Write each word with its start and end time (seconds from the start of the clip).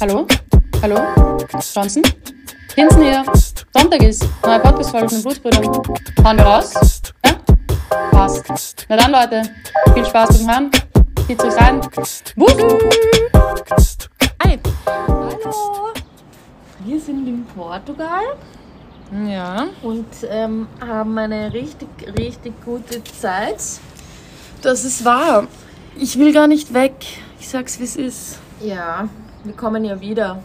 Hallo? 0.00 0.26
Hallo? 0.80 0.96
Johnson? 1.74 2.02
Hinsen 2.74 3.02
hier. 3.02 3.22
Sonntag 3.74 4.02
ist. 4.02 4.24
Neue 4.42 4.58
Podcast-Folge 4.60 5.08
von 5.08 5.16
den 5.18 5.22
Blutsbrüdern. 5.22 5.64
Hauen 6.24 6.36
wir 6.38 6.44
raus? 6.44 6.72
Ja? 7.26 7.32
Passt. 8.10 8.86
Na 8.88 8.96
dann, 8.96 9.12
Leute. 9.12 9.42
Viel 9.92 10.06
Spaß 10.06 10.38
beim 10.38 10.50
Hören. 10.50 10.70
Zieht 11.26 11.44
euch 11.44 11.54
rein. 11.60 11.80
Wuhu! 12.36 12.78
Hi. 14.42 14.58
Hallo. 14.86 15.92
Wir 16.86 16.98
sind 17.00 17.28
in 17.28 17.44
Portugal 17.54 18.22
Ja. 19.28 19.66
und 19.82 20.06
ähm, 20.30 20.68
haben 20.80 21.18
eine 21.18 21.52
richtig, 21.52 21.88
richtig 22.18 22.54
gute 22.64 23.04
Zeit. 23.04 23.60
Das 24.62 24.84
ist 24.86 25.04
wahr. 25.04 25.46
Ich 25.96 26.18
will 26.18 26.32
gar 26.32 26.46
nicht 26.46 26.72
weg. 26.72 26.94
Ich 27.38 27.48
sag's, 27.50 27.78
wie 27.78 27.84
es 27.84 27.96
ist. 27.96 28.38
Ja, 28.62 29.06
wir 29.44 29.52
kommen 29.54 29.84
ja 29.84 30.00
wieder. 30.00 30.38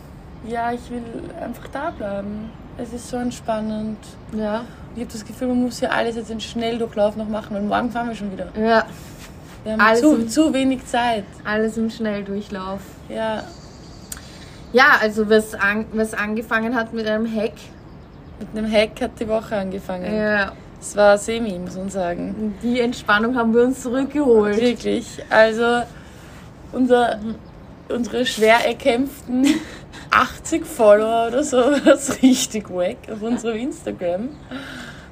Ja, 0.47 0.71
ich 0.71 0.89
will 0.89 1.01
einfach 1.41 1.67
da 1.73 1.89
bleiben. 1.91 2.49
Es 2.77 2.93
ist 2.93 3.09
so 3.09 3.17
entspannend. 3.17 3.97
Ja. 4.37 4.63
Ich 4.95 5.01
habe 5.01 5.11
das 5.11 5.25
Gefühl, 5.25 5.47
man 5.49 5.61
muss 5.63 5.79
ja 5.81 5.89
alles 5.89 6.15
jetzt 6.15 6.29
in 6.31 6.39
Schnelldurchlauf 6.39 7.15
noch 7.15 7.27
machen, 7.27 7.55
weil 7.55 7.61
morgen 7.63 7.89
fahren 7.91 8.09
wir 8.09 8.15
schon 8.15 8.31
wieder. 8.31 8.47
Ja, 8.57 8.85
Wir 9.63 9.73
haben 9.73 9.81
Alles 9.81 10.01
zu, 10.01 10.15
im- 10.15 10.29
zu 10.29 10.53
wenig 10.53 10.85
Zeit. 10.85 11.23
alles 11.43 11.77
im 11.77 11.89
Schnelldurchlauf. 11.89 12.79
Ja, 13.09 13.43
Ja, 14.73 14.85
also 15.01 15.29
was, 15.29 15.53
an, 15.55 15.85
was 15.93 16.13
angefangen 16.13 16.75
hat 16.75 16.93
mit 16.93 17.07
einem 17.07 17.25
Hack. 17.34 17.53
mit 18.39 18.49
einem 18.57 18.71
Hack 18.71 19.01
hat 19.01 19.12
die 19.20 19.27
Woche 19.27 19.55
angefangen. 19.55 20.13
Ja, 20.13 20.51
Es 20.79 20.95
war 20.95 21.17
semi, 21.17 21.57
muss 21.57 21.75
man 21.75 21.89
sagen. 21.89 22.55
die 22.62 22.81
Entspannung 22.81 23.35
haben 23.37 23.53
wir 23.53 23.63
uns 23.63 23.81
zurückgeholt. 23.81 24.59
Wirklich. 24.59 25.23
Also 25.29 25.81
unser, 26.73 27.20
unsere 27.89 28.25
schwer 28.25 28.66
erkämpften 28.66 29.45
80 30.12 30.66
Follower 30.66 31.27
oder 31.27 31.43
so, 31.43 31.57
was 31.85 32.21
richtig 32.21 32.70
wack 32.70 32.98
auf 33.12 33.21
unserem 33.21 33.57
Instagram. 33.57 34.29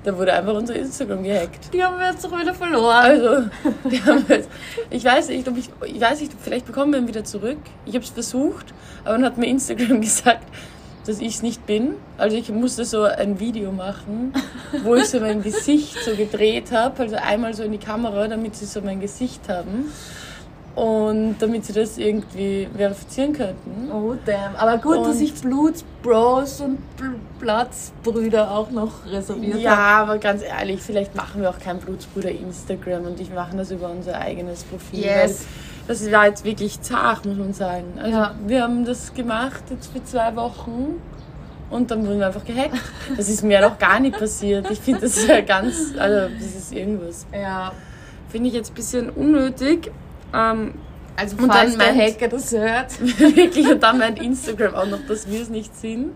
Da 0.03 0.17
wurde 0.17 0.33
einfach 0.33 0.53
unser 0.53 0.75
Instagram 0.75 1.23
gehackt. 1.23 1.73
Die 1.73 1.81
haben 1.81 1.97
wir 1.97 2.11
jetzt 2.11 2.25
doch 2.25 2.37
wieder 2.37 2.53
verloren. 2.53 2.93
Also, 2.93 3.49
die 3.89 4.03
haben 4.03 4.25
jetzt, 4.27 4.49
ich 4.89 5.03
weiß 5.03 5.29
nicht, 5.29 5.47
ob 5.47 5.57
ich, 5.57 5.69
ich 5.85 6.01
weiß 6.01 6.19
nicht, 6.19 6.33
vielleicht 6.41 6.65
bekommen 6.65 6.91
wir 6.91 6.99
ihn 6.99 7.07
wieder 7.07 7.23
zurück. 7.23 7.59
Ich 7.85 7.95
habe 7.95 8.03
es 8.03 8.11
versucht, 8.11 8.73
aber 9.05 9.13
dann 9.13 9.23
hat 9.23 9.37
mir 9.37 9.47
Instagram 9.47 10.01
gesagt, 10.01 10.45
dass 11.05 11.19
ich 11.19 11.35
es 11.35 11.41
nicht 11.41 11.65
bin. 11.65 11.95
Also 12.17 12.35
ich 12.35 12.49
musste 12.49 12.83
so 12.83 13.03
ein 13.03 13.39
Video 13.39 13.71
machen, 13.71 14.33
wo 14.83 14.95
ich 14.95 15.05
so 15.05 15.19
mein 15.19 15.41
Gesicht 15.41 15.97
so 16.03 16.15
gedreht 16.15 16.71
habe, 16.71 17.03
also 17.03 17.15
einmal 17.15 17.53
so 17.53 17.63
in 17.63 17.71
die 17.71 17.77
Kamera, 17.77 18.27
damit 18.27 18.55
sie 18.55 18.65
so 18.65 18.81
mein 18.81 18.99
Gesicht 18.99 19.47
haben 19.49 19.91
und 20.75 21.35
damit 21.39 21.65
sie 21.65 21.73
das 21.73 21.97
irgendwie 21.99 22.67
verifizieren 22.75 23.33
könnten. 23.33 23.91
Oh 23.91 24.15
damn. 24.25 24.55
Aber 24.55 24.77
gut, 24.79 25.05
dass 25.05 25.17
Und- 25.17 25.21
ich 25.21 25.33
Blutsbros 25.35 26.61
und 26.61 26.79
Platzbrüder 27.39 28.49
auch 28.51 28.71
noch 28.71 29.05
reserviert 29.05 29.59
Ja, 29.59 29.75
habe. 29.75 30.11
aber 30.11 30.17
ganz 30.19 30.41
ehrlich, 30.41 30.81
vielleicht 30.81 31.15
machen 31.15 31.41
wir 31.41 31.49
auch 31.49 31.59
kein 31.59 31.77
Blutsbruder 31.77 32.31
Instagram 32.31 33.05
und 33.05 33.19
ich 33.19 33.31
mache 33.33 33.55
das 33.55 33.69
über 33.71 33.89
unser 33.89 34.17
eigenes 34.19 34.63
Profil. 34.63 35.03
Yes. 35.03 35.45
Das 35.87 36.09
war 36.11 36.27
jetzt 36.27 36.43
wirklich 36.45 36.81
zart, 36.81 37.25
muss 37.25 37.37
man 37.37 37.53
sagen. 37.53 37.85
Also 38.01 38.17
Ja. 38.17 38.35
wir 38.47 38.63
haben 38.63 38.85
das 38.85 39.13
gemacht 39.13 39.63
jetzt 39.69 39.91
für 39.91 40.03
zwei 40.03 40.35
Wochen 40.35 41.01
und 41.69 41.91
dann 41.91 42.07
wurden 42.07 42.19
wir 42.19 42.27
einfach 42.27 42.45
gehackt. 42.45 42.77
Das 43.17 43.29
ist 43.29 43.43
mir 43.43 43.61
noch 43.61 43.77
gar 43.77 43.99
nicht 43.99 44.17
passiert. 44.17 44.71
Ich 44.71 44.79
finde 44.79 45.01
das 45.01 45.27
ja 45.27 45.41
ganz, 45.41 45.93
also 45.97 46.33
das 46.33 46.55
ist 46.55 46.71
irgendwas. 46.73 47.25
Ja. 47.33 47.73
Finde 48.29 48.47
ich 48.47 48.55
jetzt 48.55 48.71
ein 48.71 48.75
bisschen 48.75 49.09
unnötig. 49.11 49.91
Ähm, 50.33 50.73
Also 51.15 51.37
Und 51.37 51.51
falls 51.53 51.77
der 51.77 51.93
Hacker 51.95 52.27
das 52.27 52.51
hört. 52.51 52.99
wirklich, 53.19 53.69
und 53.69 53.83
dann 53.83 53.99
meint 53.99 54.19
Instagram 54.19 54.73
auch 54.73 54.87
noch, 54.87 55.05
dass 55.07 55.29
wir 55.29 55.41
es 55.43 55.49
nicht 55.49 55.75
sind. 55.75 56.15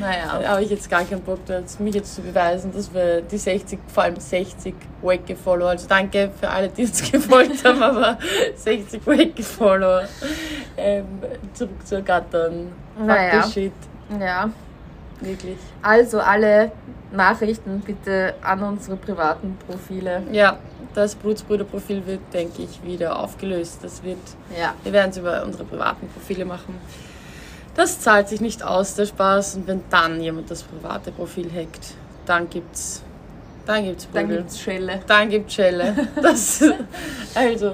Naja. 0.00 0.40
Da 0.40 0.48
habe 0.52 0.62
ich 0.62 0.70
jetzt 0.70 0.88
gar 0.88 1.04
keinen 1.04 1.20
Bock, 1.20 1.40
mich 1.78 1.94
jetzt 1.94 2.14
zu 2.14 2.22
beweisen, 2.22 2.72
dass 2.72 2.92
wir 2.94 3.20
die 3.20 3.36
60, 3.36 3.78
vor 3.92 4.04
allem 4.04 4.16
60 4.18 4.74
wacke 5.02 5.36
Follower, 5.36 5.68
also 5.70 5.86
danke 5.86 6.30
für 6.40 6.48
alle, 6.48 6.68
die 6.70 6.84
uns 6.84 7.12
gefolgt 7.12 7.62
haben, 7.66 7.82
aber 7.82 8.18
60 8.56 9.06
wacke 9.06 9.42
Follower 9.42 10.04
ähm, 10.78 11.04
zurück 11.52 11.86
zu 11.86 11.96
ergattern. 11.96 12.72
Fuck 12.96 13.06
Naja. 13.06 13.42
the 13.42 13.52
shit, 13.52 13.72
Ja. 14.18 14.48
wirklich. 15.20 15.58
Also 15.82 16.18
alle 16.20 16.72
Nachrichten 17.12 17.80
bitte 17.80 18.34
an 18.42 18.62
unsere 18.62 18.96
privaten 18.96 19.58
Profile. 19.66 20.22
Ja, 20.32 20.58
das 20.94 21.14
Blutsbrüderprofil 21.14 22.06
wird, 22.06 22.20
denke 22.32 22.62
ich, 22.62 22.82
wieder 22.82 23.18
aufgelöst. 23.18 23.78
Das 23.82 24.02
wird, 24.02 24.18
Ja. 24.58 24.74
wir 24.82 24.92
werden 24.92 25.10
es 25.10 25.16
über 25.18 25.42
unsere 25.44 25.64
privaten 25.64 26.08
Profile 26.08 26.44
machen. 26.44 26.74
Das 27.74 28.00
zahlt 28.00 28.28
sich 28.28 28.40
nicht 28.40 28.62
aus, 28.62 28.94
der 28.94 29.06
Spaß. 29.06 29.54
Und 29.56 29.66
wenn 29.66 29.82
dann 29.90 30.20
jemand 30.20 30.50
das 30.50 30.62
private 30.62 31.12
Profil 31.12 31.50
hackt, 31.54 31.94
dann 32.26 32.50
gibt's, 32.50 33.02
dann 33.66 33.84
gibt's 33.84 34.08
Dann 34.12 34.24
Prügel. 34.24 34.38
gibt's 34.38 34.60
Schelle. 34.60 35.00
Dann 35.06 35.28
gibt 35.30 35.52
Schelle. 35.52 36.08
Das, 36.20 36.62
also, 37.34 37.72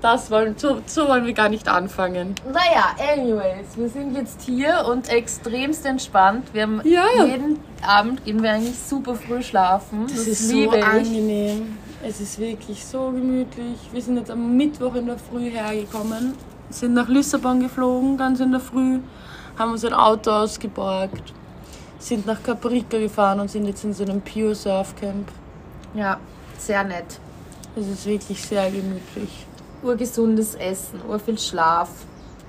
das 0.00 0.30
wollen, 0.30 0.54
so, 0.56 0.80
so 0.86 1.08
wollen 1.08 1.26
wir 1.26 1.32
gar 1.32 1.48
nicht 1.48 1.66
anfangen. 1.68 2.36
Naja, 2.46 2.94
anyways, 3.12 3.76
wir 3.76 3.88
sind 3.88 4.14
jetzt 4.16 4.42
hier 4.42 4.84
und 4.88 5.08
extremst 5.12 5.84
entspannt. 5.84 6.46
Wir 6.54 6.62
haben 6.62 6.80
Ja. 6.84 7.24
jeden 7.26 7.58
Abend 7.84 8.24
gehen 8.24 8.40
wir 8.40 8.52
eigentlich 8.52 8.78
super 8.78 9.16
früh 9.16 9.42
schlafen. 9.42 10.06
Das, 10.08 10.26
ist 10.28 10.48
so 10.48 10.72
ich. 10.72 10.84
angenehm. 10.84 11.76
Es 12.00 12.20
ist 12.20 12.38
wirklich 12.38 12.84
so 12.84 13.10
gemütlich. 13.10 13.76
Wir 13.92 14.00
sind 14.00 14.18
jetzt 14.18 14.30
am 14.30 14.56
Mittwoch 14.56 14.94
in 14.94 15.06
der 15.06 15.18
Früh 15.18 15.50
hergekommen, 15.50 16.34
sind 16.70 16.94
nach 16.94 17.08
Lissabon 17.08 17.60
geflogen, 17.60 18.16
ganz 18.16 18.38
in 18.38 18.52
der 18.52 18.60
Früh, 18.60 19.00
haben 19.58 19.72
uns 19.72 19.84
ein 19.84 19.92
Auto 19.92 20.30
ausgeborgt, 20.30 21.32
sind 21.98 22.24
nach 22.24 22.40
Caparica 22.40 22.98
gefahren 22.98 23.40
und 23.40 23.50
sind 23.50 23.66
jetzt 23.66 23.82
in 23.82 23.92
so 23.92 24.04
einem 24.04 24.20
Pure 24.20 24.54
Surf 24.54 24.94
Camp. 24.94 25.28
Ja, 25.94 26.20
sehr 26.56 26.84
nett. 26.84 27.18
Es 27.74 27.88
ist 27.88 28.06
wirklich 28.06 28.40
sehr 28.44 28.70
gemütlich. 28.70 29.46
Urgesundes 29.82 30.54
Essen, 30.54 31.00
ur 31.08 31.18
viel 31.18 31.38
Schlaf. 31.38 31.90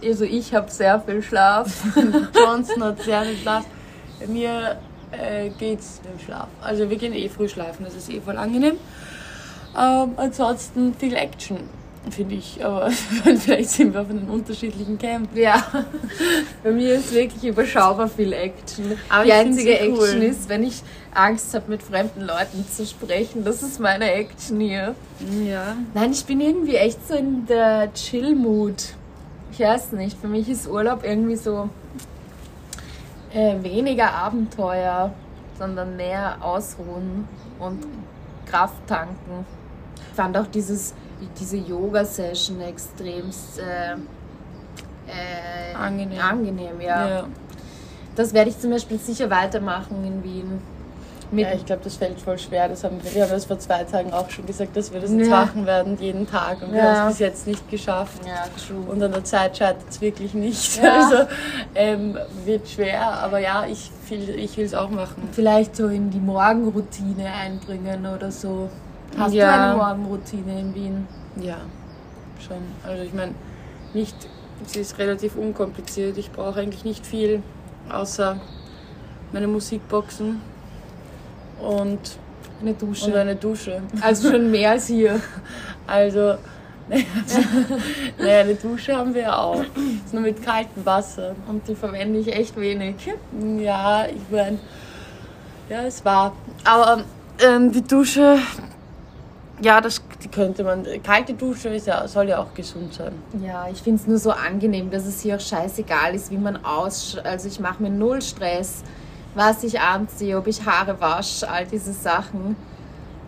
Also 0.03 0.25
ich 0.25 0.53
habe 0.53 0.69
sehr 0.69 0.99
viel 1.01 1.23
Schlaf. 1.23 1.71
Johnson 2.35 2.83
hat 2.83 3.01
sehr 3.01 3.23
viel 3.23 3.37
Schlaf. 3.37 3.65
Mir 4.27 4.77
äh, 5.11 5.49
geht's 5.49 6.01
mit 6.03 6.13
dem 6.13 6.23
Schlaf. 6.23 6.47
Also 6.61 6.87
wir 6.87 6.97
gehen 6.97 7.13
eh 7.13 7.29
früh 7.29 7.49
schlafen, 7.49 7.83
das 7.83 7.95
ist 7.95 8.11
eh 8.11 8.21
voll 8.21 8.37
angenehm. 8.37 8.77
Ähm, 9.77 10.13
ansonsten 10.17 10.93
viel 10.95 11.15
Action, 11.15 11.57
finde 12.09 12.35
ich. 12.35 12.63
Aber 12.63 12.89
vielleicht 13.39 13.69
sind 13.69 13.93
wir 13.93 14.01
auf 14.01 14.09
einem 14.09 14.29
unterschiedlichen 14.29 14.97
Camp. 14.97 15.35
Ja, 15.35 15.63
bei 16.63 16.71
mir 16.71 16.95
ist 16.95 17.13
wirklich 17.13 17.43
überschaubar 17.43 18.07
viel 18.07 18.33
Action. 18.33 18.97
Aber 19.09 19.25
Die 19.25 19.33
einzige 19.33 19.77
so 19.77 19.91
cool. 19.91 20.03
Action 20.03 20.21
ist, 20.21 20.49
wenn 20.49 20.63
ich 20.63 20.81
Angst 21.13 21.53
habe, 21.53 21.69
mit 21.69 21.83
fremden 21.83 22.21
Leuten 22.21 22.65
zu 22.69 22.85
sprechen. 22.85 23.43
Das 23.43 23.61
ist 23.63 23.79
meine 23.79 24.11
Action 24.11 24.59
hier. 24.59 24.95
Ja. 25.45 25.75
Nein, 25.93 26.11
ich 26.11 26.25
bin 26.25 26.41
irgendwie 26.41 26.75
echt 26.75 27.07
so 27.07 27.15
in 27.15 27.45
der 27.45 27.93
Chill-Mood. 27.93 28.95
Ich 29.51 29.59
weiß 29.59 29.93
nicht, 29.93 30.19
für 30.19 30.27
mich 30.27 30.47
ist 30.47 30.67
Urlaub 30.67 31.03
irgendwie 31.03 31.35
so 31.35 31.69
äh, 33.33 33.61
weniger 33.61 34.11
Abenteuer, 34.13 35.13
sondern 35.57 35.97
mehr 35.97 36.37
ausruhen 36.41 37.27
und 37.59 37.85
Kraft 38.45 38.87
tanken. 38.87 39.45
Ich 40.09 40.15
fand 40.15 40.37
auch 40.37 40.47
dieses, 40.47 40.93
diese 41.39 41.57
Yoga-Session 41.57 42.61
extremst 42.61 43.59
äh, 43.59 43.93
äh, 45.07 45.75
Angenehm. 45.75 46.19
angenehm 46.19 46.81
ja. 46.81 47.07
Ja. 47.07 47.23
Das 48.15 48.33
werde 48.33 48.49
ich 48.49 48.59
zum 48.59 48.71
Beispiel 48.71 48.99
sicher 48.99 49.29
weitermachen 49.29 50.03
in 50.05 50.23
Wien. 50.23 50.61
Mit, 51.31 51.45
ja, 51.45 51.53
ich 51.53 51.63
glaube, 51.63 51.83
das 51.83 51.95
fällt 51.95 52.19
voll 52.19 52.39
schwer. 52.39 52.67
Das 52.67 52.83
haben 52.83 52.97
wir, 53.03 53.13
wir 53.13 53.21
haben 53.21 53.29
das 53.29 53.45
vor 53.45 53.59
zwei 53.59 53.83
Tagen 53.83 54.11
auch 54.11 54.27
schon 54.31 54.47
gesagt, 54.47 54.75
dass 54.75 54.91
wir 54.91 54.99
das 54.99 55.11
jetzt 55.11 55.27
Ja. 55.29 55.41
machen 55.45 55.67
werden, 55.67 55.95
jeden 55.99 56.25
Tag. 56.27 56.63
Und 56.63 56.71
wir 56.71 56.79
Ja. 56.79 56.95
haben 57.01 57.07
es 57.09 57.13
bis 57.13 57.19
jetzt 57.19 57.45
nicht 57.45 57.69
geschafft. 57.69 58.25
ja, 58.25 58.45
true. 58.67 58.81
Und 58.91 59.01
an 59.03 59.11
der 59.11 59.23
Zeit 59.23 59.55
scheitert 59.55 59.83
es 59.89 60.01
wirklich 60.01 60.33
nicht. 60.33 60.81
Ja. 60.81 60.95
Also 61.11 61.27
ähm, 61.75 62.17
wird 62.45 62.67
schwer, 62.67 63.01
aber 63.11 63.37
ja, 63.39 63.63
ich 63.67 63.91
will 64.09 64.27
es 64.43 64.57
ich 64.57 64.75
auch 64.75 64.89
machen. 64.89 65.29
vielleicht 65.31 65.75
so 65.75 65.87
in 65.87 66.09
die 66.09 66.19
Morgenroutine 66.19 67.31
einbringen 67.31 68.07
oder 68.07 68.31
so. 68.31 68.69
Hast 69.17 69.33
Ja. 69.33 69.47
du 69.51 69.61
eine 69.63 69.75
Morgenroutine 69.77 70.59
in 70.59 70.75
Wien? 70.75 71.07
Ja, 71.41 71.57
schon. 72.45 72.57
Also 72.87 73.03
ich 73.03 73.13
meine, 73.13 73.33
nicht, 73.93 74.15
sie 74.65 74.79
ist 74.79 74.97
relativ 74.97 75.35
unkompliziert. 75.35 76.17
Ich 76.17 76.31
brauche 76.31 76.59
eigentlich 76.59 76.85
nicht 76.85 77.05
viel, 77.05 77.41
außer 77.91 78.37
meine 79.31 79.47
Musikboxen 79.47 80.41
und, 81.61 81.99
Eine 82.61 82.71
und 82.71 82.81
Dusche. 82.81 83.19
eine 83.19 83.35
Dusche. 83.35 83.81
Also 84.01 84.31
schon 84.31 84.51
mehr 84.51 84.71
als 84.71 84.87
hier. 84.87 85.19
Also, 85.87 86.35
naja, 88.19 88.41
eine 88.41 88.53
Dusche 88.53 88.95
haben 88.95 89.11
wir 89.15 89.21
ja 89.23 89.37
auch. 89.39 89.63
Ist 90.05 90.13
nur 90.13 90.21
mit 90.21 90.43
kaltem 90.45 90.85
Wasser. 90.85 91.35
Und 91.47 91.67
die 91.67 91.73
verwende 91.73 92.19
ich 92.19 92.31
echt 92.31 92.55
wenig. 92.59 92.93
Ja, 93.59 94.05
ich 94.05 94.21
meine, 94.29 94.59
ja, 95.67 95.81
es 95.85 96.05
war. 96.05 96.33
Aber 96.63 97.03
ähm, 97.43 97.71
die 97.71 97.81
Dusche, 97.81 98.37
ja, 99.61 99.81
das, 99.81 100.01
könnte 100.31 100.63
man. 100.63 100.85
Kalte 101.03 101.33
Dusche 101.33 101.69
ist 101.69 101.87
ja, 101.87 102.07
soll 102.07 102.29
ja 102.29 102.39
auch 102.39 102.53
gesund 102.53 102.93
sein. 102.93 103.13
Ja, 103.43 103.67
ich 103.71 103.81
finde 103.81 104.01
es 104.01 104.07
nur 104.07 104.17
so 104.17 104.31
angenehm, 104.31 104.89
dass 104.89 105.05
es 105.05 105.21
hier 105.21 105.35
auch 105.35 105.39
scheißegal 105.39 106.15
ist, 106.15 106.31
wie 106.31 106.37
man 106.37 106.63
aus. 106.63 107.17
Also 107.23 107.47
ich 107.47 107.59
mache 107.59 107.81
mir 107.83 107.89
null 107.89 108.21
Stress, 108.21 108.83
was 109.35 109.63
ich 109.63 109.79
anziehe, 109.79 110.37
ob 110.37 110.47
ich 110.47 110.65
Haare 110.65 110.99
wasche, 110.99 111.49
all 111.49 111.65
diese 111.65 111.93
Sachen. 111.93 112.55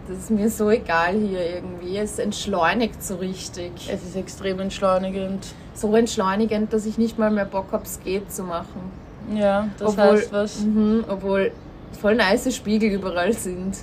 Das 0.08 0.18
ist 0.18 0.32
mir 0.32 0.50
so 0.50 0.70
egal 0.70 1.14
hier 1.14 1.56
irgendwie. 1.56 1.98
Es 1.98 2.20
entschleunigt 2.20 3.04
so 3.04 3.16
richtig. 3.16 3.72
Es 3.90 4.04
ist 4.04 4.16
extrem 4.16 4.60
entschleunigend. 4.60 5.46
So 5.74 5.96
entschleunigend, 5.96 6.74
dass 6.74 6.86
ich 6.86 6.98
nicht 6.98 7.18
mal 7.18 7.32
mehr 7.32 7.46
Bock 7.46 7.72
habe, 7.72 7.88
Skate 7.88 8.32
zu 8.32 8.44
machen. 8.44 8.92
Ja, 9.34 9.70
das 9.78 9.90
obwohl, 9.90 10.18
heißt 10.18 10.34
was. 10.34 10.60
Mhm, 10.62 11.06
obwohl 11.08 11.52
voll 12.00 12.16
nice 12.16 12.54
Spiegel 12.56 12.92
überall 12.92 13.34
sind. 13.34 13.78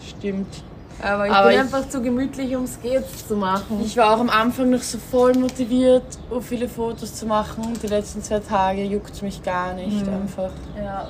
Stimmt. 0.00 0.62
Aber 1.02 1.26
ich 1.26 1.32
Aber 1.32 1.48
bin 1.48 1.56
ich- 1.56 1.60
einfach 1.62 1.88
zu 1.88 2.00
gemütlich, 2.02 2.56
um 2.56 2.66
Skates 2.66 3.26
zu 3.28 3.36
machen. 3.36 3.80
Ich 3.84 3.96
war 3.96 4.14
auch 4.14 4.20
am 4.20 4.30
Anfang 4.30 4.70
noch 4.70 4.80
so 4.82 4.98
voll 4.98 5.34
motiviert, 5.34 6.04
um 6.30 6.40
viele 6.42 6.68
Fotos 6.68 7.14
zu 7.14 7.26
machen. 7.26 7.64
Die 7.82 7.86
letzten 7.88 8.22
zwei 8.22 8.38
Tage 8.40 8.84
juckt 8.84 9.20
mich 9.22 9.42
gar 9.42 9.74
nicht 9.74 10.06
Mhm. 10.06 10.12
einfach. 10.14 10.50
ja. 10.76 11.08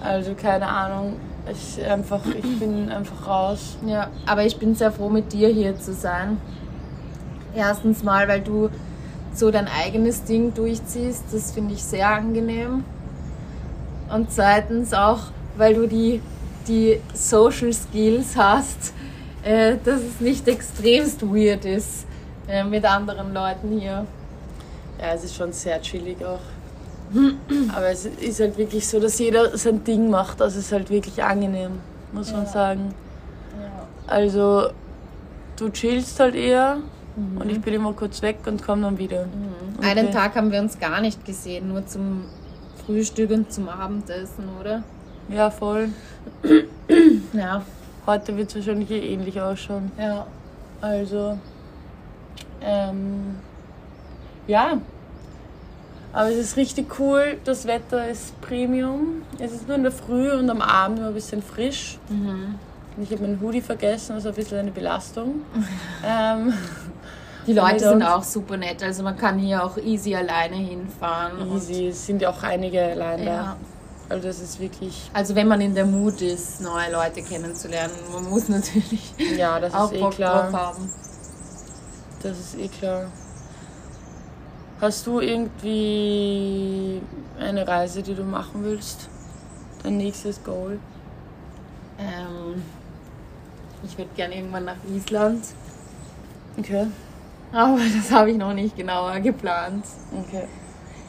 Also 0.00 0.34
keine 0.34 0.66
Ahnung. 0.68 1.16
Ich, 1.50 1.82
einfach, 1.84 2.20
ich 2.26 2.58
bin 2.58 2.90
einfach 2.90 3.26
raus. 3.26 3.76
Ja, 3.86 4.08
aber 4.26 4.44
ich 4.44 4.56
bin 4.58 4.74
sehr 4.74 4.90
froh, 4.90 5.08
mit 5.10 5.32
dir 5.32 5.48
hier 5.48 5.78
zu 5.78 5.92
sein. 5.94 6.38
Erstens 7.54 8.02
mal, 8.02 8.26
weil 8.28 8.40
du 8.40 8.70
so 9.34 9.50
dein 9.50 9.68
eigenes 9.68 10.24
Ding 10.24 10.52
durchziehst. 10.54 11.24
Das 11.32 11.52
finde 11.52 11.74
ich 11.74 11.82
sehr 11.84 12.08
angenehm. 12.08 12.84
Und 14.12 14.30
zweitens 14.32 14.92
auch, 14.94 15.20
weil 15.56 15.74
du 15.74 15.86
die, 15.86 16.20
die 16.68 17.00
Social 17.12 17.72
Skills 17.72 18.36
hast, 18.36 18.92
äh, 19.42 19.76
dass 19.84 20.00
es 20.00 20.20
nicht 20.20 20.46
extremst 20.48 21.22
weird 21.22 21.64
ist 21.64 22.06
äh, 22.48 22.64
mit 22.64 22.84
anderen 22.84 23.32
Leuten 23.34 23.78
hier. 23.78 24.06
Ja, 25.00 25.12
es 25.14 25.24
ist 25.24 25.34
schon 25.36 25.52
sehr 25.52 25.80
chillig 25.82 26.24
auch. 26.24 26.40
Aber 27.76 27.88
es 27.90 28.06
ist 28.06 28.40
halt 28.40 28.56
wirklich 28.56 28.86
so, 28.88 28.98
dass 28.98 29.18
jeder 29.18 29.56
sein 29.56 29.84
Ding 29.84 30.08
macht. 30.10 30.40
Also 30.40 30.58
es 30.58 30.66
ist 30.66 30.72
halt 30.72 30.90
wirklich 30.90 31.22
angenehm, 31.22 31.72
muss 32.12 32.32
man 32.32 32.44
Ja. 32.44 32.50
sagen. 32.50 32.94
Ja. 33.60 33.86
Also 34.06 34.68
du 35.56 35.68
chillst 35.70 36.18
halt 36.20 36.34
eher 36.34 36.78
und 37.38 37.48
ich 37.48 37.60
bin 37.60 37.74
immer 37.74 37.92
kurz 37.92 38.22
weg 38.22 38.38
und 38.46 38.62
komme 38.64 38.82
dann 38.82 38.98
wieder. 38.98 39.26
Okay. 39.78 39.88
Einen 39.90 40.10
Tag 40.10 40.34
haben 40.34 40.50
wir 40.50 40.60
uns 40.60 40.78
gar 40.80 41.00
nicht 41.00 41.24
gesehen, 41.24 41.68
nur 41.68 41.86
zum 41.86 42.24
Frühstück 42.84 43.30
und 43.30 43.52
zum 43.52 43.68
Abendessen, 43.68 44.44
oder? 44.60 44.82
Ja, 45.28 45.50
voll. 45.50 45.90
Ja. 47.32 47.62
Heute 48.06 48.36
wird 48.36 48.50
es 48.50 48.56
wahrscheinlich 48.56 48.90
eh 48.90 49.12
ähnlich 49.14 49.40
ausschauen. 49.40 49.90
Ja. 49.98 50.26
Also, 50.80 51.38
ähm, 52.60 53.36
ja. 54.46 54.78
Aber 56.12 56.30
es 56.30 56.36
ist 56.36 56.56
richtig 56.56 56.98
cool. 57.00 57.38
Das 57.44 57.66
Wetter 57.66 58.08
ist 58.08 58.40
Premium. 58.40 59.22
Es 59.38 59.52
ist 59.52 59.66
nur 59.66 59.76
in 59.76 59.82
der 59.82 59.90
Früh 59.92 60.30
und 60.30 60.48
am 60.50 60.60
Abend 60.60 60.98
nur 60.98 61.08
ein 61.08 61.14
bisschen 61.14 61.42
frisch. 61.42 61.98
Mhm. 62.08 62.54
Und 62.96 63.02
ich 63.02 63.10
habe 63.10 63.22
meinen 63.22 63.40
Hoodie 63.40 63.60
vergessen, 63.60 64.12
also 64.12 64.28
ein 64.28 64.34
bisschen 64.34 64.58
eine 64.58 64.70
Belastung. 64.70 65.42
ähm, 66.06 66.52
Die 67.46 67.52
Leute 67.52 67.80
sind 67.80 68.02
auch 68.04 68.22
super 68.22 68.56
nett, 68.56 68.82
also 68.82 69.02
man 69.02 69.16
kann 69.16 69.38
hier 69.38 69.64
auch 69.64 69.76
easy 69.78 70.14
alleine 70.14 70.54
hinfahren. 70.56 71.52
easy. 71.56 71.88
Es 71.88 72.06
sind 72.06 72.22
ja 72.22 72.30
auch 72.30 72.42
einige 72.44 72.80
allein 72.80 73.20
Und, 73.20 73.26
da. 73.26 73.56
Also 74.08 74.28
das 74.28 74.38
ist 74.40 74.60
wirklich, 74.60 75.10
Also 75.14 75.34
wenn 75.34 75.48
man 75.48 75.60
in 75.60 75.74
der 75.74 75.86
Mut 75.86 76.20
ist, 76.20 76.60
neue 76.60 76.92
Leute 76.92 77.22
kennenzulernen, 77.22 77.94
man 78.12 78.24
muss 78.28 78.48
natürlich 78.50 79.12
ja, 79.36 79.58
das 79.58 79.72
auch 79.74 79.90
ist 79.90 79.98
eh 79.98 80.00
Bock 80.00 80.12
klar. 80.14 80.50
drauf 80.50 80.60
haben. 80.60 80.90
Das 82.22 82.38
ist 82.38 82.58
eh 82.58 82.68
klar. 82.68 83.06
Hast 84.80 85.06
du 85.06 85.20
irgendwie 85.20 87.00
eine 87.38 87.66
Reise, 87.66 88.02
die 88.02 88.14
du 88.14 88.24
machen 88.24 88.62
willst? 88.64 89.08
Dein 89.82 89.96
nächstes 89.96 90.42
Goal? 90.44 90.78
Ähm, 91.98 92.62
ich 93.84 93.96
würde 93.96 94.10
gerne 94.16 94.36
irgendwann 94.36 94.64
nach 94.64 94.76
Island, 94.94 95.44
Okay. 96.58 96.86
aber 97.52 97.78
das 97.96 98.10
habe 98.12 98.30
ich 98.32 98.36
noch 98.36 98.52
nicht 98.52 98.76
genauer 98.76 99.18
geplant. 99.20 99.84
Okay. 100.26 100.44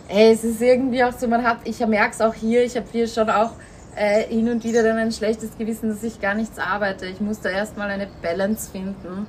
Ey, 0.07 0.33
es 0.33 0.43
ist 0.43 0.61
irgendwie 0.61 1.03
auch 1.03 1.13
so, 1.13 1.27
man 1.27 1.43
hat, 1.43 1.57
ich 1.63 1.79
merke 1.85 2.11
es 2.11 2.21
auch 2.21 2.33
hier, 2.33 2.63
ich 2.63 2.75
habe 2.75 2.85
hier 2.91 3.07
schon 3.07 3.29
auch 3.29 3.51
äh, 3.95 4.23
hin 4.23 4.49
und 4.49 4.63
wieder 4.63 4.83
dann 4.83 4.97
ein 4.97 5.11
schlechtes 5.11 5.57
Gewissen, 5.57 5.89
dass 5.89 6.03
ich 6.03 6.19
gar 6.19 6.35
nichts 6.35 6.59
arbeite. 6.59 7.05
Ich 7.05 7.19
muss 7.19 7.39
da 7.39 7.49
erstmal 7.49 7.89
eine 7.89 8.07
Balance 8.21 8.69
finden. 8.69 9.27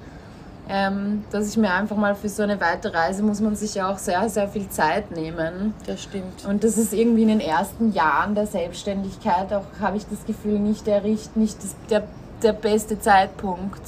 Ähm, 0.69 1.23
dass 1.31 1.49
ich 1.49 1.57
mir 1.57 1.73
einfach 1.73 1.97
mal 1.97 2.17
für 2.17 2.29
so 2.29 2.43
eine 2.43 2.61
weite 2.61 2.93
Reise 2.93 3.23
muss 3.23 3.41
man 3.41 3.55
sich 3.55 3.77
ja 3.77 3.89
auch 3.89 3.99
sehr, 3.99 4.29
sehr 4.29 4.49
viel 4.49 4.69
Zeit 4.69 5.13
nehmen. 5.13 5.75
Das 5.87 6.03
stimmt. 6.03 6.45
Und 6.45 6.65
das 6.65 6.77
ist 6.77 6.93
irgendwie 6.93 7.23
in 7.23 7.29
den 7.29 7.41
ersten 7.41 7.93
Jahren 7.93 8.35
der 8.35 8.49
Selbstständigkeit 8.49 9.53
auch, 9.53 9.63
habe 9.81 9.97
ich 9.97 10.07
das 10.11 10.27
Gefühl, 10.27 10.59
nicht 10.59 10.85
der, 10.89 11.03
nicht 11.03 11.63
das, 11.63 11.77
der, 11.89 12.03
der 12.43 12.53
beste 12.53 12.99
Zeitpunkt. 12.99 13.81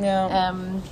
Ja. 0.00 0.50
Ähm, 0.50 0.82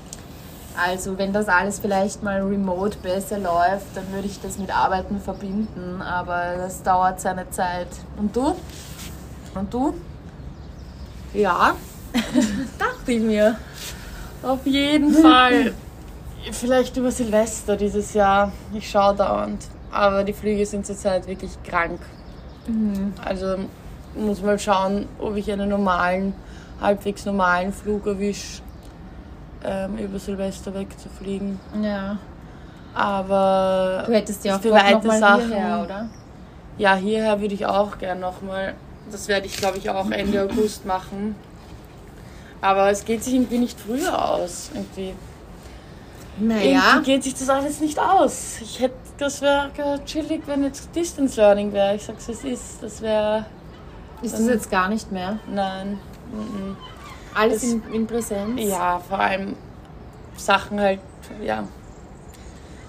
also 0.82 1.18
wenn 1.18 1.32
das 1.32 1.48
alles 1.48 1.78
vielleicht 1.78 2.22
mal 2.22 2.40
remote 2.40 2.96
besser 2.98 3.38
läuft, 3.38 3.94
dann 3.94 4.10
würde 4.12 4.26
ich 4.26 4.40
das 4.40 4.58
mit 4.58 4.74
Arbeiten 4.74 5.20
verbinden, 5.20 6.00
aber 6.02 6.56
das 6.56 6.82
dauert 6.82 7.20
seine 7.20 7.48
Zeit. 7.50 7.88
Und 8.16 8.34
du? 8.34 8.54
Und 9.54 9.72
du? 9.74 9.94
ja, 11.32 11.74
Dachte 12.78 13.12
ich 13.12 13.20
mir. 13.22 13.56
auf 14.42 14.66
jeden 14.66 15.12
Fall. 15.14 15.72
Vielleicht 16.50 16.96
über 16.96 17.10
Silvester 17.12 17.76
dieses 17.76 18.14
Jahr. 18.14 18.50
Ich 18.74 18.90
schaue 18.90 19.14
dauernd. 19.14 19.64
Aber 19.92 20.24
die 20.24 20.32
Flüge 20.32 20.64
sind 20.66 20.86
zurzeit 20.86 21.26
wirklich 21.26 21.50
krank. 21.62 22.00
Also 23.24 23.56
muss 24.16 24.42
mal 24.42 24.58
schauen, 24.58 25.06
ob 25.18 25.36
ich 25.36 25.50
einen 25.52 25.68
normalen, 25.68 26.34
halbwegs 26.80 27.24
normalen 27.24 27.72
Flug 27.72 28.06
erwische, 28.06 28.62
ähm, 29.64 29.98
über 29.98 30.18
Silvester 30.18 30.74
wegzufliegen. 30.74 31.58
Ja. 31.82 32.16
Aber 32.94 34.04
Du 34.06 34.12
hättest 34.12 34.44
ja 34.44 34.56
auch 34.56 34.60
für 34.60 34.72
weite 34.72 35.10
Sachen. 35.18 35.46
hierher, 35.48 35.82
oder? 35.84 36.08
Ja, 36.78 36.94
hierher 36.96 37.40
würde 37.40 37.54
ich 37.54 37.66
auch 37.66 37.98
gern 37.98 38.20
nochmal. 38.20 38.74
Das 39.12 39.28
werde 39.28 39.46
ich, 39.46 39.56
glaube 39.56 39.78
ich, 39.78 39.90
auch 39.90 40.10
Ende 40.10 40.42
August 40.42 40.86
machen. 40.86 41.34
Aber 42.60 42.90
es 42.90 43.04
geht 43.04 43.22
sich 43.24 43.34
irgendwie 43.34 43.58
nicht 43.58 43.78
früher 43.80 44.22
aus. 44.32 44.70
Irgendwie, 44.74 45.14
Naja. 46.38 46.82
irgendwie 46.94 47.12
geht 47.12 47.24
sich 47.24 47.34
das 47.34 47.48
alles 47.48 47.80
nicht 47.80 47.98
aus. 47.98 48.58
Ich 48.60 48.80
hätte, 48.80 48.94
das 49.18 49.40
wäre 49.40 49.70
chillig, 50.04 50.42
wenn 50.46 50.64
jetzt 50.64 50.94
Distance 50.94 51.40
Learning 51.40 51.73
wäre. 51.73 51.94
Ich 51.96 52.04
sag's, 52.04 52.28
es 52.28 52.44
ist. 52.44 52.82
Das 52.82 53.00
wäre. 53.02 53.46
Ist 54.23 54.35
das 54.35 54.46
jetzt 54.46 54.70
gar 54.70 54.88
nicht 54.88 55.11
mehr? 55.12 55.38
Nein. 55.50 55.99
mhm. 56.32 56.76
Alles 57.34 57.62
Es- 57.62 57.72
in, 57.72 57.82
in 57.92 58.06
Präsenz? 58.06 58.60
Ja, 58.62 58.99
vor 58.99 59.18
allem 59.18 59.56
Sachen 60.37 60.80
halt, 60.80 61.00
ja. 61.42 61.58
Ein 61.60 61.68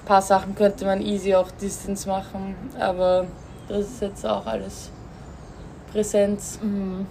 paar 0.06 0.22
Sachen 0.22 0.56
könnte 0.56 0.86
man 0.86 1.02
easy 1.02 1.36
auch 1.36 1.52
Distance 1.52 2.08
machen, 2.10 2.56
aber 2.80 3.28
das 3.68 3.82
ist 3.88 4.02
jetzt 4.02 4.26
auch 4.26 4.46
alles 4.46 4.90
Präsenz. 5.92 6.60
Mhm. 6.62 7.06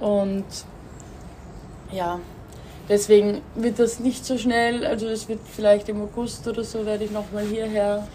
Und 0.00 0.44
ja, 1.90 2.20
deswegen 2.88 3.40
wird 3.54 3.78
das 3.78 4.00
nicht 4.00 4.24
so 4.24 4.36
schnell. 4.36 4.84
Also 4.84 5.06
es 5.08 5.28
wird 5.28 5.40
vielleicht 5.50 5.88
im 5.88 6.02
August 6.02 6.46
oder 6.46 6.62
so 6.62 6.84
werde 6.84 7.04
ich 7.04 7.10
nochmal 7.10 7.44
hierher 7.44 8.06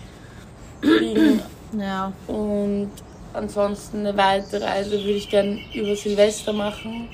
fliegen. 0.81 1.41
Ja. 1.79 2.11
Und 2.25 2.89
ansonsten 3.31 3.99
eine 3.99 4.17
weitere 4.17 4.65
Reise 4.65 4.89
würde 4.93 5.11
ich 5.11 5.29
gern 5.29 5.59
über 5.71 5.95
Silvester 5.95 6.51
machen. 6.51 7.07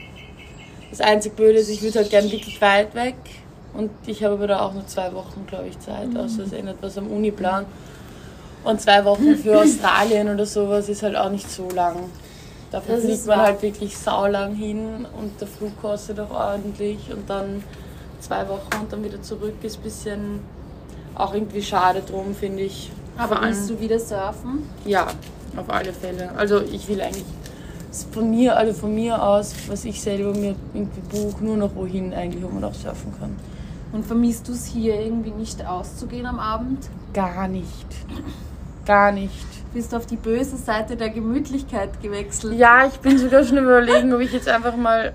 Das 0.97 1.05
einzig 1.05 1.35
Blöde 1.35 1.59
ist, 1.59 1.69
ich 1.69 1.81
würde 1.81 1.99
halt 1.99 2.09
gern 2.09 2.31
wirklich 2.31 2.59
weit 2.61 2.93
weg. 2.95 3.15
Und 3.73 3.91
ich 4.05 4.23
habe 4.23 4.35
aber 4.35 4.47
da 4.47 4.61
auch 4.61 4.73
nur 4.73 4.87
zwei 4.87 5.11
Wochen, 5.13 5.45
glaube 5.47 5.67
ich, 5.67 5.77
Zeit, 5.79 6.09
Mhm. 6.09 6.17
außer 6.17 6.43
es 6.43 6.53
ändert 6.53 6.77
was 6.81 6.97
am 6.97 7.07
Uniplan. 7.07 7.65
Und 8.63 8.79
zwei 8.81 9.03
Wochen 9.03 9.35
für 9.35 9.59
Australien 9.61 10.33
oder 10.33 10.45
sowas 10.45 10.87
ist 10.89 11.03
halt 11.03 11.15
auch 11.17 11.29
nicht 11.29 11.49
so 11.51 11.67
lang. 11.69 11.97
Dafür 12.71 12.95
Das 12.95 13.03
fliegt 13.03 13.25
man 13.27 13.37
wahr. 13.39 13.45
halt 13.47 13.61
wirklich 13.61 13.97
saulang 13.97 14.55
hin 14.55 15.05
und 15.19 15.39
der 15.39 15.47
Flug 15.47 15.79
kostet 15.81 16.19
auch 16.19 16.31
ordentlich 16.31 16.99
und 17.11 17.29
dann 17.29 17.63
zwei 18.21 18.47
Wochen 18.47 18.81
und 18.81 18.91
dann 18.91 19.03
wieder 19.03 19.21
zurück 19.21 19.53
ist 19.61 19.77
ein 19.77 19.83
bisschen 19.83 20.39
auch 21.13 21.33
irgendwie 21.33 21.61
schade 21.61 22.01
drum, 22.09 22.33
finde 22.33 22.63
ich. 22.63 22.91
Aber 23.17 23.41
willst 23.41 23.69
du 23.69 23.79
wieder 23.79 23.99
surfen? 23.99 24.67
ja, 24.85 25.07
auf 25.57 25.69
alle 25.69 25.93
Fälle. 25.93 26.31
Also 26.35 26.61
ich 26.61 26.87
will 26.87 26.99
eigentlich 27.01 27.23
von 28.03 28.29
mir, 28.29 28.57
also 28.57 28.73
von 28.73 28.93
mir 28.93 29.21
aus, 29.21 29.53
was 29.67 29.85
ich 29.85 30.01
selber 30.01 30.31
mir 30.31 30.55
irgendwie 30.73 31.01
buche, 31.09 31.43
nur 31.43 31.57
noch 31.57 31.75
wohin 31.75 32.13
eigentlich, 32.13 32.43
wo 32.43 32.49
man 32.49 32.63
auch 32.63 32.73
surfen 32.73 33.13
kann. 33.19 33.35
Und 33.91 34.05
vermisst 34.05 34.47
du 34.47 34.51
es 34.51 34.65
hier 34.65 34.99
irgendwie 34.99 35.31
nicht 35.31 35.65
auszugehen 35.65 36.25
am 36.25 36.39
Abend? 36.39 36.89
Gar 37.13 37.47
nicht. 37.47 37.87
Gar 38.85 39.11
nicht. 39.11 39.45
Bist 39.73 39.93
du 39.93 39.97
auf 39.97 40.05
die 40.05 40.15
böse 40.15 40.57
Seite 40.57 40.95
der 40.95 41.09
Gemütlichkeit 41.09 42.01
gewechselt? 42.01 42.57
Ja, 42.57 42.85
ich 42.85 42.99
bin 42.99 43.17
sogar 43.17 43.43
schon 43.43 43.57
überlegen, 43.57 44.13
ob 44.13 44.19
ich 44.19 44.31
jetzt 44.31 44.47
einfach 44.47 44.75
mal 44.75 45.13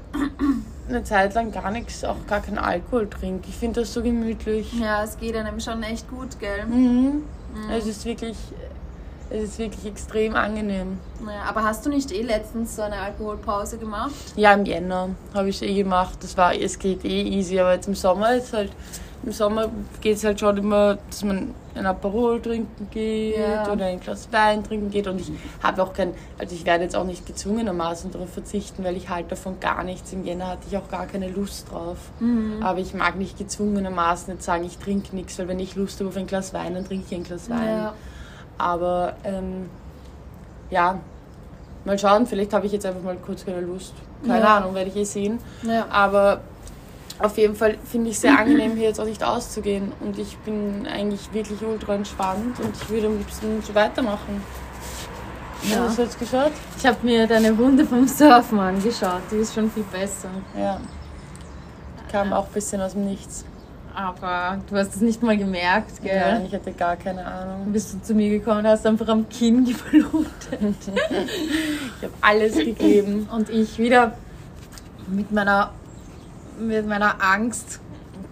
eine 0.88 1.04
Zeit 1.04 1.34
lang 1.34 1.52
gar 1.52 1.70
nichts, 1.70 2.04
auch 2.04 2.16
gar 2.26 2.40
keinen 2.40 2.58
Alkohol 2.58 3.08
trinke. 3.08 3.48
Ich 3.48 3.56
finde 3.56 3.80
das 3.80 3.92
so 3.92 4.02
gemütlich. 4.02 4.72
Ja, 4.78 5.04
es 5.04 5.18
geht 5.18 5.36
einem 5.36 5.60
schon 5.60 5.82
echt 5.82 6.08
gut, 6.10 6.38
gell? 6.40 6.66
Mhm. 6.66 7.22
Es 7.70 7.86
ist 7.86 8.04
wirklich, 8.04 8.36
es 9.30 9.44
ist 9.44 9.58
wirklich 9.58 9.86
extrem 9.86 10.34
angenehm. 10.34 10.98
Naja, 11.24 11.42
aber 11.48 11.62
hast 11.64 11.86
du 11.86 11.90
nicht 11.90 12.10
eh 12.12 12.22
letztens 12.22 12.76
so 12.76 12.82
eine 12.82 12.96
Alkoholpause 12.96 13.78
gemacht? 13.78 14.12
Ja, 14.36 14.52
im 14.54 14.64
Jänner 14.64 15.10
habe 15.34 15.48
ich 15.48 15.56
es 15.56 15.62
eh 15.62 15.74
gemacht. 15.74 16.18
Das 16.22 16.36
war, 16.36 16.54
es 16.54 16.78
geht 16.78 17.04
eh 17.04 17.22
easy, 17.22 17.58
aber 17.60 17.74
jetzt 17.74 17.86
im 17.88 17.94
Sommer 17.94 18.34
ist 18.34 18.52
halt, 18.52 18.72
im 19.22 19.32
Sommer 19.32 19.68
geht 20.00 20.16
es 20.16 20.24
halt 20.24 20.40
schon 20.40 20.56
immer, 20.56 20.98
dass 21.08 21.22
man 21.22 21.54
ein 21.74 21.86
Aperol 21.86 22.40
trinken 22.42 22.88
geht 22.90 23.36
Ja. 23.38 23.70
oder 23.70 23.84
ein 23.86 24.00
Glas 24.00 24.26
Wein 24.32 24.64
trinken 24.64 24.90
geht 24.90 25.06
und 25.06 25.20
ich 25.20 25.30
habe 25.62 25.80
auch 25.82 25.92
kein, 25.92 26.14
also 26.38 26.52
ich 26.54 26.64
werde 26.66 26.82
jetzt 26.84 26.96
auch 26.96 27.04
nicht 27.04 27.26
gezwungenermaßen 27.26 28.10
darauf 28.10 28.30
verzichten, 28.30 28.82
weil 28.82 28.96
ich 28.96 29.08
halt 29.08 29.30
davon 29.30 29.60
gar 29.60 29.84
nichts. 29.84 30.12
Im 30.12 30.24
Jänner 30.24 30.48
hatte 30.48 30.62
ich 30.68 30.76
auch 30.76 30.88
gar 30.88 31.06
keine 31.06 31.28
Lust 31.28 31.70
drauf. 31.70 31.98
Aber 32.62 32.80
ich 32.80 32.94
mag 32.94 33.16
nicht 33.16 33.38
gezwungenermaßen 33.38 34.34
jetzt 34.34 34.44
sagen, 34.44 34.64
ich 34.64 34.78
trinke 34.78 35.14
nichts, 35.14 35.38
weil 35.38 35.46
wenn 35.46 35.60
ich 35.60 35.76
Lust 35.76 36.00
habe 36.00 36.08
auf 36.08 36.16
ein 36.16 36.26
Glas 36.26 36.52
Wein, 36.52 36.74
dann 36.74 36.84
trinke 36.84 37.04
ich 37.08 37.14
ein 37.14 37.22
Glas 37.22 37.48
Wein. 37.48 37.68
Ja. 37.68 37.94
Aber 38.60 39.14
ähm, 39.24 39.68
ja, 40.70 40.98
mal 41.84 41.98
schauen, 41.98 42.26
vielleicht 42.26 42.52
habe 42.52 42.66
ich 42.66 42.72
jetzt 42.72 42.86
einfach 42.86 43.02
mal 43.02 43.16
kurz 43.16 43.44
keine 43.44 43.60
Lust. 43.60 43.94
Keine 44.26 44.40
Ja. 44.40 44.56
Ahnung, 44.58 44.74
werde 44.74 44.90
ich 44.90 44.96
eh 44.96 45.04
sehen. 45.04 45.38
Ja. 45.62 45.86
Aber 45.90 46.40
auf 47.18 47.36
jeden 47.38 47.54
Fall 47.54 47.76
finde 47.84 48.10
ich 48.10 48.16
es 48.16 48.22
sehr 48.22 48.38
angenehm, 48.38 48.76
hier 48.76 48.88
jetzt 48.88 49.00
auch 49.00 49.04
nicht 49.06 49.22
auszugehen. 49.24 49.92
Und 50.00 50.18
ich 50.18 50.36
bin 50.38 50.86
eigentlich 50.86 51.32
wirklich 51.32 51.60
ultra 51.62 51.94
entspannt 51.94 52.58
und 52.60 52.74
ich 52.76 52.88
würde 52.90 53.06
am 53.08 53.18
liebsten 53.18 53.62
so 53.62 53.74
weitermachen. 53.74 54.42
Ja. 55.62 55.80
Hast 55.80 55.98
du 55.98 56.02
jetzt 56.02 56.18
geschaut? 56.18 56.52
Ich 56.78 56.86
habe 56.86 56.96
mir 57.02 57.26
deine 57.26 57.52
Runde 57.52 57.84
vom 57.84 58.06
Surfen 58.08 58.58
angeschaut. 58.58 59.20
Die 59.30 59.36
ist 59.36 59.54
schon 59.54 59.70
viel 59.70 59.82
besser. 59.84 60.28
Ja. 60.58 60.80
Kam 62.10 62.32
auch 62.32 62.46
ein 62.46 62.52
bisschen 62.52 62.80
aus 62.80 62.92
dem 62.92 63.04
Nichts. 63.04 63.44
Aber 64.00 64.58
du 64.68 64.76
hast 64.76 64.96
es 64.96 65.02
nicht 65.02 65.22
mal 65.22 65.36
gemerkt, 65.36 66.02
gell? 66.02 66.42
ich 66.46 66.54
hatte 66.54 66.72
gar 66.72 66.96
keine 66.96 67.24
Ahnung. 67.26 67.70
bist 67.70 67.92
du 67.92 68.00
zu 68.00 68.14
mir 68.14 68.30
gekommen 68.30 68.60
und 68.60 68.66
hast 68.66 68.86
einfach 68.86 69.08
am 69.08 69.28
Kinn 69.28 69.64
geblutet. 69.64 70.24
Ich 70.58 72.02
habe 72.02 72.14
alles 72.22 72.54
gegeben. 72.56 73.28
Und 73.30 73.50
ich 73.50 73.78
wieder 73.78 74.14
mit 75.08 75.30
meiner, 75.30 75.72
mit 76.58 76.86
meiner 76.88 77.22
Angst. 77.22 77.80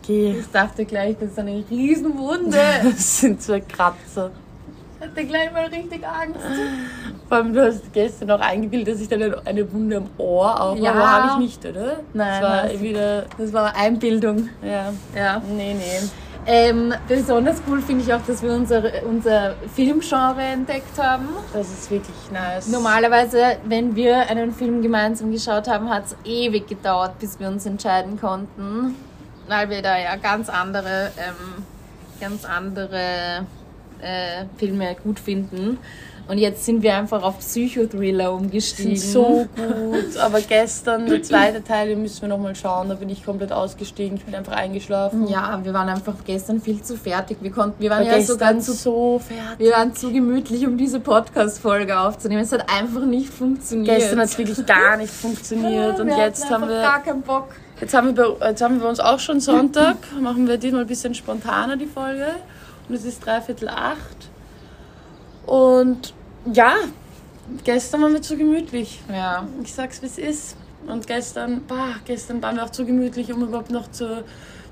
Okay. 0.00 0.36
Ich 0.40 0.50
dachte 0.50 0.86
gleich, 0.86 1.16
das 1.20 1.32
ist 1.32 1.38
eine 1.38 1.62
Riesenwunde. 1.70 2.58
Das 2.84 3.20
sind 3.20 3.42
zwei 3.42 3.60
Kratzer. 3.60 4.30
Ich 5.14 5.16
hatte 5.16 5.26
gleich 5.26 5.52
mal 5.52 5.64
richtig 5.66 6.06
Angst. 6.06 6.38
Vor 7.28 7.36
allem, 7.38 7.52
du 7.52 7.64
hast 7.66 7.92
gestern 7.92 8.30
auch 8.30 8.40
eingebildet, 8.40 8.94
dass 8.94 9.00
ich 9.00 9.08
dann 9.08 9.34
eine- 9.44 9.72
Wunde 9.72 9.96
am 9.98 10.10
Ohr 10.18 10.60
auch 10.60 10.76
Ja. 10.76 10.92
aber 10.92 11.10
habe 11.10 11.28
ich 11.32 11.38
nicht, 11.48 11.64
oder? 11.64 11.96
Nein, 12.14 12.42
Das 12.42 12.50
war 12.50 12.68
du- 12.68 12.80
wieder, 12.80 13.24
Das 13.38 13.52
war 13.52 13.74
Einbildung. 13.76 14.48
ja, 14.62 14.92
Ja. 15.16 15.42
nee, 15.48 15.74
nee. 15.74 16.08
Ähm, 16.46 16.94
besonders 17.06 17.60
cool 17.68 17.82
finde 17.82 18.04
ich 18.04 18.14
auch, 18.14 18.20
dass 18.26 18.42
wir 18.42 18.52
unser, 18.52 18.82
unser 19.06 19.54
Filmgenre 19.74 20.40
entdeckt 20.42 20.98
haben. 20.98 21.28
Das 21.52 21.68
ist 21.68 21.90
wirklich 21.90 22.16
nice. 22.32 22.68
Normalerweise, 22.68 23.56
wenn 23.64 23.94
wir 23.96 24.28
einen 24.30 24.52
Film 24.52 24.80
gemeinsam 24.80 25.30
geschaut 25.30 25.68
haben, 25.68 25.90
hat 25.90 26.04
es 26.06 26.16
ewig 26.24 26.66
gedauert, 26.66 27.18
bis 27.18 27.38
wir 27.40 27.48
uns 27.48 27.66
entscheiden 27.66 28.18
konnten, 28.20 28.94
weil 29.48 29.68
wir 29.68 29.82
da 29.82 29.98
ja 29.98 30.16
ganz 30.16 30.48
andere, 30.48 31.10
ähm, 31.18 31.64
ganz 32.20 32.44
andere 32.46 33.44
äh, 34.02 34.44
Filme 34.58 34.96
gut 35.02 35.18
finden. 35.18 35.78
Und 36.28 36.36
jetzt 36.36 36.66
sind 36.66 36.82
wir 36.82 36.94
einfach 36.94 37.22
auf 37.22 37.38
Psychothriller 37.38 38.34
umgestiegen. 38.34 38.96
sind 38.96 39.12
so 39.12 39.46
gut. 39.56 40.16
Aber 40.18 40.42
gestern, 40.42 41.06
der 41.06 41.22
zweite 41.22 41.64
Teil, 41.64 41.88
den 41.88 42.02
müssen 42.02 42.20
wir 42.20 42.28
nochmal 42.28 42.54
schauen. 42.54 42.90
Da 42.90 42.96
bin 42.96 43.08
ich 43.08 43.24
komplett 43.24 43.50
ausgestiegen. 43.50 44.18
Ich 44.18 44.24
bin 44.24 44.34
einfach 44.34 44.52
eingeschlafen. 44.52 45.26
ja, 45.26 45.58
wir 45.62 45.72
waren 45.72 45.88
einfach 45.88 46.12
gestern 46.26 46.60
viel 46.60 46.82
zu 46.82 46.98
fertig. 46.98 47.38
Wir 47.40 47.50
konnten, 47.50 47.82
wir 47.82 47.88
waren 47.88 48.06
War 48.06 48.18
ja 48.18 48.22
sogar 48.22 48.58
zu 48.58 48.74
so 48.74 49.18
fertig. 49.26 49.58
Wir 49.58 49.72
waren 49.72 49.94
zu 49.94 50.12
gemütlich, 50.12 50.66
um 50.66 50.76
diese 50.76 51.00
Podcast-Folge 51.00 51.98
aufzunehmen. 51.98 52.42
Es 52.42 52.52
hat 52.52 52.70
einfach 52.70 53.06
nicht 53.06 53.30
funktioniert. 53.32 53.96
Gestern 53.96 54.18
hat 54.20 54.26
es 54.26 54.36
wirklich 54.36 54.66
gar 54.66 54.98
nicht 54.98 55.12
funktioniert. 55.12 55.98
Und 56.00 56.08
wir 56.08 56.18
jetzt 56.18 56.50
haben 56.50 56.68
wir. 56.68 56.82
gar 56.82 57.02
keinen 57.02 57.22
Bock. 57.22 57.48
Jetzt 57.80 57.94
haben, 57.94 58.14
wir 58.14 58.36
jetzt 58.42 58.60
haben 58.60 58.80
wir 58.80 58.88
uns 58.88 59.00
auch 59.00 59.18
schon 59.18 59.40
Sonntag. 59.40 59.96
Machen 60.20 60.46
wir 60.46 60.58
diesmal 60.58 60.82
ein 60.82 60.86
bisschen 60.86 61.14
spontaner 61.14 61.78
die 61.78 61.86
Folge. 61.86 62.26
Und 62.88 62.94
es 62.94 63.04
ist 63.04 63.24
dreiviertel 63.24 63.68
acht. 63.68 64.30
Und 65.46 66.14
ja, 66.52 66.74
gestern 67.64 68.02
waren 68.02 68.12
wir 68.12 68.22
zu 68.22 68.36
gemütlich. 68.36 69.00
Ja. 69.12 69.46
Ich 69.62 69.72
sag's 69.72 70.02
wie 70.02 70.06
es 70.06 70.18
ist. 70.18 70.56
Und 70.86 71.06
gestern, 71.06 71.62
bah, 71.66 71.96
gestern 72.04 72.42
waren 72.42 72.56
wir 72.56 72.64
auch 72.64 72.70
zu 72.70 72.86
gemütlich, 72.86 73.32
um 73.32 73.42
überhaupt 73.42 73.70
noch 73.70 73.90
zu, 73.90 74.24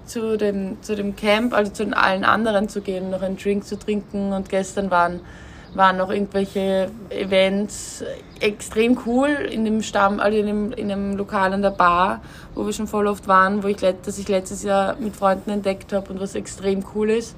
zu, 0.06 0.38
dem, 0.38 0.80
zu 0.82 0.94
dem 0.94 1.14
Camp, 1.16 1.52
also 1.52 1.73
zu 1.73 1.85
den 1.85 1.94
allen 1.94 2.25
anderen 2.25 2.68
zu 2.68 2.80
gehen, 2.80 3.11
noch 3.11 3.23
einen 3.23 3.37
Drink 3.37 3.64
zu 3.66 3.78
trinken. 3.78 4.32
Und 4.32 4.49
gestern 4.49 4.90
waren, 4.90 5.20
waren 5.75 5.99
noch 5.99 6.11
irgendwelche 6.11 6.90
Events 7.11 8.02
extrem 8.40 8.99
cool 9.04 9.28
in 9.28 9.64
dem 9.64 9.82
Stamm, 9.82 10.20
also 10.20 10.38
in 10.38 10.46
dem, 10.46 10.73
in 10.73 10.88
dem 10.88 11.16
Lokal 11.16 11.52
an 11.52 11.62
der 11.62 11.70
Bar, 11.70 12.23
wo 12.54 12.64
wir 12.64 12.73
schon 12.73 12.87
voll 12.87 13.06
oft 13.06 13.28
waren, 13.28 13.62
wo 13.62 13.68
ich, 13.68 13.76
das 13.76 14.18
ich 14.18 14.28
letztes 14.28 14.62
Jahr 14.62 14.96
mit 14.96 15.16
Freunden 15.16 15.50
entdeckt 15.50 15.92
habe 15.92 16.12
und 16.12 16.20
was 16.20 16.35
extrem 16.35 16.85
cool 16.94 17.11
ist. 17.11 17.35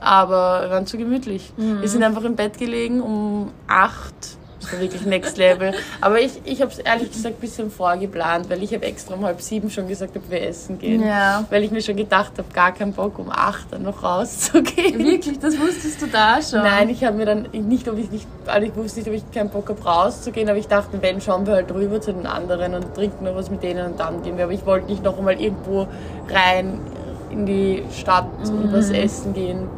Aber 0.00 0.62
wir 0.62 0.70
waren 0.70 0.86
zu 0.86 0.98
gemütlich. 0.98 1.52
Wir 1.56 1.88
sind 1.88 2.02
einfach 2.02 2.24
im 2.24 2.36
Bett 2.36 2.58
gelegen 2.58 3.00
um 3.00 3.50
acht. 3.66 4.14
Das 4.60 4.72
war 4.72 4.80
wirklich 4.80 5.06
next 5.06 5.38
level. 5.38 5.72
Aber 6.00 6.20
ich, 6.20 6.40
ich 6.44 6.60
habe 6.60 6.72
es 6.72 6.78
ehrlich 6.78 7.12
gesagt 7.12 7.36
ein 7.36 7.40
bisschen 7.40 7.70
vorgeplant, 7.70 8.50
weil 8.50 8.60
ich 8.62 8.74
habe 8.74 8.84
extra 8.86 9.14
um 9.14 9.24
halb 9.24 9.40
sieben 9.40 9.70
schon 9.70 9.86
gesagt, 9.86 10.16
ob 10.16 10.28
wir 10.30 10.42
essen 10.42 10.78
gehen. 10.80 11.06
Ja. 11.06 11.44
Weil 11.48 11.62
ich 11.62 11.70
mir 11.70 11.80
schon 11.80 11.96
gedacht 11.96 12.32
habe, 12.38 12.52
gar 12.52 12.72
keinen 12.72 12.92
Bock 12.92 13.18
um 13.20 13.30
acht 13.30 13.66
dann 13.70 13.84
noch 13.84 14.02
rauszugehen. 14.02 14.98
Wirklich, 14.98 15.38
das 15.38 15.58
wusstest 15.58 16.02
du 16.02 16.06
da 16.08 16.40
schon. 16.42 16.62
Nein, 16.62 16.88
ich 16.88 17.04
habe 17.04 17.16
mir 17.16 17.26
dann 17.26 17.42
nicht, 17.52 17.88
ob 17.88 17.98
ich 17.98 18.10
nicht, 18.10 18.26
also 18.46 18.66
ich 18.66 18.74
wusste 18.74 18.98
nicht, 18.98 19.08
ob 19.08 19.14
ich 19.14 19.30
keinen 19.30 19.50
Bock 19.50 19.68
habe 19.68 19.80
rauszugehen, 19.80 20.48
aber 20.48 20.58
ich 20.58 20.68
dachte, 20.68 21.00
wenn 21.00 21.20
schauen 21.20 21.46
wir 21.46 21.54
halt 21.54 21.72
rüber 21.72 22.00
zu 22.00 22.12
den 22.12 22.26
anderen 22.26 22.74
und 22.74 22.94
trinken 22.94 23.24
noch 23.24 23.36
was 23.36 23.50
mit 23.50 23.62
denen 23.62 23.86
und 23.86 24.00
dann 24.00 24.22
gehen 24.22 24.36
wir. 24.36 24.44
Aber 24.44 24.52
ich 24.52 24.66
wollte 24.66 24.86
nicht 24.86 25.04
noch 25.04 25.16
einmal 25.16 25.40
irgendwo 25.40 25.86
rein 26.28 26.80
in 27.30 27.46
die 27.46 27.82
Stadt 27.92 28.28
und 28.44 28.72
was 28.72 28.90
essen 28.90 29.34
gehen. 29.34 29.68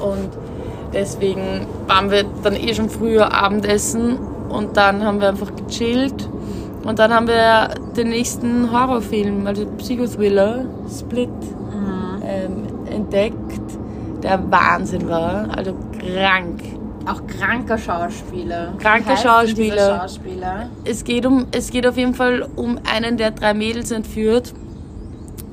Und 0.00 0.30
deswegen 0.92 1.66
waren 1.86 2.10
wir 2.10 2.24
dann 2.42 2.54
eh 2.54 2.74
schon 2.74 2.88
früher 2.88 3.32
Abendessen 3.32 4.18
und 4.48 4.76
dann 4.76 5.04
haben 5.04 5.20
wir 5.20 5.28
einfach 5.28 5.50
gechillt. 5.54 6.28
Und 6.84 6.98
dann 6.98 7.12
haben 7.12 7.26
wir 7.26 7.70
den 7.96 8.08
nächsten 8.10 8.72
Horrorfilm, 8.72 9.46
also 9.46 9.66
Psychothriller, 9.78 10.64
Split, 10.88 11.28
ähm, 12.24 12.64
entdeckt, 12.90 13.60
der 14.22 14.50
Wahnsinn 14.50 15.08
war. 15.08 15.48
Also 15.56 15.74
krank. 15.98 16.62
Auch 17.06 17.22
kranker 17.26 17.78
Schauspieler. 17.78 18.74
Kranker 18.78 19.16
Schauspieler. 19.16 19.98
Schauspieler. 20.00 20.68
Es 20.84 21.04
geht, 21.04 21.24
um, 21.24 21.46
es 21.52 21.70
geht 21.70 21.86
auf 21.86 21.96
jeden 21.96 22.14
Fall 22.14 22.46
um 22.54 22.78
einen, 22.90 23.16
der 23.16 23.30
drei 23.30 23.54
Mädels 23.54 23.90
entführt. 23.90 24.52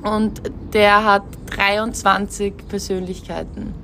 Und 0.06 0.40
der 0.72 1.04
hat 1.04 1.24
23 1.56 2.54
Persönlichkeiten. 2.68 3.74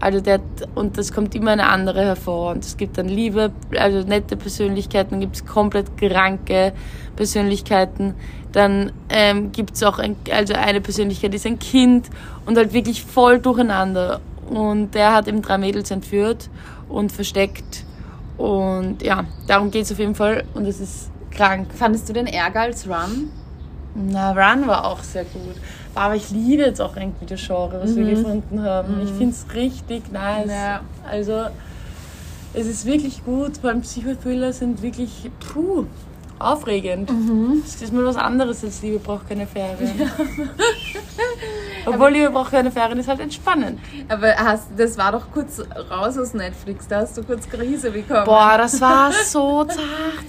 Also 0.00 0.20
der, 0.20 0.40
und 0.76 0.96
das 0.96 1.12
kommt 1.12 1.34
immer 1.34 1.50
eine 1.50 1.68
andere 1.68 2.04
hervor. 2.04 2.52
Und 2.52 2.64
es 2.64 2.76
gibt 2.76 2.96
dann 2.96 3.08
liebe, 3.08 3.50
also 3.76 4.06
nette 4.06 4.36
Persönlichkeiten, 4.36 5.12
dann 5.12 5.20
gibt 5.20 5.36
es 5.36 5.44
komplett 5.44 5.96
kranke 5.96 6.72
Persönlichkeiten. 7.16 8.14
Dann 8.52 8.92
ähm, 9.08 9.50
gibt 9.50 9.74
es 9.74 9.82
auch 9.82 9.98
ein, 9.98 10.14
also 10.30 10.54
eine 10.54 10.80
Persönlichkeit, 10.80 11.32
die 11.32 11.36
ist 11.36 11.46
ein 11.46 11.58
Kind 11.58 12.08
und 12.46 12.56
halt 12.56 12.72
wirklich 12.72 13.02
voll 13.02 13.40
durcheinander. 13.40 14.20
Und 14.48 14.94
der 14.94 15.12
hat 15.12 15.26
eben 15.26 15.42
drei 15.42 15.58
Mädels 15.58 15.90
entführt 15.90 16.48
und 16.88 17.10
versteckt. 17.10 17.84
Und 18.36 19.02
ja, 19.02 19.24
darum 19.48 19.72
geht 19.72 19.82
es 19.82 19.92
auf 19.92 19.98
jeden 19.98 20.14
Fall. 20.14 20.44
Und 20.54 20.66
es 20.66 20.78
ist 20.78 21.10
krank. 21.32 21.74
Fandest 21.74 22.08
du 22.08 22.12
den 22.12 22.28
Ärger 22.28 22.60
als 22.60 22.88
Run? 22.88 23.30
Na, 24.06 24.30
Run 24.32 24.66
war 24.66 24.84
auch 24.84 25.02
sehr 25.02 25.24
gut. 25.24 25.56
Aber 25.94 26.14
ich 26.14 26.30
liebe 26.30 26.62
jetzt 26.62 26.80
auch 26.80 26.96
irgendwie 26.96 27.26
das 27.26 27.44
Genre, 27.44 27.80
was 27.82 27.96
wir 27.96 28.04
gefunden 28.04 28.62
haben. 28.62 29.00
Ich 29.02 29.10
finde 29.10 29.34
es 29.34 29.46
richtig 29.54 30.12
nice. 30.12 30.48
Ja. 30.50 30.80
Also, 31.08 31.46
es 32.54 32.66
ist 32.66 32.86
wirklich 32.86 33.24
gut. 33.24 33.64
Allem 33.64 33.80
Psychothriller 33.80 34.52
sind 34.52 34.82
wirklich 34.82 35.30
puh, 35.40 35.86
aufregend. 36.38 37.10
Es 37.64 37.82
ist 37.82 37.92
mal 37.92 38.04
was 38.04 38.16
anderes 38.16 38.64
als 38.64 38.82
Liebe 38.82 38.98
braucht 38.98 39.28
keine 39.28 39.46
Fähre. 39.46 39.76
Obwohl 41.86 42.30
braucht 42.30 42.50
keine 42.50 42.70
Fähre 42.70 42.94
ist 42.98 43.08
halt 43.08 43.20
entspannend. 43.20 43.80
Aber 44.08 44.34
hast, 44.36 44.68
das 44.76 44.98
war 44.98 45.12
doch 45.12 45.30
kurz 45.32 45.60
raus 45.90 46.18
aus 46.18 46.34
Netflix, 46.34 46.88
da 46.88 47.00
hast 47.00 47.16
du 47.16 47.22
kurz 47.22 47.48
Krise 47.48 47.90
bekommen. 47.90 48.24
Boah, 48.24 48.56
das 48.58 48.80
war 48.80 49.12
so 49.12 49.64
zart. 49.64 49.78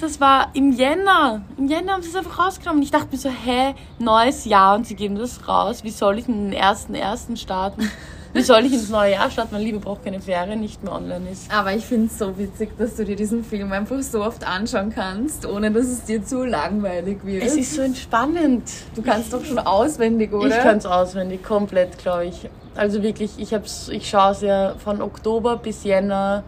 Das 0.02 0.20
war 0.20 0.50
im 0.54 0.72
Jänner. 0.72 1.42
Im 1.58 1.68
Jänner 1.68 1.94
haben 1.94 2.02
sie 2.02 2.10
es 2.10 2.16
einfach 2.16 2.40
rausgenommen. 2.40 2.82
Ich 2.84 2.92
dachte 2.92 3.08
mir 3.12 3.18
so, 3.18 3.30
hä, 3.30 3.76
neues 3.98 4.46
Jahr 4.46 4.76
und 4.76 4.88
sie 4.88 4.96
geben 4.96 5.16
das 5.16 5.48
raus. 5.48 5.84
Wie 5.84 5.92
soll 5.92 6.20
ich 6.20 6.26
denn 6.26 6.52
den 6.52 6.54
ersten 6.54 6.96
ersten 6.96 7.38
starten? 7.38 7.90
Wie 8.34 8.42
soll 8.42 8.66
ich 8.66 8.74
ins 8.74 8.90
neue 8.90 9.14
Jahr 9.14 9.32
starten? 9.32 9.54
Mein 9.54 9.64
Liebe 9.64 9.80
braucht 9.80 10.04
keine 10.04 10.22
Ferien, 10.22 10.60
nicht 10.60 10.84
mehr 10.84 10.94
online 10.94 11.32
ist. 11.32 11.52
Aber 11.52 11.74
ich 11.74 11.86
finde 11.86 12.08
es 12.08 12.18
so 12.18 12.38
witzig, 12.38 12.78
dass 12.78 12.96
du 12.96 13.06
dir 13.06 13.16
diesen 13.16 13.44
Film 13.44 13.72
einfach 13.72 14.02
so 14.02 14.24
oft 14.24 14.46
anschauen 14.46 14.92
kannst, 14.94 15.46
ohne 15.46 15.72
dass 15.72 15.88
es 15.88 16.04
dir 16.04 16.24
zu 16.24 16.44
langweilig 16.44 17.20
wird. 17.24 17.44
Es 17.44 17.56
ist 17.56 17.74
so 17.74 17.82
entspannend. 17.82 18.70
du 18.96 19.02
kannst 19.02 19.34
doch 19.34 19.44
schon 19.44 19.60
auswendig, 19.60 20.32
oder? 20.32 20.56
Ich 20.56 20.64
kann 20.64 20.78
es 20.78 20.86
auswendig, 20.86 21.44
komplett, 21.44 21.98
glaube 21.98 22.26
ich. 22.26 22.50
Also 22.76 23.02
wirklich, 23.02 23.32
ich, 23.38 23.54
hab's, 23.54 23.90
ich 23.90 24.08
schaue 24.08 24.32
es 24.32 24.42
ja 24.42 24.76
von 24.78 25.02
Oktober 25.02 25.58
bis 25.58 25.84
Jänner 25.84 26.44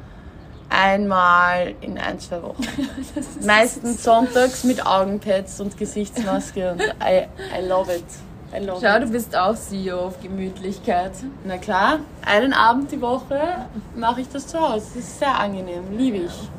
einmal 0.69 1.73
in 1.81 1.97
ein, 1.97 2.19
zwei 2.19 2.41
Wochen. 2.43 2.63
Meistens 3.45 4.03
sonntags 4.03 4.63
mit 4.63 4.85
Augenpads 4.85 5.59
und 5.59 5.77
Gesichtsmaske 5.77 6.71
und 6.71 6.81
I, 6.81 7.27
I 7.57 7.67
love 7.67 7.93
it. 7.93 8.05
I 8.53 8.59
love 8.65 8.79
Schau, 8.81 8.97
it. 8.97 9.03
du 9.03 9.11
bist 9.11 9.35
auch 9.35 9.55
CEO 9.55 9.97
auf 10.07 10.21
Gemütlichkeit. 10.21 11.11
Na 11.45 11.57
klar, 11.57 11.99
einen 12.25 12.53
Abend 12.53 12.91
die 12.91 13.01
Woche 13.01 13.39
mache 13.95 14.21
ich 14.21 14.29
das 14.29 14.47
zu 14.47 14.59
Hause. 14.59 14.85
Das 14.87 14.95
ist 14.95 15.19
sehr 15.19 15.39
angenehm, 15.39 15.83
liebe 15.91 16.17
ich. 16.17 16.49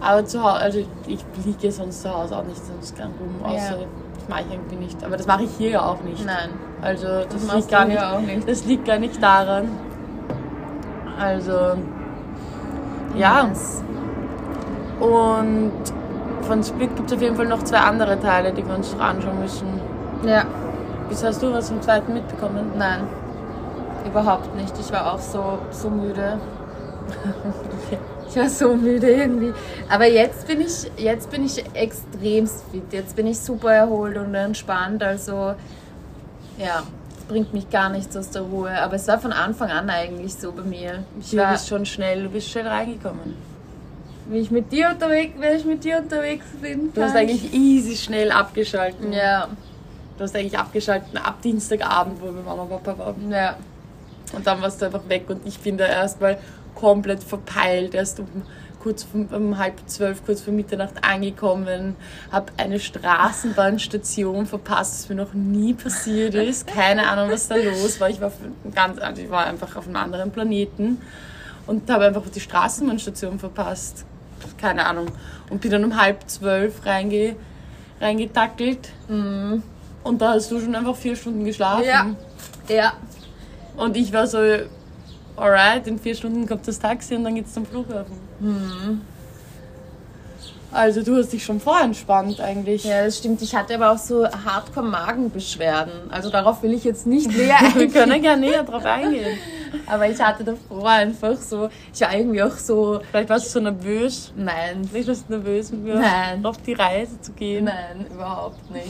Aber 0.00 0.24
zu 0.24 0.42
Hause, 0.42 0.60
also 0.60 0.78
ich 1.06 1.24
liege 1.44 1.72
sonst 1.72 2.02
zu 2.02 2.14
Hause 2.14 2.36
auch 2.36 2.44
nicht 2.44 2.64
sonst 2.64 2.96
gern 2.96 3.10
rum, 3.20 3.44
außer 3.44 3.80
Ja. 3.80 3.86
das 4.14 4.28
mache 4.28 4.40
ich 4.42 4.52
irgendwie 4.52 4.76
nicht. 4.76 5.04
Aber 5.04 5.16
das 5.16 5.26
mache 5.26 5.42
ich 5.44 5.50
hier 5.58 5.70
ja 5.70 5.82
auch 5.84 6.00
nicht. 6.02 6.24
Nein. 6.24 6.50
Also 6.80 7.06
das, 7.28 7.42
machst 7.44 7.56
liegt 7.56 7.70
gar 7.70 7.84
nicht, 7.84 8.26
nicht. 8.26 8.48
das 8.48 8.64
liegt 8.64 8.84
gar 8.86 8.98
nicht 8.98 9.22
daran. 9.22 9.68
Also 11.18 11.52
ja. 13.16 13.46
Yes. 13.48 13.82
Und 15.00 15.72
von 16.42 16.62
Split 16.62 16.94
gibt 16.96 17.10
es 17.10 17.16
auf 17.16 17.22
jeden 17.22 17.36
Fall 17.36 17.46
noch 17.46 17.62
zwei 17.64 17.78
andere 17.78 18.18
Teile, 18.20 18.52
die 18.52 18.66
wir 18.66 18.74
uns 18.74 18.92
noch 18.94 19.00
anschauen 19.00 19.38
müssen. 19.40 19.66
Ja. 20.24 20.44
Bis 21.10 21.22
hast 21.22 21.42
du 21.42 21.52
was 21.52 21.68
vom 21.68 21.82
zweiten 21.82 22.14
mitbekommen? 22.14 22.72
Nein. 22.78 23.06
Überhaupt 24.06 24.54
nicht. 24.56 24.72
Ich 24.78 24.90
war 24.92 25.12
auch 25.12 25.18
so, 25.18 25.58
so 25.70 25.90
müde. 25.90 26.38
Ich 28.28 28.36
war 28.36 28.48
so 28.48 28.74
müde 28.74 29.10
irgendwie. 29.10 29.52
Aber 29.88 30.06
jetzt 30.06 30.46
bin 30.46 30.60
ich, 30.60 30.90
jetzt 30.96 31.30
bin 31.30 31.44
ich 31.44 31.64
extrem 31.74 32.46
fit. 32.46 32.84
Jetzt 32.92 33.16
bin 33.16 33.26
ich 33.26 33.38
super 33.38 33.72
erholt 33.72 34.16
und 34.16 34.34
entspannt. 34.34 35.02
Also, 35.02 35.54
ja, 36.56 36.82
es 37.18 37.24
bringt 37.26 37.52
mich 37.52 37.68
gar 37.70 37.88
nichts 37.90 38.16
aus 38.16 38.30
der 38.30 38.42
Ruhe. 38.42 38.70
Aber 38.80 38.94
es 38.94 39.08
war 39.08 39.18
von 39.18 39.32
Anfang 39.32 39.70
an 39.70 39.90
eigentlich 39.90 40.34
so 40.34 40.52
bei 40.52 40.62
mir. 40.62 41.02
Ich 41.20 41.30
Du 41.32 41.38
war, 41.38 41.50
bist 41.52 41.68
schon 41.68 41.84
schnell, 41.84 42.22
du 42.22 42.28
bist 42.30 42.48
schnell 42.48 42.68
reingekommen. 42.68 43.34
wie 44.28 44.38
ich 44.38 44.50
mit 44.52 44.70
dir 44.70 44.90
unterwegs, 44.90 45.34
wenn 45.40 45.56
ich 45.56 45.64
mit 45.64 45.82
dir 45.82 45.98
unterwegs 45.98 46.46
bin. 46.62 46.92
Du 46.94 47.02
hast 47.02 47.16
eigentlich 47.16 47.52
easy 47.52 47.96
schnell 47.96 48.30
abgeschalten. 48.30 49.12
Ja, 49.12 49.48
Du 50.20 50.24
hast 50.24 50.36
eigentlich 50.36 50.58
abgeschalten 50.58 51.16
ab 51.16 51.40
Dienstagabend, 51.40 52.20
wo 52.20 52.26
wir 52.26 52.42
Mama 52.42 52.64
und 52.64 52.82
Papa 52.82 52.98
waren. 52.98 53.32
ja. 53.32 53.56
Und 54.34 54.46
dann 54.46 54.60
warst 54.60 54.82
du 54.82 54.84
einfach 54.84 55.08
weg 55.08 55.24
und 55.30 55.46
ich 55.46 55.58
bin 55.60 55.78
da 55.78 55.86
erstmal 55.86 56.36
komplett 56.74 57.24
verpeilt, 57.24 57.94
erst 57.94 58.20
um 58.20 58.26
kurz 58.82 59.06
um, 59.14 59.28
um 59.28 59.56
halb 59.56 59.76
zwölf, 59.86 60.22
kurz 60.26 60.42
vor 60.42 60.52
Mitternacht 60.52 61.02
angekommen, 61.02 61.96
habe 62.30 62.52
eine 62.58 62.78
Straßenbahnstation 62.78 64.44
verpasst, 64.44 65.04
was 65.04 65.08
mir 65.08 65.14
noch 65.14 65.32
nie 65.32 65.72
passiert 65.72 66.34
ist. 66.34 66.66
Keine 66.66 67.08
Ahnung, 67.08 67.30
was 67.30 67.48
da 67.48 67.54
los 67.56 67.98
war. 67.98 68.10
Ich 68.10 68.20
war, 68.20 68.30
ganz, 68.74 69.00
also 69.00 69.22
ich 69.22 69.30
war 69.30 69.46
einfach 69.46 69.74
auf 69.74 69.86
einem 69.86 69.96
anderen 69.96 70.32
Planeten 70.32 70.98
und 71.66 71.88
habe 71.88 72.04
einfach 72.04 72.28
die 72.28 72.40
Straßenbahnstation 72.40 73.38
verpasst. 73.38 74.04
Keine 74.58 74.84
Ahnung. 74.84 75.06
Und 75.48 75.62
bin 75.62 75.70
dann 75.70 75.82
um 75.82 75.98
halb 75.98 76.28
zwölf 76.28 76.84
reinge, 76.84 77.36
reingetackelt. 78.02 78.90
Und 80.02 80.20
da 80.22 80.30
hast 80.34 80.50
du 80.50 80.60
schon 80.60 80.74
einfach 80.74 80.96
vier 80.96 81.14
Stunden 81.16 81.44
geschlafen. 81.44 81.84
Ja. 81.84 82.06
Ja. 82.68 82.92
Und 83.76 83.96
ich 83.96 84.12
war 84.12 84.26
so, 84.26 84.38
alright, 85.36 85.86
in 85.86 85.98
vier 85.98 86.14
Stunden 86.14 86.46
kommt 86.46 86.66
das 86.66 86.78
Taxi 86.78 87.14
und 87.14 87.24
dann 87.24 87.34
geht's 87.34 87.52
zum 87.54 87.66
Flughafen. 87.66 88.16
Also 90.72 91.02
du 91.02 91.16
hast 91.16 91.32
dich 91.32 91.44
schon 91.44 91.58
vorentspannt 91.58 92.40
eigentlich. 92.40 92.84
Ja, 92.84 93.04
das 93.04 93.18
stimmt. 93.18 93.42
Ich 93.42 93.54
hatte 93.56 93.74
aber 93.74 93.90
auch 93.90 93.98
so 93.98 94.24
Hardcore-Magenbeschwerden. 94.24 96.10
Also 96.12 96.30
darauf 96.30 96.62
will 96.62 96.72
ich 96.72 96.84
jetzt 96.84 97.06
nicht 97.08 97.26
näher 97.36 97.56
Wir 97.60 97.66
eingehen. 97.66 97.92
können 97.92 98.22
gerne 98.22 98.40
näher 98.40 98.62
drauf 98.62 98.84
eingehen. 98.84 99.36
Aber 99.86 100.08
ich 100.08 100.20
hatte 100.20 100.44
davor 100.44 100.88
einfach 100.88 101.36
so, 101.36 101.68
ich 101.92 102.00
war 102.00 102.14
irgendwie 102.14 102.42
auch 102.42 102.56
so, 102.56 103.00
Vielleicht 103.10 103.28
warst 103.28 103.46
du 103.46 103.50
so 103.50 103.60
nervös. 103.60 104.32
nein, 104.36 104.84
Vielleicht 104.88 105.08
warst 105.08 105.24
du 105.28 105.32
nervös, 105.34 105.72
mit 105.72 105.82
mir 105.82 105.94
Nein. 105.96 106.44
auf 106.46 106.58
die 106.62 106.72
Reise 106.74 107.20
zu 107.20 107.32
gehen. 107.32 107.64
nein, 107.64 108.06
überhaupt 108.12 108.70
nicht. 108.70 108.86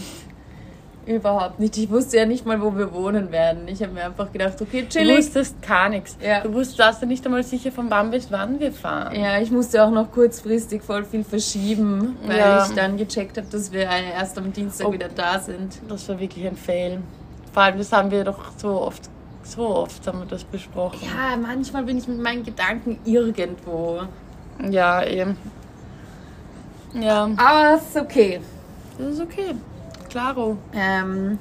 Überhaupt 1.06 1.58
nicht. 1.58 1.76
Ich 1.78 1.90
wusste 1.90 2.18
ja 2.18 2.26
nicht 2.26 2.44
mal, 2.46 2.60
wo 2.60 2.76
wir 2.76 2.92
wohnen 2.92 3.32
werden. 3.32 3.66
Ich 3.68 3.82
habe 3.82 3.92
mir 3.92 4.04
einfach 4.04 4.30
gedacht, 4.30 4.60
okay, 4.60 4.82
Du 4.82 4.88
chillig. 4.88 5.16
wusstest 5.18 5.60
gar 5.66 5.88
nichts. 5.88 6.16
Ja. 6.22 6.40
Du 6.42 6.52
wusstest 6.52 6.78
warst 6.78 7.00
ja 7.00 7.08
nicht 7.08 7.24
einmal 7.24 7.42
sicher, 7.42 7.72
von 7.72 7.90
wann 7.90 8.10
bis 8.10 8.30
wann 8.30 8.60
wir 8.60 8.70
fahren. 8.70 9.14
Ja, 9.18 9.40
ich 9.40 9.50
musste 9.50 9.82
auch 9.82 9.90
noch 9.90 10.12
kurzfristig 10.12 10.82
voll 10.82 11.04
viel 11.04 11.24
verschieben, 11.24 12.16
weil 12.26 12.36
Ja. 12.38 12.66
ich 12.66 12.74
dann 12.74 12.96
gecheckt 12.98 13.38
habe, 13.38 13.46
dass 13.50 13.72
wir 13.72 13.80
erst 13.82 14.36
am 14.38 14.52
Dienstag 14.52 14.86
Oh. 14.88 14.92
wieder 14.92 15.08
da 15.08 15.38
sind. 15.38 15.80
Das 15.88 16.08
war 16.08 16.20
wirklich 16.20 16.46
ein 16.46 16.56
Fail. 16.56 17.00
Vor 17.52 17.62
allem, 17.62 17.78
das 17.78 17.90
haben 17.92 18.10
wir 18.10 18.22
doch 18.22 18.52
so 18.58 18.68
oft, 18.82 19.02
so 19.42 19.66
oft 19.76 20.06
haben 20.06 20.20
wir 20.20 20.26
das 20.26 20.44
besprochen. 20.44 21.00
Ja, 21.02 21.36
manchmal 21.36 21.82
bin 21.84 21.96
ich 21.98 22.06
mit 22.06 22.20
meinen 22.20 22.44
Gedanken 22.44 22.98
irgendwo. 23.06 24.02
Ja, 24.68 25.02
eben. 25.04 25.36
Ja, 26.94 27.24
Aber 27.36 27.76
es 27.76 27.88
ist 27.88 27.96
okay. 27.96 28.40
das 28.98 29.14
ist 29.14 29.20
okay. 29.22 29.54
Klaro. 30.10 30.56
Ähm, 30.74 31.38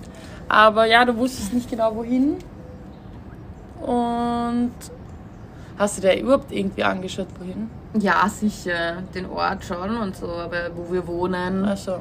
Aber 0.47 0.85
ja, 0.85 1.03
du 1.05 1.15
wusstest 1.17 1.53
nicht 1.53 1.69
genau 1.69 1.95
wohin. 1.95 2.37
Und 3.81 4.71
hast 5.77 5.97
du 5.97 6.01
dir 6.01 6.19
überhaupt 6.19 6.51
irgendwie 6.51 6.83
angeschaut, 6.83 7.27
wohin? 7.39 7.69
ja, 7.97 8.29
sicher, 8.29 9.01
den 9.15 9.25
Ort 9.25 9.65
schon 9.65 9.97
und 9.97 10.15
so, 10.15 10.27
aber 10.27 10.69
wo 10.75 10.93
wir 10.93 11.07
wohnen. 11.07 11.65
Also, 11.65 11.99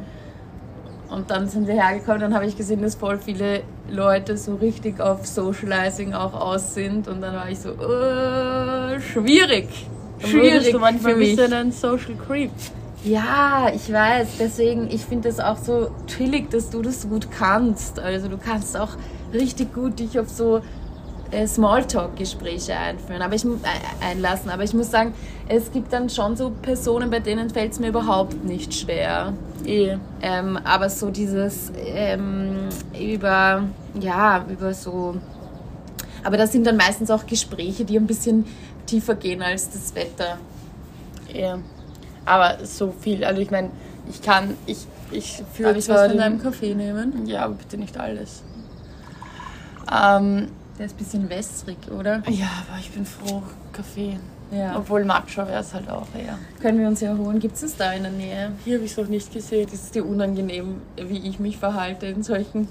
Und 1.11 1.31
dann 1.31 1.49
sind 1.49 1.67
wir 1.67 1.75
hergekommen, 1.75 2.21
dann 2.21 2.35
habe 2.35 2.45
ich 2.45 2.57
gesehen, 2.57 2.83
dass 2.83 2.95
voll 2.95 3.19
viele 3.19 3.63
Leute 3.91 4.37
so 4.37 4.57
richtig 4.57 5.01
auf 5.01 5.27
Socializing 5.27 6.13
auch 6.13 6.35
aus 6.35 6.75
sind. 6.75 7.09
Und 7.09 7.23
dann 7.23 7.35
war 7.35 7.49
ich 7.49 7.61
so, 7.61 7.71
äh, 7.71 9.01
schwierig. 9.01 9.69
Schwierig 10.19 10.73
du 10.73 10.79
manchmal 10.79 11.13
für 11.13 11.19
mich. 11.19 11.37
bisschen 11.37 11.55
ein 11.55 11.73
Social 11.73 12.17
Creep. 12.27 12.51
Ja, 13.09 13.71
ich 13.75 13.93
weiß. 13.93 14.29
Deswegen, 14.39 14.91
ich 14.91 15.03
finde 15.05 15.29
das 15.29 15.41
auch 15.41 15.57
so 15.57 15.91
chillig, 16.07 16.51
dass 16.51 16.69
du 16.71 16.83
das 16.83 17.03
so 17.03 17.09
gut 17.09 17.31
kannst. 17.31 17.99
Also 17.99 18.29
du 18.29 18.37
kannst 18.37 18.77
auch 18.77 18.91
richtig 19.33 19.73
gut 19.75 19.99
dich 19.99 20.19
auf 20.19 20.29
so 20.29 20.61
äh, 21.31 21.47
Smalltalk-Gespräche 21.47 22.75
einführen, 22.77 23.23
aber 23.23 23.35
ich 23.35 23.45
mu- 23.45 23.55
äh, 23.55 24.05
einlassen. 24.05 24.51
Aber 24.51 24.63
ich 24.65 24.75
muss 24.75 24.91
sagen, 24.91 25.15
es 25.49 25.73
gibt 25.73 25.93
dann 25.93 26.11
schon 26.11 26.37
so 26.37 26.51
Personen, 26.63 27.11
bei 27.11 27.21
denen 27.21 27.49
fällt 27.51 27.73
es 27.73 27.81
mir 27.81 27.89
überhaupt 27.89 28.45
nicht 28.45 28.75
schwer. 28.75 29.33
Eh. 29.65 29.97
Ähm, 30.21 30.59
aber 30.65 30.91
so 30.91 31.11
dieses 31.11 31.73
ähm, 31.87 32.69
über, 32.99 33.65
ja, 34.01 34.45
über 34.51 34.75
so. 34.75 35.17
Aber 36.25 36.37
das 36.37 36.53
sind 36.53 36.67
dann 36.67 36.77
meistens 36.77 37.11
auch 37.11 37.25
Gespräche, 37.27 37.85
die 37.85 37.97
ein 37.99 38.07
bisschen 38.07 38.45
tiefer 38.87 39.15
gehen 39.15 39.41
als 39.41 39.71
das 39.71 39.95
Wetter. 39.95 40.39
Eh. 41.33 41.55
Aber 42.29 42.65
so 42.65 42.93
viel, 43.01 43.25
also 43.25 43.41
ich 43.41 43.51
meine, 43.51 43.71
ich 44.11 44.23
kann, 44.23 44.57
ich, 44.67 44.87
ich 45.11 45.43
führe 45.53 45.71
Darf 45.71 45.79
ich 45.79 45.89
was 45.89 46.09
von 46.09 46.19
deinem 46.19 46.43
Kaffee 46.43 46.75
nehmen? 46.75 47.27
Ja, 47.27 47.45
aber 47.45 47.55
bitte 47.55 47.79
nicht 47.79 47.99
alles. 47.99 48.43
Ähm, 49.91 50.49
Der 50.79 50.87
ist 50.87 50.95
ein 50.95 50.99
bisschen 50.99 51.31
wässrig, 51.31 51.79
oder? 51.91 52.23
ja, 52.29 52.49
aber 52.69 52.79
ich 52.79 52.91
bin 52.91 53.07
froh, 53.07 53.43
Kaffee. 53.73 54.19
Ja. 54.51 54.77
Obwohl 54.79 55.05
Matcha 55.05 55.47
wäre 55.47 55.61
es 55.61 55.75
halt 55.75 55.91
auch 55.91 56.07
eher. 56.15 56.39
Können 56.61 56.81
wir 56.81 56.89
uns 56.89 57.01
ja 57.01 57.15
holen. 57.15 57.39
Gibt 57.39 57.57
es 57.57 57.61
das 57.61 57.77
da 57.77 57.93
in 57.93 58.03
der 58.05 58.13
Nähe? 58.13 58.53
Hier 58.65 58.77
habe 58.77 58.85
ich 58.87 58.93
es 58.93 58.97
noch 58.97 59.09
nicht 59.09 59.31
gesehen. 59.33 59.69
Das 59.71 59.83
ist 59.83 59.95
dir 59.95 60.07
unangenehm, 60.07 60.81
wie 60.97 61.19
ich 61.29 61.39
mich 61.39 61.59
verhalte 61.59 62.07
in 62.07 62.23
solchen 62.23 62.67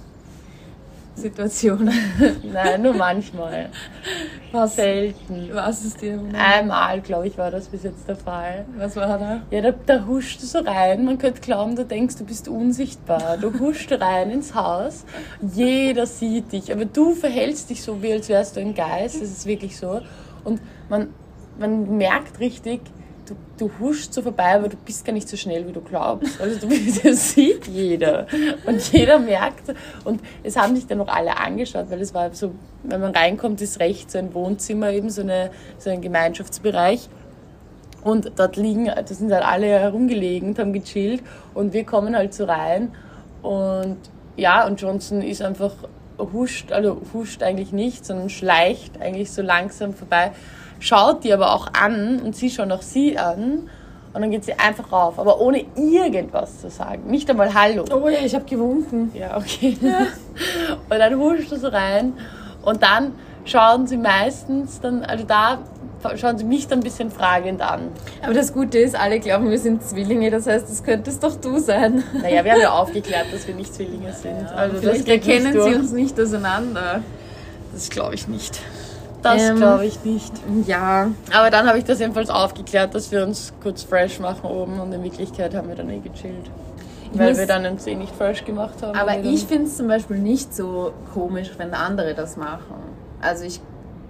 Situationen. 1.17 1.93
Nein, 2.53 2.81
nur 2.83 2.93
manchmal. 2.93 3.69
Was, 4.51 4.77
Selten. 4.77 5.49
was 5.51 5.83
ist 5.83 6.01
dir? 6.01 6.23
Einmal, 6.33 7.01
glaube 7.01 7.27
ich, 7.27 7.37
war 7.37 7.51
das 7.51 7.67
bis 7.67 7.83
jetzt 7.83 8.07
der 8.07 8.15
Fall. 8.15 8.65
Was 8.77 8.95
war 8.95 9.19
da? 9.19 9.41
Ja, 9.51 9.61
da, 9.61 9.73
da 9.85 10.05
huscht 10.05 10.41
du 10.41 10.45
so 10.45 10.59
rein. 10.59 11.03
Man 11.03 11.17
könnte 11.17 11.41
glauben, 11.41 11.75
du 11.75 11.83
denkst, 11.83 12.15
du 12.15 12.23
bist 12.23 12.47
unsichtbar. 12.47 13.37
Du 13.37 13.59
huscht 13.59 13.91
rein 13.91 14.31
ins 14.31 14.55
Haus. 14.55 15.03
Jeder 15.41 16.05
sieht 16.05 16.53
dich. 16.53 16.71
Aber 16.71 16.85
du 16.85 17.13
verhältst 17.13 17.69
dich 17.69 17.83
so, 17.83 18.01
wie 18.01 18.13
als 18.13 18.29
wärst 18.29 18.55
du 18.55 18.61
ein 18.61 18.73
Geist. 18.73 19.21
Das 19.21 19.29
ist 19.29 19.45
wirklich 19.45 19.75
so. 19.77 19.99
Und 20.45 20.61
man, 20.87 21.09
man 21.59 21.97
merkt 21.97 22.39
richtig, 22.39 22.79
du, 23.27 23.35
du 23.57 23.71
huschst 23.79 24.13
so 24.13 24.21
vorbei, 24.21 24.55
aber 24.55 24.69
du 24.69 24.77
bist 24.77 25.05
gar 25.05 25.13
nicht 25.13 25.27
so 25.27 25.37
schnell, 25.37 25.67
wie 25.67 25.71
du 25.71 25.81
glaubst. 25.81 26.39
Also 26.39 26.67
du, 26.67 26.73
das 27.03 27.33
sieht 27.33 27.67
jeder. 27.67 28.27
Und 28.65 28.91
jeder 28.91 29.19
merkt. 29.19 29.73
Und 30.03 30.21
es 30.43 30.55
haben 30.57 30.75
sich 30.75 30.87
dann 30.87 30.99
noch 30.99 31.07
alle 31.07 31.37
angeschaut, 31.37 31.89
weil 31.89 32.01
es 32.01 32.13
war 32.13 32.33
so, 32.33 32.51
wenn 32.83 33.01
man 33.01 33.11
reinkommt, 33.11 33.61
ist 33.61 33.79
rechts 33.79 34.13
so 34.13 34.19
ein 34.19 34.33
Wohnzimmer, 34.33 34.91
eben 34.91 35.09
so, 35.09 35.21
eine, 35.21 35.51
so 35.77 35.89
ein 35.89 36.01
Gemeinschaftsbereich. 36.01 37.09
Und 38.03 38.31
dort 38.37 38.55
liegen, 38.55 38.85
da 38.85 39.05
sind 39.05 39.31
halt 39.33 39.43
alle 39.43 39.67
herumgelegen 39.67 40.57
haben 40.57 40.73
gechillt. 40.73 41.23
Und 41.53 41.73
wir 41.73 41.83
kommen 41.83 42.15
halt 42.15 42.33
so 42.33 42.45
rein. 42.45 42.93
Und 43.41 43.97
ja, 44.35 44.65
und 44.65 44.79
Johnson 44.81 45.21
ist 45.21 45.41
einfach 45.41 45.73
huscht, 46.17 46.71
also 46.71 47.01
huscht 47.13 47.43
eigentlich 47.43 47.71
nicht, 47.71 48.05
sondern 48.05 48.29
schleicht 48.29 48.99
eigentlich 49.01 49.31
so 49.31 49.41
langsam 49.41 49.93
vorbei, 49.93 50.31
schaut 50.79 51.23
die 51.23 51.33
aber 51.33 51.53
auch 51.53 51.67
an 51.73 52.19
und 52.21 52.35
sie 52.35 52.49
schaut 52.49 52.71
auch 52.71 52.81
sie 52.81 53.17
an 53.17 53.69
und 54.13 54.21
dann 54.21 54.31
geht 54.31 54.45
sie 54.45 54.53
einfach 54.53 54.91
rauf, 54.91 55.19
aber 55.19 55.39
ohne 55.39 55.65
irgendwas 55.75 56.61
zu 56.61 56.69
sagen. 56.69 57.03
Nicht 57.07 57.29
einmal 57.29 57.53
Hallo. 57.53 57.85
Oh 57.91 58.09
ja, 58.09 58.19
ich 58.23 58.33
habe 58.33 58.45
gewunken. 58.45 59.11
Ja, 59.13 59.37
okay. 59.37 59.77
Ja. 59.81 60.07
Und 60.89 60.99
dann 60.99 61.19
huscht 61.19 61.51
du 61.51 61.57
so 61.57 61.67
rein 61.67 62.13
und 62.63 62.83
dann 62.83 63.13
schauen 63.45 63.87
sie 63.87 63.97
meistens 63.97 64.79
dann, 64.81 65.03
also 65.03 65.23
da 65.23 65.59
schauen 66.15 66.37
sie 66.37 66.43
mich 66.43 66.67
dann 66.67 66.79
ein 66.79 66.83
bisschen 66.83 67.11
fragend 67.11 67.61
an. 67.61 67.91
Aber 68.21 68.33
das 68.33 68.53
Gute 68.53 68.77
ist, 68.77 68.95
alle 68.95 69.19
glauben, 69.19 69.49
wir 69.49 69.59
sind 69.59 69.83
Zwillinge, 69.83 70.29
das 70.31 70.47
heißt, 70.47 70.69
das 70.69 70.83
könntest 70.83 71.23
doch 71.23 71.35
du 71.35 71.59
sein. 71.59 72.03
Naja, 72.21 72.43
wir 72.43 72.53
haben 72.53 72.61
ja 72.61 72.71
aufgeklärt, 72.71 73.27
dass 73.31 73.47
wir 73.47 73.55
nicht 73.55 73.73
Zwillinge 73.73 74.13
sind. 74.13 74.41
Ja, 74.41 74.55
also 74.55 74.77
vielleicht 74.77 75.07
erkennen 75.07 75.53
sie 75.53 75.75
uns 75.75 75.91
nicht 75.91 76.19
auseinander. 76.19 77.01
Das 77.73 77.89
glaube 77.89 78.15
ich 78.15 78.27
nicht. 78.27 78.59
Das 79.33 79.49
ähm, 79.49 79.57
glaube 79.57 79.85
ich 79.85 80.03
nicht. 80.03 80.33
Ja. 80.65 81.11
Aber 81.33 81.49
dann 81.49 81.67
habe 81.67 81.77
ich 81.77 81.83
das 81.83 81.99
jedenfalls 81.99 82.29
aufgeklärt, 82.29 82.95
dass 82.95 83.11
wir 83.11 83.23
uns 83.23 83.53
kurz 83.61 83.83
fresh 83.83 84.19
machen 84.19 84.49
oben 84.49 84.79
und 84.79 84.91
in 84.93 85.03
Wirklichkeit 85.03 85.55
haben 85.55 85.67
wir 85.67 85.75
dann 85.75 85.89
eh 85.89 85.99
gechillt. 85.99 86.49
Ich 87.13 87.19
weil 87.19 87.37
wir 87.37 87.47
dann 87.47 87.65
uns 87.65 87.87
eh 87.87 87.95
nicht 87.95 88.13
fresh 88.13 88.43
gemacht 88.43 88.81
haben. 88.81 88.97
Aber 88.97 89.19
ich 89.19 89.45
finde 89.45 89.65
es 89.65 89.77
zum 89.77 89.87
Beispiel 89.87 90.17
nicht 90.17 90.53
so 90.53 90.91
komisch, 91.13 91.51
wenn 91.57 91.73
andere 91.73 92.13
das 92.13 92.37
machen. 92.37 92.75
Also 93.21 93.45
ich 93.45 93.61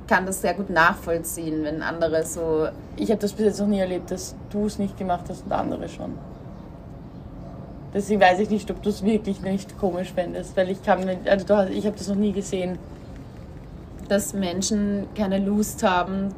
kann 0.08 0.26
das 0.26 0.42
sehr 0.42 0.54
gut 0.54 0.70
nachvollziehen, 0.70 1.64
wenn 1.64 1.82
andere 1.82 2.24
so. 2.24 2.68
Ich 2.96 3.10
habe 3.12 3.22
das 3.22 3.34
bis 3.34 3.46
jetzt 3.46 3.60
noch 3.60 3.68
nie 3.68 3.80
erlebt, 3.80 4.10
dass 4.12 4.36
du 4.50 4.66
es 4.66 4.80
nicht 4.80 4.98
gemacht 4.98 5.26
hast 5.30 5.46
und 5.46 5.52
andere 5.52 5.90
schon. 5.90 6.18
Deswegen 7.94 8.20
weiß 8.22 8.40
ich 8.40 8.50
nicht, 8.50 8.70
ob 8.70 8.82
du 8.82 8.90
es 8.90 9.04
wirklich 9.04 9.42
nicht 9.42 9.78
komisch 9.80 10.12
fändest, 10.14 10.56
weil 10.58 10.70
ich 10.70 10.84
kann, 10.84 11.08
also 11.26 11.46
du 11.46 11.56
hast, 11.56 11.70
ich 11.70 11.86
habe 11.86 11.98
das 11.98 12.08
noch 12.08 12.16
nie 12.16 12.32
gesehen. 12.32 12.78
Dass 14.08 14.34
Menschen 14.34 15.08
keine 15.16 15.40
Lust 15.40 15.84
haben 15.84 16.34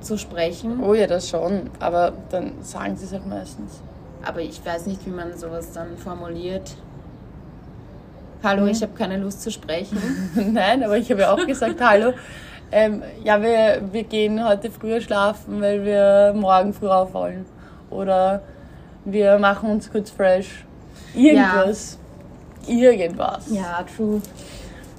zu 0.00 0.18
sprechen. 0.18 0.82
Oh 0.82 0.94
ja, 0.94 1.06
das 1.06 1.28
schon, 1.28 1.70
aber 1.80 2.12
dann 2.30 2.52
sagen 2.62 2.96
sie 2.96 3.06
es 3.06 3.12
halt 3.12 3.26
meistens. 3.26 3.80
Aber 4.24 4.40
ich 4.40 4.64
weiß 4.64 4.86
nicht, 4.86 5.04
wie 5.06 5.10
man 5.10 5.36
sowas 5.36 5.72
dann 5.72 5.96
formuliert. 5.96 6.76
Hallo, 8.42 8.62
hm? 8.62 8.68
ich 8.68 8.82
habe 8.82 8.92
keine 8.92 9.16
Lust 9.16 9.42
zu 9.42 9.50
sprechen. 9.50 9.98
Nein, 10.52 10.82
aber 10.84 10.98
ich 10.98 11.10
habe 11.10 11.22
ja 11.22 11.32
auch 11.32 11.46
gesagt, 11.46 11.80
hallo, 11.80 12.12
ähm, 12.70 13.02
ja, 13.22 13.40
wir, 13.40 13.82
wir 13.92 14.04
gehen 14.04 14.46
heute 14.46 14.70
früher 14.70 15.00
schlafen, 15.00 15.60
weil 15.60 15.84
wir 15.84 16.34
morgen 16.34 16.72
früh 16.72 16.88
auf 16.88 17.14
wollen. 17.14 17.46
Oder 17.90 18.42
wir 19.04 19.38
machen 19.38 19.70
uns 19.70 19.90
kurz 19.90 20.10
fresh. 20.10 20.64
Irgendwas. 21.14 21.98
Ja. 22.66 22.74
Irgendwas. 22.74 23.50
Ja, 23.50 23.84
true. 23.96 24.20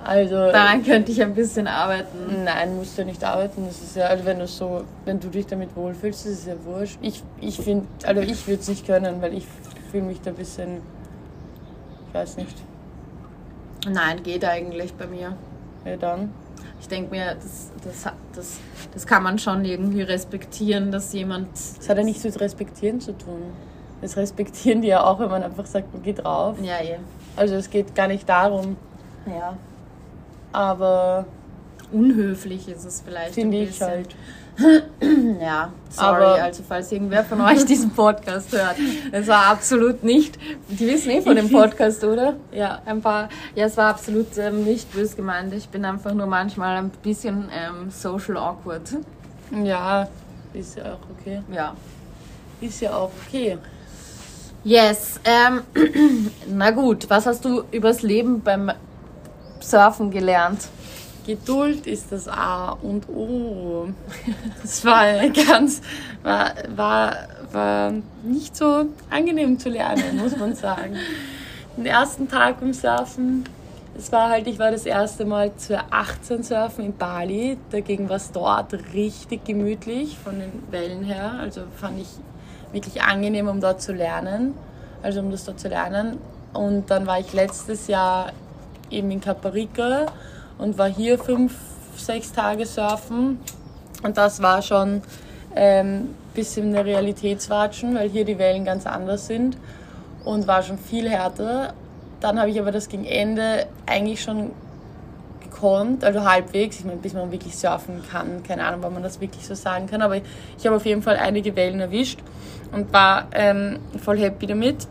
Also, 0.05 0.35
Daran 0.35 0.83
könnte 0.83 1.11
ich 1.11 1.21
ein 1.21 1.33
bisschen 1.33 1.67
arbeiten. 1.67 2.43
Nein, 2.43 2.75
musst 2.75 2.95
du 2.97 3.03
nicht 3.03 3.23
arbeiten. 3.23 3.65
Das 3.65 3.81
ist 3.81 3.95
ja, 3.95 4.05
also 4.05 4.23
wenn 4.23 4.37
du 4.37 4.47
so, 4.47 4.83
wenn 5.03 5.19
du 5.19 5.29
dich 5.29 5.47
damit 5.47 5.75
wohlfühlst, 5.75 6.25
das 6.25 6.31
ist 6.33 6.47
ja 6.47 6.53
wurscht. 6.63 6.99
Ich, 7.01 7.23
ich 7.41 7.57
finde, 7.57 7.87
also 8.03 8.21
ich 8.21 8.47
würde 8.47 8.61
es 8.61 8.67
nicht 8.67 8.85
können, 8.85 9.21
weil 9.21 9.33
ich 9.33 9.47
fühle 9.91 10.03
mich 10.03 10.21
da 10.21 10.29
ein 10.29 10.35
bisschen, 10.35 10.81
ich 12.07 12.13
weiß 12.13 12.37
nicht. 12.37 12.55
Nein, 13.91 14.21
geht 14.21 14.45
eigentlich 14.45 14.93
bei 14.93 15.07
mir. 15.07 15.35
Ja, 15.85 15.97
dann 15.97 16.29
ich 16.79 16.87
denke 16.87 17.09
mir, 17.09 17.33
das, 17.33 17.71
das, 17.83 18.13
das, 18.35 18.59
das 18.93 19.07
kann 19.07 19.23
man 19.23 19.39
schon 19.39 19.65
irgendwie 19.65 20.03
respektieren, 20.03 20.91
dass 20.91 21.13
jemand. 21.13 21.47
Das 21.53 21.89
hat 21.89 21.97
ja 21.97 22.03
nichts 22.03 22.23
mit 22.23 22.39
Respektieren 22.39 22.99
zu 23.01 23.17
tun. 23.17 23.41
Das 24.01 24.17
respektieren 24.17 24.83
die 24.83 24.89
ja 24.89 25.03
auch, 25.03 25.19
wenn 25.19 25.29
man 25.29 25.41
einfach 25.41 25.65
sagt, 25.65 25.91
man 25.93 26.03
geht 26.03 26.23
drauf. 26.23 26.57
Ja, 26.61 26.79
eh. 26.83 26.99
Also 27.35 27.55
es 27.55 27.71
geht 27.71 27.95
gar 27.95 28.07
nicht 28.07 28.29
darum. 28.29 28.77
Ja. 29.25 29.57
Aber. 30.55 31.25
Unhöflich 31.91 32.67
ist 32.67 32.83
es 32.83 33.03
vielleicht. 33.05 33.35
Finde 33.35 33.57
ich 33.57 33.79
halt. 33.81 34.15
ja, 35.41 35.71
sorry, 35.89 36.23
Aber 36.23 36.43
also 36.43 36.63
falls 36.67 36.91
irgendwer 36.91 37.25
von 37.25 37.41
euch 37.41 37.65
diesen 37.67 37.91
Podcast 37.91 38.51
hört. 38.53 38.77
Es 39.11 39.27
war 39.27 39.47
absolut 39.47 40.03
nicht, 40.03 40.39
die 40.69 40.87
wissen 40.87 41.11
eh 41.11 41.21
von 41.21 41.35
dem 41.35 41.49
Podcast, 41.51 42.03
oder? 42.03 42.35
Ja. 42.51 42.81
Ein 42.85 43.01
paar, 43.01 43.29
ja, 43.53 43.65
es 43.65 43.75
war 43.75 43.89
absolut 43.89 44.37
ähm, 44.37 44.63
nicht 44.63 44.91
bös 44.93 45.15
gemeint. 45.15 45.53
Ich 45.53 45.67
bin 45.67 45.83
einfach 45.83 46.13
nur 46.13 46.25
manchmal 46.25 46.77
ein 46.77 46.89
bisschen 46.89 47.49
ähm, 47.53 47.91
social 47.91 48.37
awkward. 48.37 48.95
Ja, 49.63 50.07
ist 50.53 50.77
ja 50.77 50.93
auch 50.93 51.19
okay. 51.19 51.41
Ja. 51.51 51.75
Ist 52.61 52.81
ja 52.81 52.95
auch 52.95 53.11
okay. 53.27 53.57
Yes. 54.63 55.19
Ähm, 55.25 55.61
na 56.49 56.71
gut, 56.71 57.09
was 57.09 57.25
hast 57.25 57.43
du 57.43 57.63
übers 57.71 58.01
Leben 58.01 58.41
beim 58.41 58.71
Surfen 59.59 60.11
gelernt? 60.11 60.67
Geduld 61.25 61.87
ist 61.87 62.11
das 62.11 62.27
A 62.27 62.71
und 62.81 63.09
O. 63.09 63.87
Das 64.61 64.85
war 64.85 65.27
ganz, 65.29 65.81
war, 66.21 66.53
war, 66.75 67.15
war 67.51 67.93
nicht 68.23 68.55
so 68.55 68.85
angenehm 69.09 69.57
zu 69.57 69.69
lernen, 69.69 70.17
muss 70.17 70.37
man 70.37 70.55
sagen. 70.55 70.95
Den 71.77 71.87
ersten 71.87 72.27
Tag 72.27 72.61
im 72.61 72.73
Surfen, 72.73 73.43
es 73.97 74.11
war 74.11 74.29
halt, 74.29 74.47
ich 74.47 74.59
war 74.59 74.71
das 74.71 74.85
erste 74.85 75.25
Mal 75.25 75.55
2018 75.55 76.43
surfen 76.43 76.85
in 76.85 76.97
Bali. 76.97 77.57
Dagegen 77.71 78.09
war 78.09 78.17
es 78.17 78.31
dort 78.31 78.73
richtig 78.93 79.45
gemütlich 79.45 80.17
von 80.17 80.39
den 80.39 80.63
Wellen 80.69 81.03
her. 81.03 81.35
Also 81.39 81.61
fand 81.77 81.99
ich 82.01 82.09
wirklich 82.73 83.01
angenehm, 83.01 83.47
um 83.47 83.61
dort 83.61 83.81
zu 83.81 83.93
lernen. 83.93 84.53
Also 85.01 85.21
um 85.21 85.31
das 85.31 85.45
dort 85.45 85.59
zu 85.61 85.69
lernen. 85.69 86.17
Und 86.53 86.91
dann 86.91 87.07
war 87.07 87.19
ich 87.19 87.31
letztes 87.31 87.87
Jahr 87.87 88.33
eben 88.95 89.11
in 89.11 89.21
Caparica 89.21 90.07
und 90.57 90.77
war 90.77 90.87
hier 90.87 91.17
fünf, 91.19 91.55
sechs 91.97 92.31
Tage 92.31 92.65
surfen. 92.65 93.39
Und 94.03 94.17
das 94.17 94.41
war 94.41 94.61
schon 94.61 94.89
ein 94.89 95.01
ähm, 95.55 96.09
bisschen 96.33 96.75
eine 96.75 96.85
Realitätswatschen, 96.85 97.95
weil 97.95 98.09
hier 98.09 98.25
die 98.25 98.37
Wellen 98.37 98.65
ganz 98.65 98.85
anders 98.85 99.27
sind 99.27 99.57
und 100.23 100.47
war 100.47 100.63
schon 100.63 100.77
viel 100.77 101.09
härter. 101.09 101.73
Dann 102.19 102.39
habe 102.39 102.49
ich 102.49 102.59
aber 102.59 102.71
das 102.71 102.89
gegen 102.89 103.05
Ende 103.05 103.67
eigentlich 103.85 104.21
schon 104.21 104.51
gekonnt, 105.41 106.03
also 106.03 106.23
halbwegs, 106.23 106.79
ich 106.79 106.85
meine, 106.85 106.97
bis 106.97 107.13
man 107.13 107.31
wirklich 107.31 107.55
surfen 107.55 108.03
kann, 108.11 108.43
keine 108.43 108.65
Ahnung, 108.65 108.83
ob 108.83 108.93
man 108.93 109.03
das 109.03 109.21
wirklich 109.21 109.45
so 109.45 109.55
sagen 109.55 109.87
kann, 109.87 110.01
aber 110.01 110.17
ich 110.17 110.65
habe 110.65 110.75
auf 110.75 110.85
jeden 110.85 111.01
Fall 111.01 111.17
einige 111.17 111.55
Wellen 111.55 111.79
erwischt 111.79 112.19
und 112.71 112.91
war 112.91 113.27
ähm, 113.33 113.79
voll 114.03 114.17
happy 114.19 114.47
damit. 114.47 114.87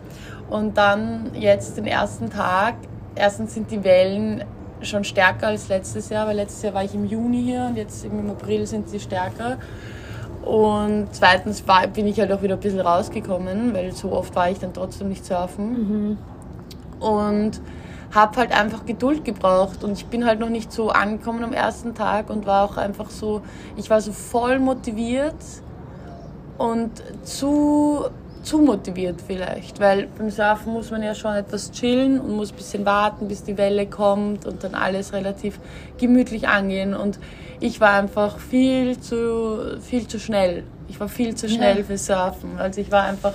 Und 0.49 0.77
dann 0.77 1.31
jetzt 1.35 1.77
den 1.77 1.87
ersten 1.87 2.31
Tag, 2.31 2.75
erstens 3.15 3.55
sind 3.55 3.71
die 3.71 3.85
Wellen 3.85 4.45
schon 4.83 5.05
stärker 5.05 5.49
als 5.49 5.69
letztes 5.69 6.09
Jahr, 6.11 6.27
weil 6.27 6.37
letztes 6.37 6.63
Jahr 6.63 6.75
war 6.75 6.85
ich 6.85 6.95
im 6.95 7.07
Juni 7.07 7.43
hier 7.43 7.67
und 7.69 7.77
jetzt 7.77 8.05
im 8.05 8.31
April 8.31 8.67
sind 8.67 8.89
sie 8.89 9.01
stärker. 9.01 9.59
Und 10.45 11.09
zweitens 11.13 11.67
war, 11.67 11.87
bin 11.87 12.07
ich 12.07 12.21
halt 12.21 12.31
auch 12.31 12.43
wieder 12.43 12.55
ein 12.55 12.61
bisschen 12.61 12.81
rausgekommen, 12.81 13.73
weil 13.73 13.93
so 13.93 14.13
oft 14.13 14.35
war 14.37 14.51
ich 14.51 14.59
dann 14.59 14.75
trotzdem 14.75 15.09
nicht 15.09 15.25
surfen. 15.25 16.19
Mhm. 16.19 16.19
Und 17.01 17.61
habe 18.15 18.37
halt 18.37 18.53
einfach 18.53 18.87
Geduld 18.87 19.25
gebraucht 19.25 19.83
und 19.83 19.93
ich 19.93 20.07
bin 20.07 20.25
halt 20.25 20.39
noch 20.39 20.49
nicht 20.49 20.71
so 20.71 20.91
angekommen 20.91 21.43
am 21.43 21.53
ersten 21.53 21.95
Tag 21.95 22.31
und 22.31 22.47
war 22.47 22.65
auch 22.65 22.77
einfach 22.77 23.11
so, 23.11 23.43
ich 23.77 23.91
war 23.91 24.01
so 24.01 24.13
voll 24.13 24.61
motiviert 24.61 25.35
und 26.57 27.03
zu 27.25 28.05
zu 28.45 28.59
motiviert 28.59 29.21
vielleicht, 29.27 29.81
weil 29.81 30.07
beim 30.19 30.31
Surfen 30.31 30.73
muss 30.73 30.91
man 30.91 31.03
ja 31.03 31.15
schon 31.15 31.35
etwas 31.35 31.73
chillen 31.73 32.21
und 32.21 32.37
muss 32.37 32.53
ein 32.53 32.57
bisschen 32.57 32.85
warten, 32.85 33.27
bis 33.27 33.43
die 33.43 33.57
Welle 33.57 33.87
kommt 33.87 34.47
und 34.47 34.63
dann 34.63 34.75
alles 34.75 35.13
relativ 35.13 35.59
gemütlich 35.99 36.47
angehen 36.47 36.95
und 36.95 37.19
ich 37.61 37.81
war 37.81 37.95
einfach 37.95 38.39
viel 38.39 39.01
zu, 39.01 39.81
viel 39.81 40.07
zu 40.07 40.19
schnell. 40.21 40.65
Ich 40.89 41.01
war 41.01 41.09
viel 41.09 41.35
zu 41.35 41.49
schnell 41.49 41.79
ja. 41.79 41.85
für 41.85 41.97
Surfen. 41.97 42.59
Also 42.59 42.81
ich 42.81 42.93
war 42.93 43.05
einfach, 43.05 43.33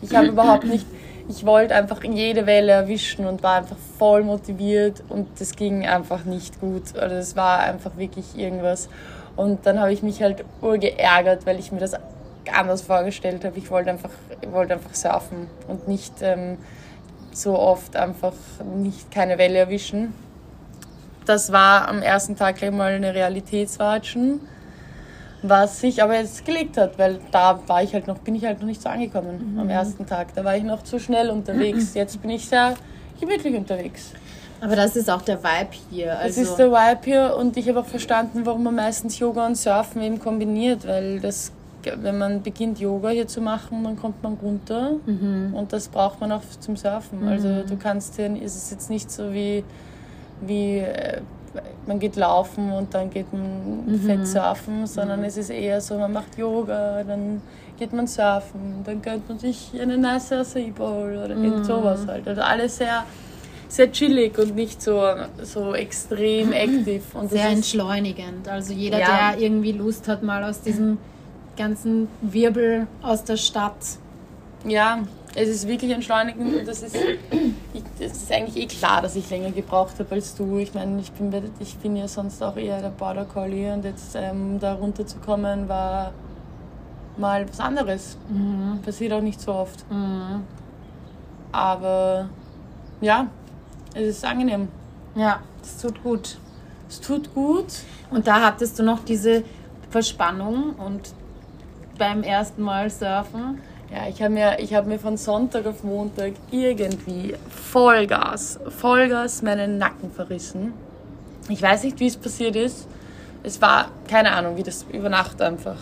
ich 0.00 0.14
habe 0.14 0.28
überhaupt 0.28 0.64
nicht, 0.64 0.86
ich 1.28 1.44
wollte 1.44 1.74
einfach 1.74 2.02
jede 2.04 2.46
Welle 2.46 2.72
erwischen 2.72 3.26
und 3.26 3.42
war 3.42 3.56
einfach 3.56 3.76
voll 3.98 4.22
motiviert 4.22 5.02
und 5.08 5.28
das 5.40 5.56
ging 5.56 5.86
einfach 5.86 6.24
nicht 6.24 6.60
gut. 6.60 6.96
Also 6.96 7.16
es 7.16 7.34
war 7.34 7.60
einfach 7.60 7.96
wirklich 7.96 8.36
irgendwas. 8.36 8.88
Und 9.34 9.66
dann 9.66 9.80
habe 9.80 9.92
ich 9.92 10.02
mich 10.02 10.22
halt 10.22 10.44
urgeärgert, 10.60 11.46
weil 11.46 11.58
ich 11.58 11.72
mir 11.72 11.80
das 11.80 11.96
anders 12.52 12.82
vorgestellt 12.82 13.44
habe. 13.44 13.58
Ich 13.58 13.70
wollte 13.70 13.90
einfach, 13.90 14.10
wollte 14.50 14.74
einfach 14.74 14.94
surfen 14.94 15.48
und 15.68 15.88
nicht 15.88 16.14
ähm, 16.20 16.58
so 17.32 17.58
oft 17.58 17.96
einfach 17.96 18.34
nicht 18.74 19.10
keine 19.10 19.38
Welle 19.38 19.58
erwischen. 19.58 20.14
Das 21.24 21.52
war 21.52 21.88
am 21.88 22.02
ersten 22.02 22.36
Tag 22.36 22.56
gleich 22.56 22.72
mal 22.72 22.92
eine 22.92 23.14
Realitätswatschen, 23.14 24.40
was 25.42 25.80
sich 25.80 26.02
aber 26.02 26.16
jetzt 26.16 26.44
gelegt 26.44 26.76
hat, 26.76 26.98
weil 26.98 27.20
da 27.30 27.60
war 27.66 27.82
ich 27.82 27.94
halt 27.94 28.06
noch, 28.06 28.18
bin 28.18 28.34
ich 28.34 28.44
halt 28.44 28.60
noch 28.60 28.66
nicht 28.66 28.82
so 28.82 28.88
angekommen 28.88 29.52
mhm. 29.52 29.60
am 29.60 29.70
ersten 29.70 30.06
Tag. 30.06 30.34
Da 30.34 30.44
war 30.44 30.56
ich 30.56 30.64
noch 30.64 30.82
zu 30.82 30.98
schnell 30.98 31.30
unterwegs. 31.30 31.94
Jetzt 31.94 32.20
bin 32.20 32.30
ich 32.30 32.48
sehr 32.48 32.74
gemütlich 33.20 33.54
unterwegs. 33.54 34.12
Aber 34.60 34.76
das 34.76 34.94
ist 34.94 35.10
auch 35.10 35.22
der 35.22 35.42
Vibe 35.42 35.70
hier. 35.90 36.18
Also 36.18 36.40
das 36.40 36.50
ist 36.50 36.56
der 36.56 36.70
Vibe 36.70 37.00
hier 37.04 37.36
und 37.36 37.56
ich 37.56 37.68
habe 37.68 37.80
auch 37.80 37.86
verstanden, 37.86 38.46
warum 38.46 38.62
man 38.62 38.76
meistens 38.76 39.18
Yoga 39.18 39.46
und 39.46 39.56
Surfen 39.56 40.02
eben 40.02 40.20
kombiniert, 40.20 40.86
weil 40.86 41.18
das 41.18 41.50
wenn 42.00 42.18
man 42.18 42.42
beginnt, 42.42 42.78
Yoga 42.80 43.10
hier 43.10 43.26
zu 43.28 43.40
machen, 43.40 43.84
dann 43.84 43.96
kommt 43.96 44.22
man 44.22 44.34
runter 44.34 44.92
mhm. 45.06 45.54
und 45.54 45.72
das 45.72 45.88
braucht 45.88 46.20
man 46.20 46.32
auch 46.32 46.42
zum 46.60 46.76
Surfen. 46.76 47.22
Mhm. 47.22 47.28
Also 47.28 47.48
du 47.62 47.76
kannst 47.76 48.16
hier, 48.16 48.26
ist 48.40 48.56
es 48.56 48.70
jetzt 48.70 48.90
nicht 48.90 49.10
so 49.10 49.32
wie, 49.32 49.64
wie 50.40 50.78
äh, 50.78 51.20
man 51.86 51.98
geht 51.98 52.16
laufen 52.16 52.72
und 52.72 52.94
dann 52.94 53.10
geht 53.10 53.32
man 53.32 53.86
Mhm. 53.86 54.00
fett 54.00 54.26
surfen, 54.26 54.86
sondern 54.86 55.22
es 55.24 55.36
ist 55.36 55.50
eher 55.50 55.80
so, 55.80 55.98
man 55.98 56.12
macht 56.12 56.38
Yoga, 56.38 57.02
dann 57.04 57.42
geht 57.78 57.92
man 57.92 58.06
surfen, 58.06 58.82
dann 58.84 59.02
gönnt 59.02 59.28
man 59.28 59.38
sich 59.38 59.70
eine 59.80 59.98
nice 59.98 60.32
Acai 60.32 60.72
Bowl 60.74 61.20
oder 61.24 61.34
Mhm. 61.34 61.44
irgend 61.44 61.66
sowas 61.66 62.06
halt. 62.06 62.26
Also 62.28 62.40
alles 62.42 62.76
sehr, 62.78 63.04
sehr 63.68 63.90
chillig 63.90 64.38
und 64.38 64.54
nicht 64.54 64.80
so, 64.80 65.02
so 65.42 65.74
extrem 65.74 66.52
active. 66.52 67.02
Und 67.14 67.30
Sehr 67.30 67.48
entschleunigend. 67.48 68.46
Also 68.48 68.72
jeder, 68.72 69.00
Ja. 69.00 69.32
der 69.32 69.40
irgendwie 69.42 69.72
Lust 69.72 70.06
hat, 70.08 70.22
mal 70.22 70.44
aus 70.44 70.60
diesem 70.60 70.98
ganzen 71.56 72.08
Wirbel 72.20 72.86
aus 73.02 73.24
der 73.24 73.36
Stadt. 73.36 73.98
Ja, 74.64 75.00
es 75.34 75.48
ist 75.48 75.66
wirklich 75.66 75.90
entschleunigend 75.90 76.60
und 76.60 76.68
das 76.68 76.82
ist, 76.82 76.94
ich, 76.94 77.82
das 77.98 78.12
ist 78.12 78.32
eigentlich 78.32 78.64
eh 78.64 78.66
klar, 78.66 79.02
dass 79.02 79.16
ich 79.16 79.28
länger 79.30 79.50
gebraucht 79.50 79.98
habe 79.98 80.14
als 80.14 80.34
du. 80.34 80.58
Ich 80.58 80.74
meine, 80.74 81.00
ich 81.00 81.10
bin, 81.12 81.32
ich 81.58 81.76
bin 81.78 81.96
ja 81.96 82.06
sonst 82.06 82.42
auch 82.42 82.56
eher 82.56 82.80
der 82.80 82.90
Border 82.90 83.24
Collie 83.24 83.72
und 83.72 83.84
jetzt 83.84 84.14
ähm, 84.14 84.58
da 84.60 84.74
runterzukommen 84.74 85.68
war 85.68 86.12
mal 87.16 87.48
was 87.48 87.60
anderes. 87.60 88.16
Passiert 88.84 89.12
auch 89.12 89.20
nicht 89.20 89.40
so 89.40 89.52
oft. 89.52 89.84
Aber 91.50 92.28
ja, 93.00 93.26
es 93.94 94.16
ist 94.16 94.24
angenehm. 94.24 94.68
Ja, 95.14 95.40
das 95.60 95.78
tut 95.78 96.02
gut. 96.02 96.38
Es 96.88 97.00
tut 97.00 97.34
gut. 97.34 97.66
Und 98.10 98.26
da 98.26 98.42
hattest 98.42 98.78
du 98.78 98.82
noch 98.82 99.04
diese 99.04 99.44
Verspannung 99.90 100.74
und 100.76 101.14
beim 102.02 102.24
ersten 102.24 102.62
Mal 102.62 102.90
surfen. 102.90 103.60
Ja, 103.88 104.08
ich 104.08 104.20
habe 104.20 104.34
mir, 104.34 104.56
hab 104.58 104.86
mir 104.88 104.98
von 104.98 105.16
Sonntag 105.16 105.66
auf 105.66 105.84
Montag 105.84 106.32
irgendwie 106.50 107.36
Vollgas, 107.48 108.58
Vollgas 108.76 109.40
meinen 109.42 109.78
Nacken 109.78 110.10
verrissen. 110.10 110.72
Ich 111.48 111.62
weiß 111.62 111.84
nicht, 111.84 112.00
wie 112.00 112.08
es 112.08 112.16
passiert 112.16 112.56
ist. 112.56 112.88
Es 113.44 113.62
war, 113.62 113.86
keine 114.08 114.32
Ahnung, 114.32 114.56
wie 114.56 114.64
das 114.64 114.84
über 114.92 115.10
Nacht 115.10 115.40
einfach. 115.40 115.76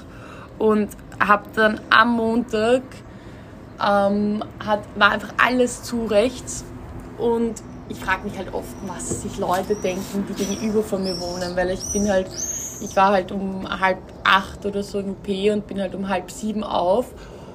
Und 0.59 0.91
habe 1.19 1.45
dann 1.55 1.81
am 1.89 2.17
Montag, 2.17 2.83
ähm, 3.83 4.45
hat, 4.63 4.81
war 4.97 5.13
einfach 5.13 5.33
alles 5.43 5.85
zu 5.85 6.05
rechts. 6.05 6.67
Und 7.17 7.63
ich 7.91 7.99
frage 7.99 8.25
mich 8.25 8.39
halt 8.39 8.55
oft, 8.55 8.75
was 8.87 9.23
sich 9.23 9.37
Leute 9.37 9.75
denken, 9.75 10.25
die 10.29 10.45
gegenüber 10.45 10.83
von 10.83 11.03
mir 11.03 11.21
wohnen, 11.21 11.57
weil 11.57 11.71
ich 11.71 11.81
bin 11.93 12.09
halt, 12.09 12.29
ich 12.81 12.95
war 12.97 13.11
halt 13.13 13.33
um 13.33 13.69
halb 13.81 13.99
acht 14.25 14.65
oder 14.65 14.83
so 14.83 15.01
im 15.01 15.11
OP 15.11 15.29
und 15.53 15.67
bin 15.67 15.81
halt 15.81 15.95
um 15.95 16.09
halb 16.09 16.31
sieben 16.31 16.63
auf 16.63 17.13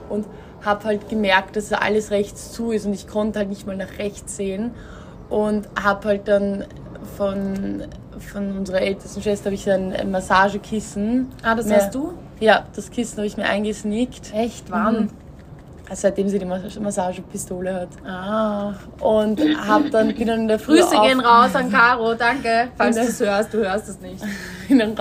und 0.09 0.25
habe 0.63 0.83
halt 0.83 1.09
gemerkt, 1.09 1.55
dass 1.55 1.71
alles 1.71 2.11
rechts 2.11 2.51
zu 2.51 2.71
ist 2.71 2.85
und 2.85 2.93
ich 2.93 3.07
konnte 3.07 3.39
halt 3.39 3.49
nicht 3.49 3.65
mal 3.65 3.77
nach 3.77 3.97
rechts 3.97 4.35
sehen 4.35 4.71
und 5.29 5.69
habe 5.81 6.07
halt 6.09 6.27
dann 6.27 6.65
von, 7.17 7.83
von 8.19 8.57
unserer 8.57 8.81
ältesten 8.81 9.21
Schwester 9.21 9.45
habe 9.45 9.55
ich 9.55 9.71
ein, 9.71 10.11
Massagekissen. 10.11 11.31
Ah, 11.43 11.55
das 11.55 11.65
Mir- 11.67 11.77
hast 11.77 11.95
du? 11.95 12.13
Ja, 12.41 12.65
das 12.75 12.91
Kissen 12.91 13.17
habe 13.17 13.27
ich 13.27 13.37
mir 13.37 13.45
eingesnickt. 13.45 14.33
Echt? 14.33 14.69
Wann? 14.69 15.09
Also 15.89 16.01
seitdem 16.01 16.27
sie 16.29 16.39
die 16.39 16.45
Mas- 16.45 16.79
Massagepistole 16.79 17.73
hat. 17.73 17.89
Ah. 18.07 18.73
Und 18.99 19.39
hab 19.67 19.91
dann, 19.91 20.15
bin 20.15 20.27
dann 20.27 20.41
in 20.41 20.47
der 20.47 20.57
Früh 20.57 20.79
Grüße 20.79 20.97
auf, 20.97 21.07
gehen 21.07 21.19
raus 21.19 21.53
an 21.53 21.71
Caro, 21.71 22.15
danke. 22.15 22.69
Falls 22.75 22.95
du 22.95 23.01
es 23.03 23.19
hörst, 23.19 23.53
du 23.53 23.57
hörst 23.59 23.89
es 23.89 23.99
nicht. 24.01 24.23
bin 24.67 24.79
dann, 24.79 24.95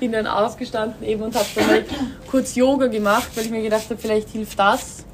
bin 0.00 0.12
dann 0.12 0.26
aufgestanden 0.26 1.06
eben 1.06 1.22
und 1.22 1.34
habe 1.34 1.46
dann 1.54 1.66
halt 1.66 1.86
kurz 2.30 2.54
Yoga 2.54 2.86
gemacht, 2.86 3.28
weil 3.34 3.44
ich 3.44 3.50
mir 3.50 3.62
gedacht 3.62 3.84
habe, 3.90 3.96
vielleicht 3.96 4.30
hilft 4.30 4.58
das. 4.58 5.04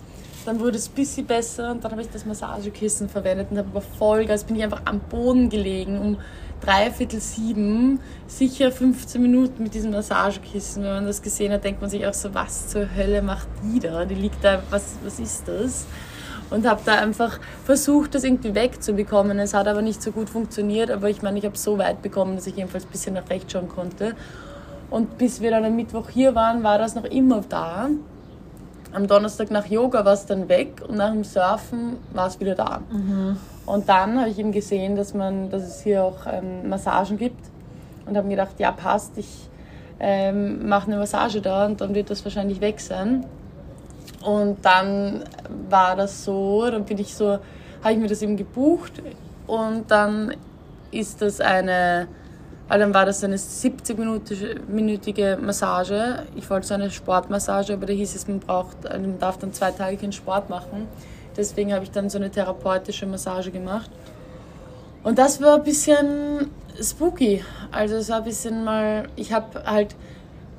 Dann 0.46 0.60
wurde 0.60 0.76
es 0.76 0.88
ein 0.88 0.94
bisschen 0.94 1.26
besser 1.26 1.72
und 1.72 1.84
dann 1.84 1.90
habe 1.90 2.00
ich 2.00 2.10
das 2.10 2.24
Massagekissen 2.24 3.08
verwendet 3.08 3.48
und 3.50 3.58
habe 3.58 3.68
aber 3.70 3.82
Vollgas, 3.82 4.44
bin 4.44 4.56
ich 4.56 4.62
einfach 4.62 4.82
am 4.84 5.00
Boden 5.00 5.50
gelegen 5.50 5.98
um 6.00 6.16
dreiviertel 6.60 7.20
sieben, 7.20 8.00
sicher 8.26 8.70
15 8.72 9.20
Minuten 9.20 9.62
mit 9.62 9.74
diesem 9.74 9.92
Massagekissen. 9.92 10.82
Wenn 10.82 10.92
man 10.92 11.06
das 11.06 11.22
gesehen 11.22 11.52
hat, 11.52 11.64
denkt 11.64 11.80
man 11.80 11.90
sich 11.90 12.06
auch 12.06 12.14
so, 12.14 12.34
was 12.34 12.68
zur 12.68 12.94
Hölle 12.94 13.22
macht 13.22 13.48
die 13.62 13.80
da? 13.80 14.04
Die 14.04 14.14
liegt 14.14 14.42
da, 14.44 14.62
was, 14.70 14.96
was 15.04 15.18
ist 15.18 15.46
das? 15.46 15.86
und 16.50 16.66
habe 16.66 16.80
da 16.84 16.94
einfach 16.94 17.38
versucht, 17.64 18.14
das 18.14 18.24
irgendwie 18.24 18.54
wegzubekommen. 18.54 19.38
Es 19.38 19.54
hat 19.54 19.68
aber 19.68 19.82
nicht 19.82 20.02
so 20.02 20.12
gut 20.12 20.30
funktioniert, 20.30 20.90
aber 20.90 21.10
ich 21.10 21.22
meine, 21.22 21.38
ich 21.38 21.44
habe 21.44 21.56
so 21.56 21.78
weit 21.78 22.02
bekommen, 22.02 22.36
dass 22.36 22.46
ich 22.46 22.56
jedenfalls 22.56 22.84
ein 22.84 22.90
bisschen 22.90 23.14
nach 23.14 23.28
rechts 23.28 23.52
schauen 23.52 23.68
konnte. 23.68 24.14
Und 24.90 25.18
bis 25.18 25.40
wir 25.40 25.50
dann 25.50 25.64
am 25.64 25.76
Mittwoch 25.76 26.08
hier 26.08 26.34
waren, 26.34 26.62
war 26.62 26.78
das 26.78 26.94
noch 26.94 27.04
immer 27.04 27.42
da. 27.46 27.88
Am 28.92 29.06
Donnerstag 29.06 29.50
nach 29.50 29.66
Yoga 29.66 30.04
war 30.04 30.14
es 30.14 30.24
dann 30.24 30.48
weg 30.48 30.82
und 30.86 30.96
nach 30.96 31.12
dem 31.12 31.24
Surfen 31.24 31.98
war 32.14 32.28
es 32.28 32.40
wieder 32.40 32.54
da. 32.54 32.80
Und 33.68 33.90
dann 33.90 34.18
habe 34.18 34.30
ich 34.30 34.38
eben 34.38 34.50
gesehen, 34.50 34.96
dass, 34.96 35.12
man, 35.12 35.50
dass 35.50 35.62
es 35.62 35.82
hier 35.82 36.02
auch 36.02 36.26
ähm, 36.26 36.70
Massagen 36.70 37.18
gibt 37.18 37.50
und 38.06 38.16
habe 38.16 38.26
mir 38.26 38.36
gedacht, 38.36 38.58
ja 38.58 38.72
passt, 38.72 39.18
ich 39.18 39.50
ähm, 40.00 40.66
mache 40.66 40.86
eine 40.86 40.96
Massage 40.96 41.42
da 41.42 41.66
und 41.66 41.82
dann 41.82 41.94
wird 41.94 42.08
das 42.08 42.24
wahrscheinlich 42.24 42.62
weg 42.62 42.80
sein. 42.80 43.26
Und 44.24 44.64
dann 44.64 45.22
war 45.68 45.96
das 45.96 46.24
so, 46.24 46.70
dann 46.70 46.86
bin 46.86 46.96
ich 46.96 47.14
so, 47.14 47.40
habe 47.82 47.92
ich 47.92 47.98
mir 47.98 48.08
das 48.08 48.22
eben 48.22 48.38
gebucht 48.38 49.02
und 49.46 49.90
dann 49.90 50.34
ist 50.90 51.20
das 51.20 51.42
eine, 51.42 52.08
also 52.70 52.84
dann 52.84 52.94
war 52.94 53.04
das 53.04 53.22
eine 53.22 53.36
70-minütige 53.36 55.36
Massage. 55.36 56.22
Ich 56.36 56.48
wollte 56.48 56.66
so 56.66 56.72
eine 56.72 56.90
Sportmassage, 56.90 57.74
aber 57.74 57.84
da 57.84 57.92
hieß 57.92 58.14
es, 58.14 58.28
man 58.28 58.40
braucht, 58.40 58.84
man 58.84 59.18
darf 59.18 59.36
dann 59.36 59.52
zwei 59.52 59.72
Tage 59.72 59.98
keinen 59.98 60.12
Sport 60.12 60.48
machen. 60.48 60.88
Deswegen 61.38 61.72
habe 61.72 61.84
ich 61.84 61.90
dann 61.90 62.10
so 62.10 62.18
eine 62.18 62.30
therapeutische 62.30 63.06
Massage 63.06 63.50
gemacht. 63.50 63.90
Und 65.04 65.18
das 65.18 65.40
war 65.40 65.54
ein 65.54 65.62
bisschen 65.62 66.50
spooky. 66.82 67.42
Also 67.70 67.96
es 67.96 68.08
war 68.10 68.18
ein 68.18 68.24
bisschen 68.24 68.64
mal, 68.64 69.08
ich 69.16 69.32
habe 69.32 69.64
halt 69.64 69.94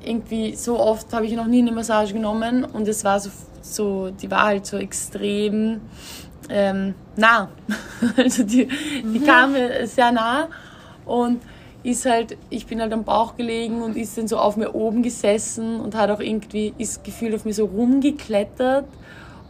irgendwie 0.02 0.54
so 0.56 0.80
oft 0.80 1.12
habe 1.12 1.26
ich 1.26 1.32
noch 1.34 1.46
nie 1.46 1.60
eine 1.60 1.72
Massage 1.72 2.14
genommen 2.14 2.64
und 2.64 2.88
es 2.88 3.04
war 3.04 3.20
so, 3.20 3.30
so 3.60 4.10
die 4.10 4.30
war 4.30 4.44
halt 4.44 4.64
so 4.64 4.78
extrem 4.78 5.82
ähm, 6.48 6.94
nah. 7.16 7.50
Also 8.16 8.44
die, 8.44 8.66
die 9.04 9.20
kam 9.20 9.52
mir 9.52 9.86
sehr 9.86 10.10
nah 10.10 10.48
und 11.04 11.42
ist 11.82 12.06
halt, 12.06 12.36
ich 12.48 12.66
bin 12.66 12.80
halt 12.80 12.92
am 12.92 13.04
Bauch 13.04 13.36
gelegen 13.36 13.82
und 13.82 13.96
ist 13.96 14.16
dann 14.16 14.28
so 14.28 14.38
auf 14.38 14.56
mir 14.56 14.74
oben 14.74 15.02
gesessen 15.02 15.80
und 15.80 15.94
hat 15.94 16.10
auch 16.10 16.20
irgendwie, 16.20 16.74
ist 16.78 17.04
gefühlt 17.04 17.34
auf 17.34 17.44
mir 17.44 17.54
so 17.54 17.66
rumgeklettert 17.66 18.86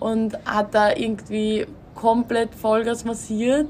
und 0.00 0.36
hat 0.44 0.74
da 0.74 0.96
irgendwie 0.96 1.66
komplett 1.94 2.54
Vollgas 2.54 3.04
massiert 3.04 3.68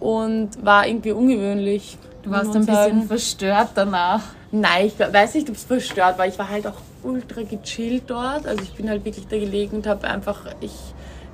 und 0.00 0.50
war 0.64 0.86
irgendwie 0.86 1.12
ungewöhnlich. 1.12 1.98
Du 2.22 2.30
warst 2.30 2.54
ein 2.54 2.66
bisschen 2.66 2.74
sagen. 2.74 3.02
verstört 3.04 3.70
danach. 3.74 4.22
Nein, 4.50 4.86
ich 4.86 4.98
weiß 4.98 5.34
nicht, 5.34 5.48
ob 5.48 5.54
es 5.54 5.64
verstört 5.64 6.18
war. 6.18 6.26
Ich 6.26 6.38
war 6.38 6.48
halt 6.48 6.66
auch 6.66 6.80
ultra 7.02 7.42
gechillt 7.42 8.04
dort. 8.08 8.46
Also 8.46 8.62
ich 8.62 8.74
bin 8.74 8.90
halt 8.90 9.04
wirklich 9.04 9.26
da 9.28 9.38
gelegen 9.38 9.76
und 9.76 9.86
habe 9.86 10.08
einfach, 10.08 10.46
ich 10.60 10.72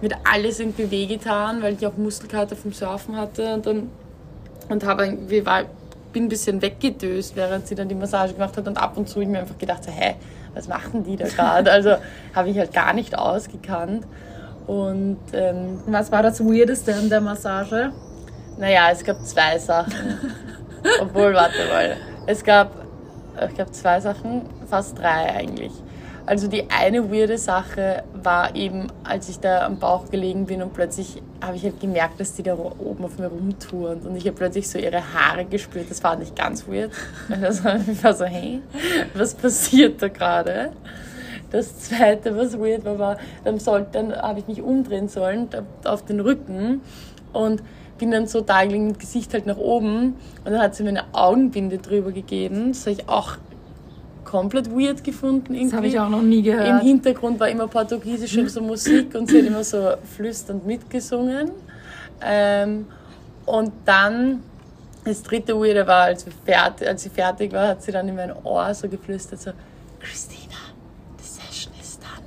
mir 0.02 0.10
hat 0.10 0.18
alles 0.30 0.60
irgendwie 0.60 0.90
wehgetan, 0.90 1.62
weil 1.62 1.74
ich 1.74 1.86
auch 1.86 1.96
Muskelkater 1.96 2.54
vom 2.54 2.72
Surfen 2.72 3.16
hatte 3.16 3.54
und 3.54 3.66
dann 3.66 3.90
und 4.68 4.84
habe 4.84 5.04
irgendwie 5.04 5.44
war, 5.46 5.64
bin 6.12 6.24
ein 6.24 6.28
bisschen 6.28 6.60
weggedöst, 6.60 7.36
während 7.36 7.66
sie 7.66 7.74
dann 7.74 7.88
die 7.88 7.94
Massage 7.94 8.34
gemacht 8.34 8.56
hat 8.56 8.66
und 8.66 8.78
ab 8.78 8.96
und 8.96 9.08
zu 9.08 9.20
ich 9.20 9.28
mir 9.28 9.40
einfach 9.40 9.58
gedacht, 9.58 9.84
so, 9.84 9.90
hä, 9.90 10.16
was 10.56 10.68
machen 10.68 11.04
die 11.04 11.16
da 11.16 11.26
gerade? 11.28 11.70
Also 11.70 11.96
habe 12.34 12.48
ich 12.48 12.58
halt 12.58 12.72
gar 12.72 12.94
nicht 12.94 13.16
ausgekannt 13.16 14.04
und 14.66 15.18
ähm, 15.32 15.80
Was 15.86 16.10
war 16.10 16.22
das 16.22 16.40
Weirdeste 16.40 16.94
an 16.94 17.08
der 17.08 17.20
Massage? 17.20 17.92
naja, 18.58 18.88
es 18.90 19.04
gab 19.04 19.22
zwei 19.24 19.58
Sachen. 19.58 20.18
Obwohl, 21.00 21.34
warte 21.34 21.58
mal. 21.70 21.96
Es 22.26 22.42
gab, 22.42 22.70
ich 23.48 23.54
glaube, 23.54 23.70
zwei 23.72 24.00
Sachen, 24.00 24.42
fast 24.68 24.98
drei 24.98 25.30
eigentlich. 25.34 25.72
Also 26.26 26.48
die 26.48 26.68
eine 26.70 27.12
weirde 27.12 27.38
Sache 27.38 28.02
war 28.12 28.56
eben, 28.56 28.88
als 29.04 29.28
ich 29.28 29.38
da 29.38 29.64
am 29.64 29.78
Bauch 29.78 30.10
gelegen 30.10 30.46
bin 30.46 30.60
und 30.60 30.74
plötzlich 30.74 31.22
habe 31.40 31.56
ich 31.56 31.62
halt 31.62 31.78
gemerkt, 31.78 32.18
dass 32.18 32.34
die 32.34 32.42
da 32.42 32.54
oben 32.54 33.04
auf 33.04 33.16
mir 33.18 33.28
rumturnt 33.28 34.04
und 34.04 34.16
ich 34.16 34.26
habe 34.26 34.36
plötzlich 34.36 34.68
so 34.68 34.76
ihre 34.76 35.14
Haare 35.14 35.44
gespürt. 35.44 35.88
Das 35.88 36.02
war 36.02 36.16
nicht 36.16 36.34
ganz 36.34 36.66
weird. 36.66 36.90
Also 37.40 37.68
ich 37.90 38.02
war 38.02 38.14
so, 38.14 38.24
hey, 38.24 38.60
was 39.14 39.34
passiert 39.34 40.02
da 40.02 40.08
gerade? 40.08 40.72
Das 41.52 41.78
zweite, 41.78 42.36
was 42.36 42.58
weird 42.58 42.84
war, 42.84 42.98
war, 42.98 43.18
dann, 43.44 43.60
sollte, 43.60 43.90
dann 43.92 44.16
habe 44.16 44.40
ich 44.40 44.48
mich 44.48 44.62
umdrehen 44.62 45.08
sollen 45.08 45.48
auf 45.84 46.04
den 46.04 46.18
Rücken 46.18 46.80
und 47.32 47.62
bin 47.98 48.10
dann 48.10 48.26
so 48.26 48.40
da 48.40 48.64
gelegen 48.64 48.98
Gesicht 48.98 49.32
halt 49.32 49.46
nach 49.46 49.58
oben 49.58 50.16
und 50.44 50.52
dann 50.52 50.58
hat 50.58 50.74
sie 50.74 50.82
mir 50.82 50.88
eine 50.90 51.04
Augenbinde 51.12 51.78
drüber 51.78 52.10
gegeben. 52.10 52.72
Das 52.72 52.80
habe 52.80 52.90
ich 52.90 53.08
auch 53.08 53.36
komplett 54.26 54.70
weird 54.70 55.02
gefunden. 55.02 55.54
Irgendwie. 55.54 55.70
Das 55.70 55.76
habe 55.76 55.86
ich 55.86 55.98
auch 55.98 56.08
noch 56.08 56.22
nie 56.22 56.38
Im 56.38 56.44
gehört. 56.44 56.82
Hintergrund 56.82 57.40
war 57.40 57.48
immer 57.48 57.68
portugiesische 57.68 58.46
so 58.48 58.60
Musik 58.60 59.14
und 59.14 59.30
sie 59.30 59.38
hat 59.38 59.46
immer 59.46 59.64
so 59.64 59.94
flüsternd 60.16 60.66
mitgesungen. 60.66 61.52
Ähm, 62.20 62.86
und 63.46 63.72
dann, 63.84 64.42
das 65.04 65.22
dritte 65.22 65.54
Weirde 65.54 65.86
war, 65.86 66.04
als, 66.04 66.26
fertig, 66.44 66.88
als 66.88 67.04
sie 67.04 67.10
fertig 67.10 67.52
war, 67.52 67.68
hat 67.68 67.82
sie 67.82 67.92
dann 67.92 68.08
in 68.08 68.16
mein 68.16 68.32
Ohr 68.44 68.74
so 68.74 68.88
geflüstert, 68.88 69.40
so, 69.40 69.52
Christina, 70.00 70.56
the 71.18 71.24
session 71.24 71.72
is 71.80 71.98
done. 71.98 72.26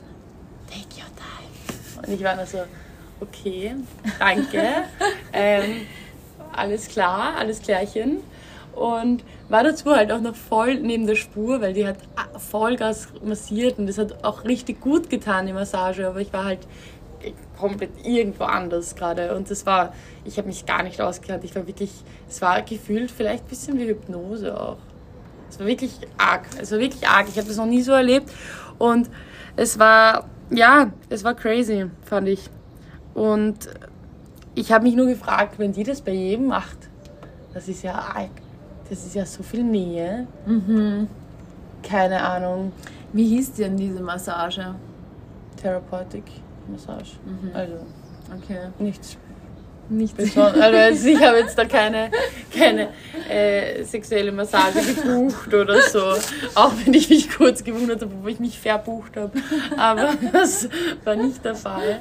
Take 0.68 0.96
your 0.96 1.10
time. 1.16 2.08
Und 2.08 2.14
ich 2.14 2.24
war 2.24 2.36
nur 2.36 2.46
so, 2.46 2.60
okay, 3.20 3.76
danke. 4.18 4.64
ähm, 5.34 5.82
alles 6.56 6.88
klar, 6.88 7.34
alles 7.38 7.62
klärchen. 7.62 8.20
und 8.76 9.24
war 9.50 9.64
dazu 9.64 9.96
halt 9.96 10.12
auch 10.12 10.22
noch 10.22 10.36
voll 10.36 10.76
neben 10.76 11.08
der 11.08 11.16
Spur, 11.16 11.60
weil 11.60 11.74
die 11.74 11.88
hat 11.88 11.98
Vollgas 12.38 13.08
massiert 13.24 13.80
und 13.80 13.88
das 13.88 13.98
hat 13.98 14.24
auch 14.24 14.44
richtig 14.46 14.80
gut 14.80 15.10
getan, 15.10 15.48
die 15.48 15.54
Massage, 15.54 16.08
aber 16.08 16.22
ich 16.22 16.32
war 16.32 16.46
halt 16.46 16.68
komplett 17.58 18.06
irgendwo 18.06 18.46
anders 18.46 18.96
gerade 18.96 19.36
und 19.36 19.52
das 19.52 19.66
war, 19.66 19.94
ich 20.24 20.38
habe 20.38 20.48
mich 20.48 20.66
gar 20.66 20.84
nicht 20.84 21.02
ausgekannt, 21.02 21.44
ich 21.44 21.56
war 21.56 21.68
wirklich, 21.68 21.92
es 22.30 22.42
war 22.42 22.62
gefühlt 22.62 23.12
vielleicht 23.12 23.46
ein 23.46 23.50
bisschen 23.50 23.78
wie 23.78 23.88
Hypnose 23.88 24.58
auch. 24.58 24.78
Es 25.50 25.60
war 25.60 25.68
wirklich 25.68 26.00
arg, 26.18 26.46
es 26.62 26.72
war 26.72 26.80
wirklich 26.80 27.08
arg, 27.08 27.28
ich 27.28 27.38
habe 27.38 27.48
das 27.48 27.58
noch 27.58 27.66
nie 27.66 27.82
so 27.82 27.92
erlebt 27.92 28.32
und 28.78 29.10
es 29.56 29.80
war, 29.80 30.30
ja, 30.52 30.92
es 31.10 31.24
war 31.24 31.34
crazy, 31.34 31.88
fand 32.06 32.30
ich. 32.30 32.50
Und 33.14 33.68
ich 34.56 34.72
habe 34.72 34.84
mich 34.86 34.96
nur 34.96 35.08
gefragt, 35.08 35.58
wenn 35.58 35.74
die 35.74 35.84
das 35.84 36.02
bei 36.02 36.14
jedem 36.14 36.48
macht, 36.48 36.78
das 37.54 37.68
ist 37.68 37.84
ja 37.84 37.96
arg, 37.96 38.30
das 38.90 39.06
ist 39.06 39.16
ja 39.16 39.26
so 39.26 39.44
viel 39.44 39.64
Nähe. 39.64 40.28
Keine 41.84 42.22
Ahnung, 42.22 42.72
Wie 43.14 43.28
hieß 43.28 43.54
denn 43.54 43.78
diese 43.78 44.02
Massage? 44.02 44.76
Therapeutic 45.62 46.24
Massage. 46.72 47.14
Also 47.54 47.74
Okay. 48.44 48.60
nichts 48.78 49.18
Nicht 49.90 50.16
Besonders. 50.16 50.60
Also 50.62 50.78
jetzt, 50.78 51.06
ich 51.08 51.20
habe 51.26 51.38
jetzt 51.38 51.58
da 51.58 51.66
keine, 51.66 52.12
keine 52.56 52.90
äh, 53.28 53.84
sexuelle 53.84 54.32
Massage 54.32 54.80
gebucht 54.94 55.52
oder 55.52 55.82
so. 55.82 56.04
Auch 56.54 56.74
wenn 56.86 56.94
ich 56.94 57.10
mich 57.10 57.28
kurz 57.32 57.64
gewundert 57.64 58.02
habe, 58.04 58.12
wo 58.22 58.28
ich 58.28 58.40
mich 58.40 58.60
verbucht 58.60 59.18
habe. 59.18 59.32
Aber 59.78 60.10
das 60.32 60.70
war 61.04 61.16
nicht 61.16 61.44
der 61.44 61.56
Fall. 61.56 62.00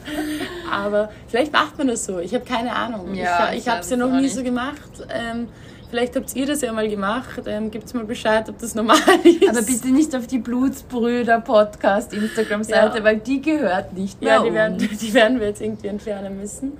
Aber 0.71 1.09
vielleicht 1.29 1.51
macht 1.53 1.79
man 1.79 1.89
das 1.89 2.05
so. 2.05 2.19
Ich 2.19 2.35
habe 2.35 2.45
keine 2.45 2.75
Ahnung. 2.77 3.15
Ja, 3.15 3.53
ich 3.53 3.61
ich 3.61 3.69
habe 3.69 3.81
es 3.81 3.89
ja 3.89 3.97
noch 3.97 4.11
nie 4.11 4.21
nicht. 4.23 4.35
so 4.35 4.43
gemacht. 4.43 4.91
Ähm, 5.09 5.49
vielleicht 5.91 6.17
habt 6.17 6.35
ihr 6.37 6.47
das 6.47 6.61
ja 6.61 6.73
mal 6.73 6.89
gemacht. 6.89 7.43
Ähm, 7.47 7.71
Gebt 7.71 7.93
mal 7.95 8.05
Bescheid, 8.05 8.49
ob 8.49 8.59
das 8.59 8.75
normal 8.75 8.99
ist. 9.25 9.49
Aber 9.49 9.63
bitte 9.63 9.89
nicht 9.89 10.15
auf 10.15 10.27
die 10.27 10.39
Blutsbrüder 10.39 11.41
Podcast 11.41 12.13
Instagram-Seite, 12.13 12.99
Ja. 12.99 13.05
weil 13.05 13.19
die 13.19 13.41
gehört 13.41 13.93
nicht 13.95 14.21
mehr 14.21 14.37
Ja, 14.37 14.43
die 14.43 14.53
werden, 14.55 14.79
die 15.01 15.15
werden 15.15 15.41
wir 15.41 15.49
jetzt 15.49 15.61
irgendwie 15.61 15.89
entfernen 15.89 16.39
müssen. 16.39 16.73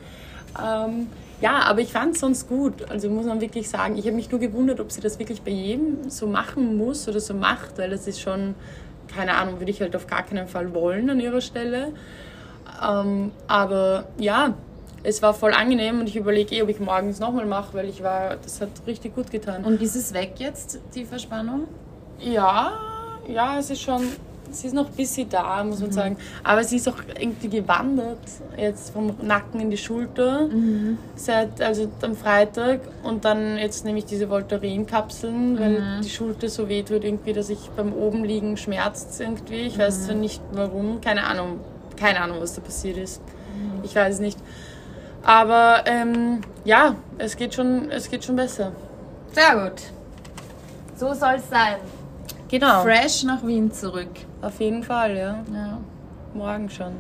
Ähm, 0.63 1.07
ja, 1.41 1.61
aber 1.61 1.81
ich 1.81 1.93
fand 1.93 2.15
es 2.15 2.21
sonst 2.21 2.49
gut. 2.49 2.91
Also 2.91 3.09
muss 3.09 3.27
man 3.27 3.41
wirklich 3.41 3.69
sagen, 3.69 3.97
ich 3.97 4.07
habe 4.07 4.17
mich 4.17 4.31
nur 4.31 4.41
gewundert, 4.41 4.81
ob 4.81 4.91
sie 4.91 5.01
das 5.01 5.19
wirklich 5.19 5.43
bei 5.43 5.53
jedem 5.53 6.11
so 6.11 6.27
machen 6.27 6.77
muss 6.77 7.07
oder 7.09 7.21
so 7.21 7.33
macht, 7.35 7.79
weil 7.79 7.91
das 7.91 8.07
ist 8.09 8.21
schon, 8.21 8.55
keine 9.15 9.37
Ahnung, 9.37 9.61
würde 9.61 9.71
ich 9.71 9.81
halt 9.81 9.95
auf 9.95 10.07
gar 10.09 10.25
keinen 10.25 10.49
Fall 10.49 10.75
wollen 10.75 11.09
an 11.11 11.21
ihrer 11.21 11.41
Stelle. 11.41 11.93
Ähm, 12.87 13.31
aber 13.47 14.07
ja, 14.19 14.55
es 15.03 15.23
war 15.23 15.35
voll 15.35 15.53
angenehm 15.53 16.01
und 16.01 16.09
ich 16.09 16.17
überlege 16.17 16.55
eh, 16.57 16.63
ob 16.63 16.69
ich 16.69 16.81
morgens 16.81 17.21
nochmal 17.21 17.47
mache, 17.47 17.75
weil 17.75 17.89
ich 17.89 18.03
war, 18.03 18.37
das 18.37 18.61
hat 18.61 18.71
richtig 18.87 19.15
gut 19.15 19.31
getan. 19.31 19.65
Und 19.65 19.81
ist 19.81 19.97
es 19.97 20.13
weg 20.13 20.35
jetzt, 20.39 20.81
die 20.95 21.05
Verspannung? 21.05 21.69
Ja, 22.21 22.73
ja, 23.29 23.59
es 23.59 23.71
ist 23.71 23.83
schon, 23.83 24.03
sie 24.51 24.67
ist 24.67 24.73
noch 24.73 24.87
ein 24.87 24.95
bisschen 24.95 25.29
da, 25.29 25.63
muss 25.63 25.81
man 25.81 25.93
sagen. 25.93 26.17
Aber 26.43 26.65
sie 26.65 26.77
ist 26.77 26.89
auch 26.89 26.97
irgendwie 27.21 27.49
gewandert, 27.49 28.19
jetzt 28.57 28.91
vom 28.91 29.15
Nacken 29.23 29.61
in 29.61 29.71
die 29.71 29.77
Schulter, 29.77 30.49
seit, 31.15 31.61
also 31.61 31.89
am 32.03 32.17
Freitag. 32.17 32.81
Und 33.03 33.25
dann 33.25 33.59
jetzt 33.59 33.85
nehme 33.85 33.99
ich 33.99 34.07
diese 34.07 34.29
Voltaren-Kapseln, 34.29 35.61
weil 35.61 36.01
die 36.03 36.11
Schulter 36.11 36.49
so 36.49 36.69
weh 36.69 36.83
tut 36.83 37.05
irgendwie, 37.05 37.33
dass 37.33 37.51
ich 37.51 37.71
beim 37.77 37.93
oben 37.93 38.25
liegen 38.25 38.57
schmerzt 38.57 39.21
irgendwie. 39.21 39.61
Ich 39.61 39.79
weiß 39.79 40.07
zwar 40.07 40.17
nicht 40.17 40.43
warum, 40.53 41.01
keine 41.01 41.25
Ahnung, 41.25 41.61
keine 41.97 42.21
Ahnung, 42.21 42.39
was 42.41 42.55
da 42.55 42.61
passiert 42.61 42.97
ist. 42.97 43.23
Ich 43.83 43.95
weiß 43.95 44.15
es 44.15 44.21
nicht. 44.21 44.39
Aber 45.29 45.83
ähm, 45.85 46.41
ja, 46.65 46.95
es 47.19 47.37
geht, 47.37 47.53
schon, 47.53 47.91
es 47.91 48.09
geht 48.09 48.25
schon 48.25 48.37
besser. 48.37 48.73
Sehr 49.33 49.63
gut. 49.63 49.83
So 50.97 51.13
soll 51.13 51.35
es 51.35 51.51
sein. 51.51 51.77
Genau. 52.49 52.83
Fresh 52.83 53.25
nach 53.25 53.47
Wien 53.47 53.71
zurück. 53.71 54.09
Auf 54.41 54.59
jeden 54.59 54.83
Fall, 54.83 55.15
ja. 55.15 55.45
Ja. 55.53 55.79
Morgen 56.33 56.71
schon. 56.71 56.93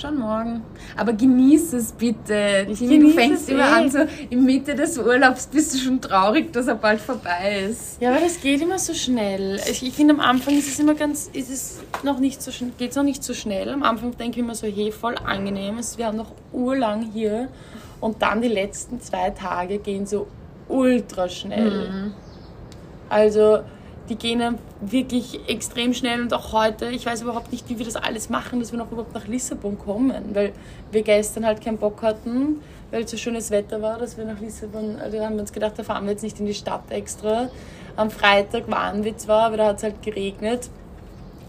Schon 0.00 0.16
morgen. 0.16 0.62
Aber 0.96 1.12
genieß 1.12 1.72
es 1.72 1.90
bitte. 1.90 2.68
Ich 2.70 2.78
du 2.78 3.10
fängst 3.10 3.50
immer 3.50 3.68
eh. 3.68 3.82
an, 3.82 3.90
so 3.90 3.98
in 4.30 4.44
Mitte 4.44 4.76
des 4.76 4.96
Urlaubs 4.96 5.48
bist 5.48 5.74
du 5.74 5.78
schon 5.78 6.00
traurig, 6.00 6.52
dass 6.52 6.68
er 6.68 6.76
bald 6.76 7.00
vorbei 7.00 7.66
ist. 7.68 8.00
Ja, 8.00 8.10
aber 8.10 8.20
das 8.20 8.40
geht 8.40 8.60
immer 8.60 8.78
so 8.78 8.94
schnell. 8.94 9.60
Ich, 9.68 9.84
ich 9.84 9.92
finde, 9.94 10.14
am 10.14 10.20
Anfang 10.20 10.56
ist 10.56 10.68
es 10.68 10.78
immer 10.78 10.94
ganz, 10.94 11.28
ist 11.32 11.50
es 11.50 11.80
noch 12.04 12.20
nicht 12.20 12.40
so 12.40 12.52
schnell, 12.52 12.70
geht 12.78 12.90
es 12.90 12.96
noch 12.96 13.02
nicht 13.02 13.24
so 13.24 13.34
schnell. 13.34 13.70
Am 13.70 13.82
Anfang 13.82 14.16
denke 14.16 14.38
ich 14.38 14.44
immer 14.44 14.54
so, 14.54 14.68
hey, 14.68 14.92
voll 14.92 15.16
angenehm. 15.16 15.78
Wir 15.96 16.06
haben 16.06 16.16
noch 16.16 16.30
urlang 16.52 17.10
hier. 17.12 17.48
Und 18.00 18.22
dann 18.22 18.40
die 18.40 18.48
letzten 18.48 19.00
zwei 19.00 19.30
Tage 19.30 19.78
gehen 19.78 20.06
so 20.06 20.28
ultra 20.68 21.28
schnell. 21.28 22.12
Also, 23.08 23.60
die 24.08 24.16
gehen 24.16 24.38
dann 24.38 24.58
wirklich 24.80 25.40
extrem 25.48 25.94
schnell 25.94 26.20
und 26.22 26.32
auch 26.32 26.52
heute, 26.52 26.86
ich 26.86 27.06
weiß 27.06 27.22
überhaupt 27.22 27.52
nicht, 27.52 27.68
wie 27.68 27.78
wir 27.78 27.84
das 27.84 27.96
alles 27.96 28.30
machen, 28.30 28.60
dass 28.60 28.72
wir 28.72 28.78
noch 28.78 28.90
überhaupt 28.90 29.14
nach 29.14 29.26
Lissabon 29.26 29.78
kommen, 29.78 30.34
weil 30.34 30.52
wir 30.90 31.02
gestern 31.02 31.44
halt 31.44 31.60
keinen 31.60 31.78
Bock 31.78 32.02
hatten, 32.02 32.60
weil 32.90 33.04
es 33.04 33.10
so 33.10 33.16
schönes 33.16 33.50
Wetter 33.50 33.82
war, 33.82 33.98
dass 33.98 34.16
wir 34.16 34.24
nach 34.24 34.40
Lissabon, 34.40 34.96
also 35.00 35.20
haben 35.20 35.34
wir 35.34 35.42
uns 35.42 35.52
gedacht, 35.52 35.74
da 35.76 35.82
fahren 35.82 36.04
wir 36.04 36.12
jetzt 36.12 36.22
nicht 36.22 36.40
in 36.40 36.46
die 36.46 36.54
Stadt 36.54 36.90
extra. 36.90 37.50
Am 37.96 38.10
Freitag 38.10 38.70
waren 38.70 39.04
wir 39.04 39.16
zwar, 39.16 39.46
aber 39.46 39.56
da 39.56 39.66
hat 39.66 39.76
es 39.78 39.82
halt 39.82 40.02
geregnet, 40.02 40.70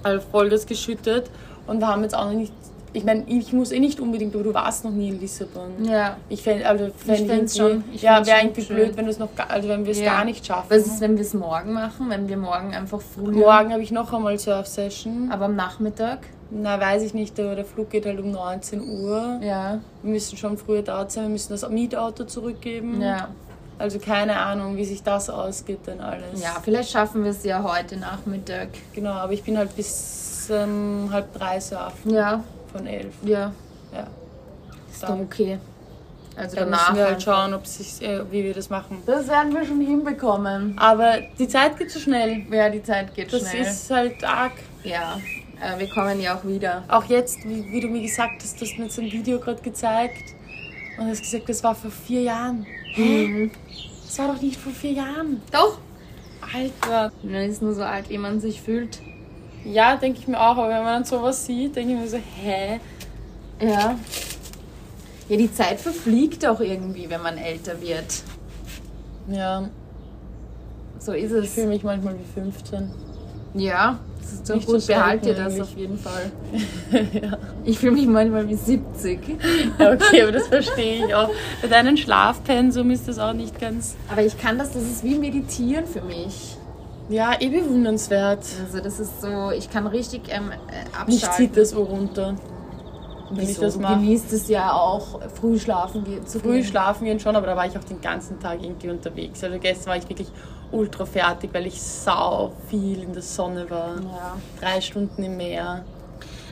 also 0.03 0.25
voll 0.31 0.49
das 0.49 0.65
geschüttet 0.65 1.29
und 1.67 1.79
wir 1.79 1.87
haben 1.87 2.03
jetzt 2.03 2.15
auch 2.15 2.25
noch 2.25 2.33
nicht, 2.33 2.53
ich 2.93 3.03
meine, 3.03 3.23
ich 3.27 3.53
muss 3.53 3.71
eh 3.71 3.79
nicht 3.79 3.99
unbedingt, 3.99 4.33
aber 4.35 4.43
du 4.43 4.53
warst 4.53 4.83
noch 4.83 4.91
nie 4.91 5.09
in 5.09 5.19
Lissabon. 5.19 5.83
Ja. 5.85 6.17
Ich 6.29 6.41
fände, 6.41 6.67
also 6.67 6.89
fänd 6.95 7.29
Ich 7.51 7.55
schon- 7.57 7.83
ich 7.93 8.01
ja, 8.01 8.25
wäre 8.25 8.39
irgendwie 8.41 8.61
schön. 8.63 8.75
blöd, 8.75 8.97
wenn 8.97 9.05
noch, 9.05 9.29
also 9.47 9.69
wenn 9.69 9.85
wir 9.85 9.91
es 9.91 9.99
Ja. 9.99 10.13
gar 10.15 10.25
nicht 10.25 10.45
schaffen. 10.45 10.67
Was 10.69 10.85
ist, 10.87 11.01
wenn 11.01 11.15
wir 11.15 11.21
es 11.23 11.33
morgen 11.33 11.73
machen? 11.73 12.09
Wenn 12.09 12.27
wir 12.27 12.37
morgen 12.37 12.73
einfach 12.73 13.01
früh. 13.01 13.31
Morgen 13.31 13.71
habe 13.71 13.81
ich 13.83 13.91
noch 13.91 14.11
einmal 14.13 14.37
Surf-Session. 14.39 15.31
Aber 15.31 15.45
am 15.45 15.55
Nachmittag? 15.55 16.19
Na, 16.51 16.79
weiß 16.79 17.03
ich 17.03 17.13
nicht, 17.13 17.39
aber 17.39 17.55
der 17.55 17.65
Flug 17.65 17.91
geht 17.91 18.07
halt 18.07 18.19
um 18.19 18.31
19 18.31 18.81
Uhr. 18.81 19.39
Ja. 19.43 19.79
Wir 20.01 20.11
müssen 20.11 20.35
schon 20.35 20.57
früher 20.57 20.81
dort 20.81 21.11
sein, 21.11 21.25
wir 21.25 21.29
müssen 21.29 21.51
das 21.53 21.67
Mietauto 21.69 22.23
zurückgeben. 22.23 23.01
Ja. 23.01 23.27
Also 23.77 23.99
keine 23.99 24.35
Ahnung, 24.37 24.75
wie 24.75 24.83
sich 24.83 25.03
das 25.03 25.29
ausgeht 25.29 25.85
denn 25.87 26.01
alles. 26.01 26.41
Ja, 26.41 26.57
vielleicht 26.61 26.89
schaffen 26.91 27.23
wir 27.23 27.31
es 27.31 27.43
ja 27.45 27.63
heute 27.63 27.97
Nachmittag. 27.97 28.69
Genau, 28.93 29.11
aber 29.11 29.31
ich 29.33 29.43
bin 29.43 29.57
halt 29.57 29.73
bis 29.75 30.49
ähm, 30.51 31.07
halb 31.11 31.31
drei 31.33 31.59
surfen 31.59 32.11
Ja. 32.13 32.43
Von 32.71 32.85
elf. 32.87 33.13
Ja. 33.23 33.51
Ja. 33.93 34.07
Ist 34.91 35.03
doch 35.03 35.19
okay. 35.19 35.59
Also 36.35 36.55
Dann 36.55 36.65
danach. 36.71 36.89
müssen 36.91 36.97
wir 36.97 37.05
halt 37.05 37.21
schauen, 37.23 37.53
ob 37.53 37.65
sich, 37.67 38.01
äh, 38.01 38.21
wie 38.31 38.43
wir 38.43 38.53
das 38.53 38.69
machen. 38.69 39.01
Das 39.05 39.27
werden 39.27 39.53
wir 39.53 39.65
schon 39.65 39.81
hinbekommen. 39.81 40.77
Aber 40.77 41.17
die 41.37 41.47
Zeit 41.47 41.77
geht 41.77 41.91
so 41.91 41.99
schnell. 41.99 42.43
Ja, 42.51 42.69
die 42.69 42.81
Zeit 42.81 43.13
geht 43.13 43.33
Das 43.33 43.49
schnell. 43.49 43.61
ist 43.63 43.89
halt 43.91 44.23
arg. 44.23 44.53
ja. 44.83 45.19
Äh, 45.61 45.77
wir 45.77 45.89
kommen 45.89 46.21
ja 46.21 46.37
auch 46.37 46.45
wieder. 46.45 46.83
Auch 46.87 47.03
jetzt, 47.05 47.43
wie, 47.43 47.69
wie 47.69 47.81
du 47.81 47.89
mir 47.89 48.01
gesagt 48.01 48.41
hast, 48.41 48.61
du 48.61 48.65
hast 48.65 48.79
mir 48.79 48.89
so 48.89 49.01
ein 49.01 49.11
Video 49.11 49.39
gerade 49.39 49.61
gezeigt 49.61 50.33
und 50.97 51.07
hast 51.09 51.21
gesagt, 51.21 51.49
das 51.49 51.61
war 51.65 51.75
vor 51.75 51.91
vier 51.91 52.21
Jahren. 52.21 52.65
Mhm. 52.95 53.51
Das 54.05 54.17
war 54.19 54.33
doch 54.33 54.41
nicht 54.41 54.55
vor 54.57 54.71
vier 54.71 54.93
Jahren. 54.93 55.41
Doch. 55.51 55.79
Alter. 56.53 57.11
Man 57.23 57.33
ist 57.41 57.61
nur 57.61 57.73
so 57.73 57.83
alt, 57.83 58.09
wie 58.09 58.17
man 58.17 58.39
sich 58.39 58.61
fühlt. 58.61 58.99
Ja, 59.65 59.95
denke 59.97 60.19
ich 60.19 60.27
mir 60.27 60.39
auch, 60.39 60.57
aber 60.57 60.69
wenn 60.69 60.83
man 60.83 60.93
dann 60.95 61.03
sowas 61.05 61.45
sieht, 61.45 61.75
denke 61.75 61.93
ich 61.93 61.99
mir 61.99 62.07
so, 62.07 62.17
hä? 62.17 62.79
Ja. 63.61 63.95
Ja, 65.27 65.37
die 65.37 65.51
Zeit 65.53 65.79
verfliegt 65.79 66.45
auch 66.47 66.59
irgendwie, 66.59 67.09
wenn 67.09 67.21
man 67.21 67.37
älter 67.37 67.79
wird. 67.81 68.23
Ja, 69.29 69.69
So 70.97 71.11
ist 71.13 71.31
ich 71.31 71.37
es. 71.45 71.53
fühle 71.53 71.67
mich 71.67 71.83
manchmal 71.83 72.15
wie 72.15 72.39
15. 72.41 72.89
Ja, 73.53 73.99
das 74.21 74.33
ist 74.33 74.49
doch 74.49 74.55
Nicht 74.55 74.67
gut. 74.67 74.81
so 74.81 74.87
Behalt 74.93 75.25
dir 75.25 75.33
das 75.35 75.59
auf 75.59 75.75
jeden 75.75 75.97
Fall. 75.97 76.31
Ich 77.65 77.77
fühle 77.77 77.91
mich 77.91 78.07
manchmal 78.07 78.47
wie 78.47 78.55
70. 78.55 79.19
Ja, 79.77 79.91
okay, 79.91 80.23
aber 80.23 80.31
das 80.31 80.47
verstehe 80.47 81.05
ich 81.05 81.13
auch. 81.13 81.29
Bei 81.61 81.67
deinem 81.67 81.97
Schlafpensum 81.97 82.89
ist 82.89 83.07
das 83.07 83.19
auch 83.19 83.33
nicht 83.33 83.59
ganz. 83.59 83.95
Aber 84.11 84.23
ich 84.23 84.37
kann 84.37 84.57
das, 84.57 84.71
das 84.71 84.83
ist 84.83 85.03
wie 85.03 85.15
Meditieren 85.15 85.85
für 85.85 86.01
mich. 86.01 86.55
Ja, 87.09 87.33
eh 87.39 87.49
bewundernswert. 87.49 88.45
Also 88.65 88.79
das 88.81 88.99
ist 88.99 89.21
so, 89.21 89.51
ich 89.51 89.69
kann 89.69 89.87
richtig 89.87 90.21
ähm, 90.29 90.51
äh, 90.51 91.05
Mich 91.07 91.23
abschalten. 91.23 91.47
zieht 91.47 91.57
das 91.57 91.75
Ohr 91.75 91.87
runter. 91.87 92.35
Wenn 93.31 93.43
ich 93.43 93.49
Wieso? 93.49 93.61
das 93.63 93.73
Du 93.75 93.79
mache. 93.81 93.95
genießt 93.95 94.33
es 94.33 94.47
ja 94.47 94.73
auch, 94.73 95.19
früh 95.39 95.59
schlafen 95.59 96.03
gehen 96.03 96.25
zu 96.25 96.39
Früh 96.39 96.53
gehen. 96.57 96.63
schlafen 96.65 97.05
gehen 97.05 97.19
schon, 97.19 97.35
aber 97.35 97.45
da 97.47 97.55
war 97.55 97.65
ich 97.67 97.77
auch 97.77 97.83
den 97.83 98.01
ganzen 98.01 98.39
Tag 98.39 98.63
irgendwie 98.63 98.89
unterwegs. 98.89 99.43
Also 99.43 99.57
gestern 99.59 99.89
war 99.91 99.97
ich 99.97 100.09
wirklich 100.09 100.27
ultra 100.71 101.05
fertig, 101.05 101.49
weil 101.53 101.65
ich 101.67 101.79
sau 101.81 102.53
viel 102.69 103.03
in 103.03 103.13
der 103.13 103.21
Sonne 103.21 103.69
war. 103.69 103.95
Ja. 104.01 104.37
Drei 104.59 104.81
Stunden 104.81 105.21
im 105.23 105.37
Meer. 105.37 105.83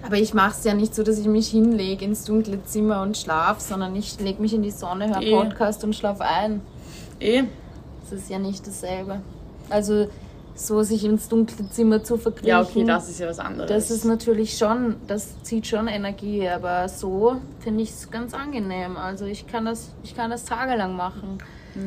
Aber 0.05 0.15
ich 0.17 0.33
mache 0.35 0.51
es 0.57 0.63
ja 0.63 0.73
nicht 0.75 0.93
so, 0.93 1.01
dass 1.03 1.17
ich 1.17 1.25
mich 1.27 1.49
hinlege 1.49 2.05
ins 2.05 2.23
dunkle 2.25 2.63
Zimmer 2.63 3.01
und 3.01 3.17
schlaf, 3.17 3.59
sondern 3.59 3.95
ich 3.95 4.19
lege 4.19 4.39
mich 4.41 4.53
in 4.53 4.61
die 4.61 4.69
Sonne, 4.71 5.09
höre 5.09 5.21
Eh. 5.23 5.31
Podcast 5.31 5.83
und 5.83 5.95
schlaf 5.95 6.21
ein. 6.21 6.61
Eh, 7.19 7.43
Das 8.03 8.19
ist 8.19 8.29
ja 8.29 8.37
nicht 8.37 8.65
dasselbe. 8.67 9.21
Also 9.69 10.07
so 10.57 10.81
sich 10.83 11.05
ins 11.05 11.29
dunkle 11.29 11.69
Zimmer 11.69 12.03
zu 12.03 12.17
verkriechen. 12.17 12.47
ja, 12.49 12.61
okay, 12.61 12.83
das 12.83 13.07
ist 13.09 13.19
ja 13.19 13.27
was 13.27 13.39
anderes. 13.39 13.69
Das 13.69 13.91
ist 13.91 14.03
natürlich 14.05 14.57
schon, 14.57 14.95
das 15.07 15.41
zieht 15.43 15.67
schon 15.67 15.87
Energie, 15.87 16.47
aber 16.49 16.89
so 16.89 17.37
finde 17.59 17.83
ich 17.83 17.91
es 17.91 18.09
ganz 18.09 18.33
angenehm. 18.33 18.97
Also 18.97 19.25
ich 19.25 19.47
kann 19.47 19.65
das, 19.65 19.91
ich 20.03 20.15
kann 20.15 20.31
das 20.31 20.45
tagelang 20.45 20.95
machen. 20.95 21.37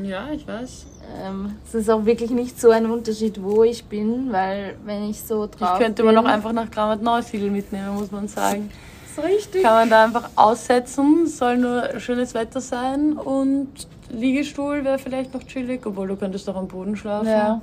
Ja, 0.05 0.29
ich 0.33 0.47
weiß. 0.47 0.87
ähm, 1.25 1.57
es 1.67 1.75
ist 1.75 1.91
auch 1.91 2.05
wirklich 2.07 2.31
nicht 2.31 2.61
so 2.61 2.71
ein 2.71 2.89
Unterschied, 2.89 3.43
wo 3.43 3.65
ich 3.65 3.85
bin, 3.87 4.31
weil 4.31 4.77
wenn 4.85 5.11
ich 5.11 5.21
so 5.23 5.49
drauf 5.49 5.71
Ich 5.75 5.85
könnte 5.85 6.05
man 6.05 6.17
auch 6.17 6.25
einfach 6.25 6.53
nach 6.53 6.71
Grammat 6.71 7.03
Neusiedl 7.03 7.51
mitnehmen, 7.51 7.97
muss 7.97 8.13
man 8.13 8.29
sagen. 8.29 8.71
so 9.17 9.23
richtig. 9.23 9.65
Kann 9.65 9.75
man 9.75 9.91
da 9.91 10.05
einfach 10.05 10.31
aussetzen, 10.37 11.27
soll 11.27 11.57
nur 11.59 11.99
schönes 11.99 12.35
Wetter 12.35 12.61
sein 12.61 13.15
und 13.15 13.69
Liegestuhl 14.11 14.85
wäre 14.85 14.99
vielleicht 14.99 15.35
noch 15.35 15.43
chillig, 15.43 15.85
obwohl 15.85 16.07
du 16.07 16.15
könntest 16.17 16.47
doch 16.47 16.55
am 16.55 16.69
Boden 16.69 16.97
schlafen. 16.97 17.27
Ja. 17.29 17.61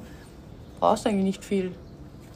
Brauchst 0.80 1.06
eigentlich 1.08 1.24
nicht 1.24 1.44
viel. 1.46 1.72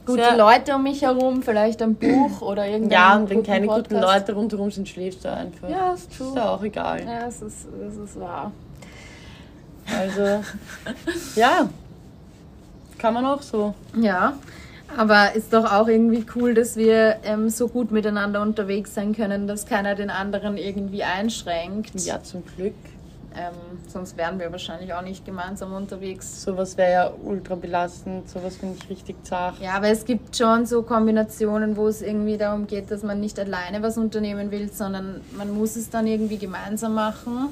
Gute 0.04 0.22
Sehr- 0.22 0.36
Leute 0.36 0.74
um 0.74 0.82
mich 0.82 1.02
herum, 1.02 1.42
vielleicht 1.42 1.80
ein 1.80 1.94
Buch 1.94 2.40
oder 2.42 2.66
irgendein 2.66 2.90
Ja, 2.90 3.16
und 3.16 3.30
wenn 3.30 3.36
guten 3.38 3.46
keine 3.50 3.66
guten 3.68 3.82
Podcast. 3.94 4.02
Leute 4.28 4.32
rundherum 4.34 4.70
sind, 4.70 4.88
schläfst 4.88 5.24
du 5.24 5.32
einfach. 5.32 5.68
Ja, 5.68 5.92
ist 5.92 6.10
Ist 6.10 6.18
true. 6.18 6.32
ja 6.34 6.48
auch 6.50 6.62
egal. 6.62 7.04
Ja, 7.04 7.20
das 7.26 7.40
ist, 7.40 7.66
das 7.80 7.96
ist 7.96 8.18
wahr. 8.18 8.50
Also, 9.96 10.42
ja, 11.40 11.68
kann 12.98 13.14
man 13.14 13.26
auch 13.26 13.42
so. 13.42 13.74
Ja, 13.96 14.34
aber 14.96 15.34
ist 15.34 15.52
doch 15.52 15.72
auch 15.72 15.88
irgendwie 15.88 16.24
cool, 16.36 16.54
dass 16.54 16.76
wir 16.76 17.16
ähm, 17.24 17.48
so 17.48 17.68
gut 17.68 17.90
miteinander 17.92 18.42
unterwegs 18.42 18.94
sein 18.94 19.14
können, 19.14 19.46
dass 19.46 19.66
keiner 19.66 19.94
den 19.94 20.10
anderen 20.10 20.56
irgendwie 20.56 21.02
einschränkt. 21.04 21.92
Ja, 22.04 22.22
zum 22.22 22.42
Glück. 22.56 22.74
Ähm, 23.36 23.78
sonst 23.88 24.16
wären 24.16 24.38
wir 24.38 24.50
wahrscheinlich 24.52 24.92
auch 24.94 25.02
nicht 25.02 25.24
gemeinsam 25.24 25.72
unterwegs. 25.72 26.42
Sowas 26.42 26.76
wäre 26.76 26.92
ja 26.92 27.10
ultra 27.24 27.54
belastend, 27.54 28.28
sowas 28.28 28.56
finde 28.56 28.78
ich 28.82 28.90
richtig 28.90 29.16
zart. 29.24 29.58
Ja, 29.60 29.72
aber 29.74 29.88
es 29.88 30.04
gibt 30.04 30.36
schon 30.36 30.66
so 30.66 30.82
Kombinationen, 30.82 31.76
wo 31.76 31.88
es 31.88 32.02
irgendwie 32.02 32.36
darum 32.36 32.66
geht, 32.66 32.90
dass 32.90 33.02
man 33.02 33.20
nicht 33.20 33.38
alleine 33.38 33.82
was 33.82 33.96
unternehmen 33.98 34.50
will, 34.50 34.70
sondern 34.72 35.20
man 35.36 35.50
muss 35.52 35.76
es 35.76 35.90
dann 35.90 36.06
irgendwie 36.06 36.38
gemeinsam 36.38 36.94
machen. 36.94 37.48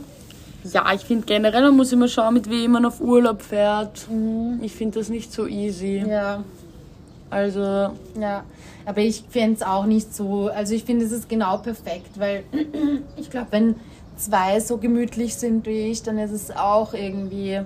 Ja, 0.64 0.92
ich 0.92 1.02
finde 1.02 1.24
generell, 1.24 1.62
man 1.62 1.76
muss 1.76 1.90
immer 1.92 2.08
schauen, 2.08 2.34
mit 2.34 2.50
wem 2.50 2.72
man 2.72 2.84
auf 2.84 3.00
Urlaub 3.00 3.40
fährt. 3.40 4.06
Ich 4.60 4.74
finde 4.74 4.98
das 4.98 5.08
nicht 5.08 5.32
so 5.32 5.46
easy. 5.46 6.04
Ja, 6.06 6.44
Also, 7.30 7.60
ja. 8.20 8.44
Aber 8.84 8.98
ich 9.00 9.24
finde 9.28 9.54
es 9.54 9.62
auch 9.62 9.86
nicht 9.86 10.14
so. 10.14 10.48
Also 10.48 10.74
ich 10.74 10.84
finde, 10.84 11.04
es 11.04 11.12
ist 11.12 11.28
genau 11.28 11.58
perfekt, 11.58 12.18
weil 12.18 12.44
ich 13.16 13.30
glaube, 13.30 13.48
wenn 13.52 13.76
zwei 14.20 14.60
so 14.60 14.76
gemütlich 14.76 15.34
sind 15.34 15.66
wie 15.66 15.90
ich, 15.90 16.02
dann 16.02 16.18
ist 16.18 16.32
es 16.32 16.50
auch 16.50 16.94
irgendwie 16.94 17.60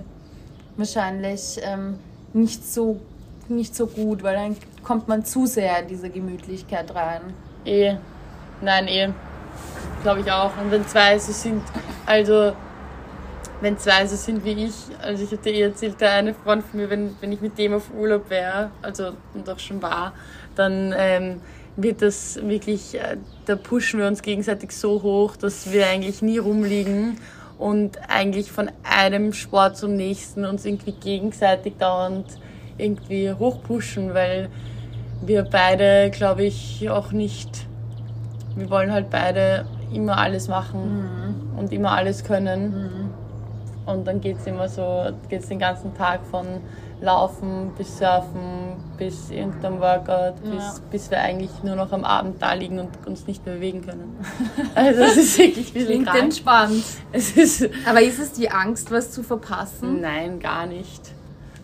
wahrscheinlich 0.77 1.59
ähm, 1.61 1.99
nicht, 2.33 2.65
so, 2.65 2.99
nicht 3.47 3.75
so 3.75 3.87
gut, 3.87 4.23
weil 4.23 4.35
dann 4.35 4.57
kommt 4.83 5.07
man 5.07 5.25
zu 5.25 5.45
sehr 5.45 5.79
in 5.81 5.87
diese 5.87 6.09
Gemütlichkeit 6.09 6.93
rein. 6.93 7.21
eh. 7.65 7.95
Nein, 8.61 8.87
eh. 8.87 9.09
Glaube 10.03 10.21
ich 10.21 10.31
auch. 10.31 10.51
Und 10.61 10.71
wenn 10.71 10.87
zwei 10.87 11.17
so 11.17 11.31
sind, 11.31 11.63
also, 12.05 12.53
wenn 13.61 13.77
zwei 13.77 14.05
so 14.05 14.15
sind 14.15 14.43
wie 14.45 14.65
ich, 14.65 14.73
also 15.01 15.23
ich 15.23 15.31
hatte 15.31 15.49
eh 15.49 15.61
erzählt, 15.61 15.99
der 15.99 16.11
eine 16.13 16.33
Freund 16.33 16.63
von 16.63 16.79
mir, 16.79 16.89
wenn, 16.89 17.15
wenn 17.19 17.31
ich 17.31 17.41
mit 17.41 17.57
dem 17.57 17.73
auf 17.73 17.89
Urlaub 17.97 18.29
wäre, 18.29 18.69
also 18.81 19.11
und 19.33 19.49
auch 19.49 19.59
schon 19.59 19.81
war, 19.81 20.13
dann 20.55 20.93
ähm, 20.97 21.41
wird 21.77 22.01
das 22.01 22.39
wirklich, 22.41 22.95
äh, 22.95 23.17
da 23.45 23.55
pushen 23.55 23.99
wir 23.99 24.07
uns 24.07 24.21
gegenseitig 24.21 24.71
so 24.71 25.01
hoch, 25.01 25.35
dass 25.35 25.71
wir 25.71 25.87
eigentlich 25.87 26.21
nie 26.21 26.37
rumliegen 26.37 27.17
und 27.57 27.99
eigentlich 28.09 28.51
von 28.51 28.69
einem 28.83 29.33
Sport 29.33 29.77
zum 29.77 29.95
nächsten 29.95 30.45
uns 30.45 30.65
irgendwie 30.65 30.93
gegenseitig 30.93 31.75
dauernd 31.77 32.25
irgendwie 32.77 33.31
hochpushen, 33.31 34.13
weil 34.13 34.49
wir 35.25 35.43
beide, 35.43 36.11
glaube 36.11 36.43
ich, 36.43 36.89
auch 36.89 37.11
nicht, 37.11 37.67
wir 38.55 38.69
wollen 38.69 38.91
halt 38.91 39.09
beide 39.09 39.65
immer 39.93 40.17
alles 40.17 40.47
machen 40.47 41.53
und 41.57 41.71
immer 41.71 41.91
alles 41.91 42.23
können. 42.23 43.11
Und 43.85 44.07
dann 44.07 44.19
geht 44.19 44.37
es 44.37 44.47
immer 44.47 44.67
so, 44.67 45.09
geht 45.29 45.49
den 45.49 45.59
ganzen 45.59 45.93
Tag 45.95 46.25
von 46.25 46.45
Laufen 47.01 47.71
bis 47.77 47.97
Surfen 47.97 48.75
bis 48.97 49.29
irgendeinem 49.29 49.79
Workout, 49.81 50.41
bis, 50.43 50.53
Ja. 50.63 50.73
bis 50.89 51.11
wir 51.11 51.19
eigentlich 51.19 51.51
nur 51.63 51.75
noch 51.75 51.91
am 51.91 52.05
Abend 52.05 52.41
da 52.41 52.53
liegen 52.53 52.79
und 52.79 52.89
uns 53.05 53.27
nicht 53.27 53.45
mehr 53.45 53.55
bewegen 53.55 53.85
können. 53.85 54.17
Also 54.75 55.01
das 55.01 55.17
ist 55.17 55.37
wirklich 55.37 55.67
ein 55.67 55.73
bisschen 55.73 55.87
Klingt 55.87 56.07
krank. 56.07 56.23
entspannt. 56.23 56.83
Es 57.11 57.31
ist, 57.35 57.69
Aber 57.85 58.01
ist 58.01 58.19
es 58.19 58.31
die 58.31 58.49
Angst, 58.49 58.91
was 58.91 59.11
zu 59.11 59.21
verpassen? 59.23 59.99
nein, 60.01 60.39
gar 60.39 60.65
nicht. 60.65 61.01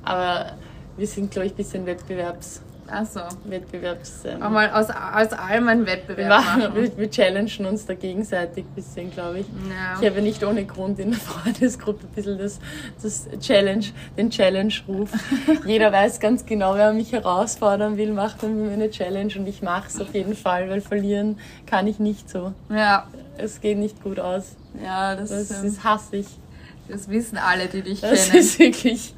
Aber 0.03 0.53
wir 0.97 1.07
sind, 1.07 1.31
glaube 1.31 1.45
ich, 1.47 1.53
ein 1.53 1.57
bisschen 1.57 1.85
Wettbewerbs... 1.85 2.61
Also, 2.91 3.21
Wettbewerbs 3.45 4.25
ähm, 4.25 4.39
mal 4.39 4.69
aus, 4.71 4.87
aus 4.89 5.31
allem 5.33 5.67
einen 5.69 5.85
Wettbewerb 5.85 6.17
wir, 6.17 6.27
machen, 6.27 6.75
wir, 6.75 6.97
wir 6.97 7.09
challengen 7.09 7.65
uns 7.65 7.85
da 7.85 7.93
gegenseitig 7.93 8.65
ein 8.65 8.75
bisschen, 8.75 9.11
glaube 9.11 9.39
ich. 9.39 9.45
Ja. 9.69 9.99
Ich 10.01 10.07
habe 10.09 10.21
nicht 10.21 10.43
ohne 10.43 10.65
Grund 10.65 10.99
in 10.99 11.11
der 11.11 11.19
Freundesgruppe 11.19 12.05
ein 12.05 12.09
bisschen 12.13 12.37
das, 12.37 12.59
das 13.01 13.27
Challenge, 13.39 13.85
den 14.17 14.29
Challenge-Ruf. 14.29 15.09
Jeder 15.65 15.91
weiß 15.91 16.19
ganz 16.19 16.45
genau, 16.45 16.75
wer 16.75 16.91
mich 16.93 17.11
herausfordern 17.13 17.95
will, 17.97 18.11
macht 18.11 18.43
dann 18.43 18.61
mir 18.61 18.71
eine 18.73 18.89
Challenge 18.89 19.33
und 19.37 19.47
ich 19.47 19.61
mache 19.61 19.87
es 19.87 20.01
auf 20.01 20.13
jeden 20.13 20.35
Fall, 20.35 20.69
weil 20.69 20.81
verlieren 20.81 21.39
kann 21.65 21.87
ich 21.87 21.99
nicht 21.99 22.29
so. 22.29 22.53
Ja, 22.69 23.07
Es 23.37 23.61
geht 23.61 23.77
nicht 23.77 24.03
gut 24.03 24.19
aus. 24.19 24.55
ja 24.83 25.15
das, 25.15 25.29
Das 25.29 25.63
ist 25.63 25.83
hassig. 25.83 26.25
das 26.89 27.07
wissen 27.09 27.37
alle, 27.37 27.67
die 27.67 27.81
dich 27.83 28.01
Das 28.01 28.25
kennen. 28.29 28.39
ist 28.39 28.59
wirklich, 28.59 29.13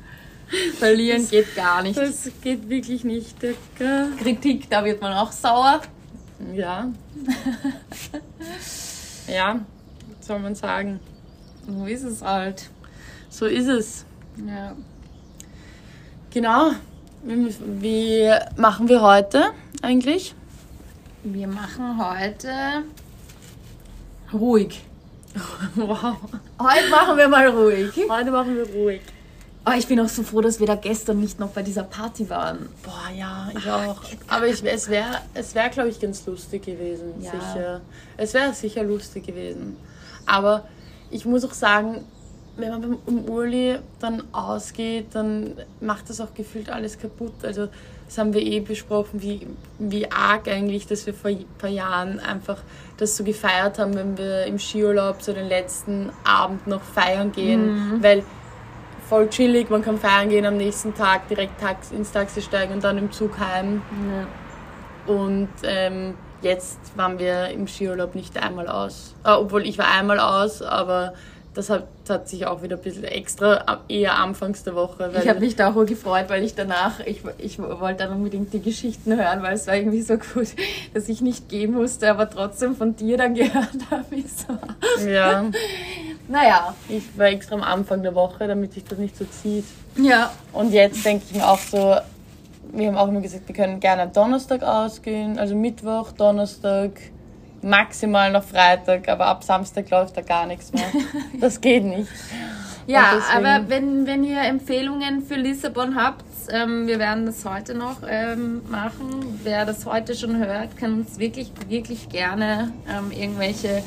Verlieren 0.79 1.27
geht 1.27 1.55
gar 1.55 1.81
nicht. 1.81 1.97
das 1.97 2.29
geht 2.41 2.69
wirklich 2.69 3.03
nicht. 3.03 3.35
Kritik, 4.19 4.69
da 4.69 4.83
wird 4.85 5.01
man 5.01 5.13
auch 5.13 5.31
sauer. 5.31 5.81
Ja. 6.53 6.89
Ja, 9.25 9.61
was 10.17 10.27
soll 10.27 10.39
man 10.39 10.53
sagen. 10.53 10.99
So 11.65 11.85
ist 11.85 12.03
es 12.03 12.21
halt. 12.21 12.69
So 13.29 13.45
ist 13.45 13.67
es. 13.67 14.05
Ja. 14.45 14.75
Genau. 16.31 16.71
Wie, 17.23 17.55
wie 17.81 18.31
machen 18.57 18.89
wir 18.89 19.01
heute 19.01 19.51
eigentlich? 19.81 20.35
Wir 21.23 21.47
machen 21.47 21.97
heute 21.97 22.83
ruhig. 24.33 24.83
Wow. 25.75 26.17
Heute 26.59 26.89
machen 26.91 27.17
wir 27.17 27.27
mal 27.27 27.47
ruhig. 27.47 27.91
Heute 28.07 28.29
machen 28.29 28.55
wir 28.55 28.69
ruhig. 28.69 29.01
Oh, 29.65 29.71
ich 29.77 29.87
bin 29.87 29.99
auch 30.01 30.09
so 30.09 30.23
froh, 30.23 30.41
dass 30.41 30.59
wir 30.59 30.67
da 30.67 30.75
gestern 30.75 31.21
nicht 31.21 31.39
noch 31.39 31.49
bei 31.49 31.61
dieser 31.61 31.83
Party 31.83 32.29
waren. 32.29 32.67
Boah, 32.83 33.09
ja, 33.17 33.49
ich 33.57 33.69
auch. 33.69 34.01
Aber 34.27 34.45
ich, 34.45 34.61
es 34.63 34.89
wäre, 34.89 35.21
es 35.33 35.55
wär, 35.55 35.69
glaube 35.69 35.89
ich, 35.89 36.01
ganz 36.01 36.25
lustig 36.25 36.65
gewesen. 36.65 37.13
Ja. 37.21 37.31
Sicher. 37.31 37.81
Es 38.17 38.33
wäre 38.33 38.53
sicher 38.53 38.83
lustig 38.83 39.25
gewesen. 39.25 39.77
Aber 40.25 40.67
ich 41.11 41.25
muss 41.25 41.45
auch 41.45 41.53
sagen, 41.53 42.03
wenn 42.57 42.69
man 42.69 42.81
beim 42.81 42.97
um 43.05 43.29
Urli 43.29 43.79
dann 43.99 44.23
ausgeht, 44.33 45.07
dann 45.13 45.53
macht 45.79 46.09
das 46.09 46.19
auch 46.19 46.33
gefühlt 46.33 46.69
alles 46.69 46.99
kaputt. 46.99 47.33
Also 47.43 47.69
das 48.05 48.17
haben 48.17 48.33
wir 48.33 48.41
eh 48.41 48.59
besprochen, 48.59 49.21
wie, 49.21 49.47
wie 49.79 50.11
arg 50.11 50.47
eigentlich, 50.47 50.85
dass 50.87 51.05
wir 51.05 51.13
vor 51.13 51.31
ein 51.31 51.45
paar 51.57 51.69
Jahren 51.69 52.19
einfach 52.19 52.57
das 52.97 53.15
so 53.15 53.23
gefeiert 53.23 53.79
haben, 53.79 53.95
wenn 53.95 54.17
wir 54.17 54.45
im 54.45 54.59
Skiurlaub 54.59 55.21
so 55.21 55.33
den 55.33 55.47
letzten 55.47 56.11
Abend 56.23 56.67
noch 56.67 56.81
feiern 56.81 57.31
gehen. 57.31 58.03
Weil 58.03 58.23
voll 59.13 59.29
chillig, 59.29 59.69
man 59.69 59.83
kann 59.83 59.99
feiern 59.99 60.29
gehen 60.29 60.43
am 60.43 60.57
nächsten 60.57 60.95
Tag, 60.95 61.27
direkt 61.27 61.61
ins 61.91 62.11
Taxi 62.11 62.41
steigen 62.41 62.73
und 62.73 62.83
dann 62.83 62.97
im 62.97 63.11
Zug 63.11 63.37
heim. 63.37 63.83
Und 65.05 65.49
ähm, 65.61 66.15
jetzt 66.41 66.79
waren 66.95 67.19
wir 67.19 67.49
im 67.49 67.67
Skiurlaub 67.67 68.15
nicht 68.15 68.41
einmal 68.41 68.67
aus. 68.67 69.13
Äh, 69.23 69.33
obwohl 69.33 69.67
ich 69.67 69.77
war 69.77 69.91
einmal 69.91 70.19
aus, 70.19 70.63
aber 70.63 71.13
das 71.53 71.69
hat, 71.69 71.87
hat 72.09 72.27
sich 72.27 72.47
auch 72.47 72.63
wieder 72.63 72.77
ein 72.77 72.81
bisschen 72.81 73.03
extra 73.03 73.81
eher 73.87 74.15
anfangs 74.15 74.63
der 74.63 74.73
Woche. 74.73 75.11
Ich 75.21 75.29
habe 75.29 75.39
mich 75.39 75.55
da 75.55 75.71
auch 75.71 75.85
gefreut, 75.85 76.25
weil 76.29 76.43
ich 76.43 76.55
danach, 76.55 76.99
ich, 77.01 77.21
ich 77.37 77.59
wollte 77.59 78.05
dann 78.05 78.15
unbedingt 78.15 78.51
die 78.51 78.61
Geschichten 78.61 79.15
hören, 79.15 79.43
weil 79.43 79.53
es 79.53 79.67
war 79.67 79.75
irgendwie 79.75 80.01
so 80.01 80.17
gut, 80.17 80.47
dass 80.95 81.07
ich 81.07 81.21
nicht 81.21 81.49
gehen 81.49 81.73
musste, 81.73 82.09
aber 82.09 82.27
trotzdem 82.29 82.75
von 82.75 82.95
dir 82.95 83.17
dann 83.17 83.35
gehört 83.35 83.77
habe, 83.91 84.15
ja, 85.07 85.45
Naja, 86.27 86.73
ich 86.87 87.17
war 87.17 87.27
extra 87.27 87.55
am 87.55 87.63
Anfang 87.63 88.01
der 88.01 88.15
Woche, 88.15 88.47
damit 88.47 88.73
sich 88.73 88.83
das 88.85 88.97
nicht 88.97 89.17
so 89.17 89.25
zieht. 89.25 89.65
ja, 89.97 90.31
Und 90.53 90.71
jetzt 90.71 91.03
denke 91.05 91.25
ich 91.29 91.35
mir 91.35 91.47
auch 91.47 91.59
so, 91.59 91.95
wir 92.71 92.87
haben 92.87 92.97
auch 92.97 93.07
immer 93.07 93.21
gesagt, 93.21 93.47
wir 93.47 93.55
können 93.55 93.79
gerne 93.79 94.03
am 94.03 94.13
Donnerstag 94.13 94.63
ausgehen, 94.63 95.37
also 95.37 95.55
Mittwoch, 95.55 96.11
Donnerstag, 96.13 96.91
maximal 97.61 98.31
noch 98.31 98.43
Freitag, 98.43 99.07
aber 99.09 99.27
ab 99.27 99.43
Samstag 99.43 99.89
läuft 99.89 100.17
da 100.17 100.21
gar 100.21 100.45
nichts 100.45 100.71
mehr. 100.73 100.85
Das 101.39 101.59
geht 101.59 101.83
nicht. 101.83 102.09
Ja, 102.87 103.21
aber 103.33 103.69
wenn, 103.69 104.05
wenn 104.07 104.23
ihr 104.23 104.41
Empfehlungen 104.41 105.21
für 105.21 105.35
Lissabon 105.35 105.95
habt, 105.95 106.25
ähm, 106.49 106.87
wir 106.87 106.99
werden 106.99 107.25
das 107.25 107.45
heute 107.45 107.75
noch 107.75 107.97
ähm, 108.05 108.61
machen. 108.69 109.39
Wer 109.43 109.65
das 109.65 109.85
heute 109.85 110.15
schon 110.15 110.37
hört, 110.37 110.75
kann 110.75 110.93
uns 110.93 111.17
wirklich, 111.17 111.51
wirklich 111.69 112.09
gerne 112.09 112.73
ähm, 112.89 113.11
irgendwelche 113.11 113.83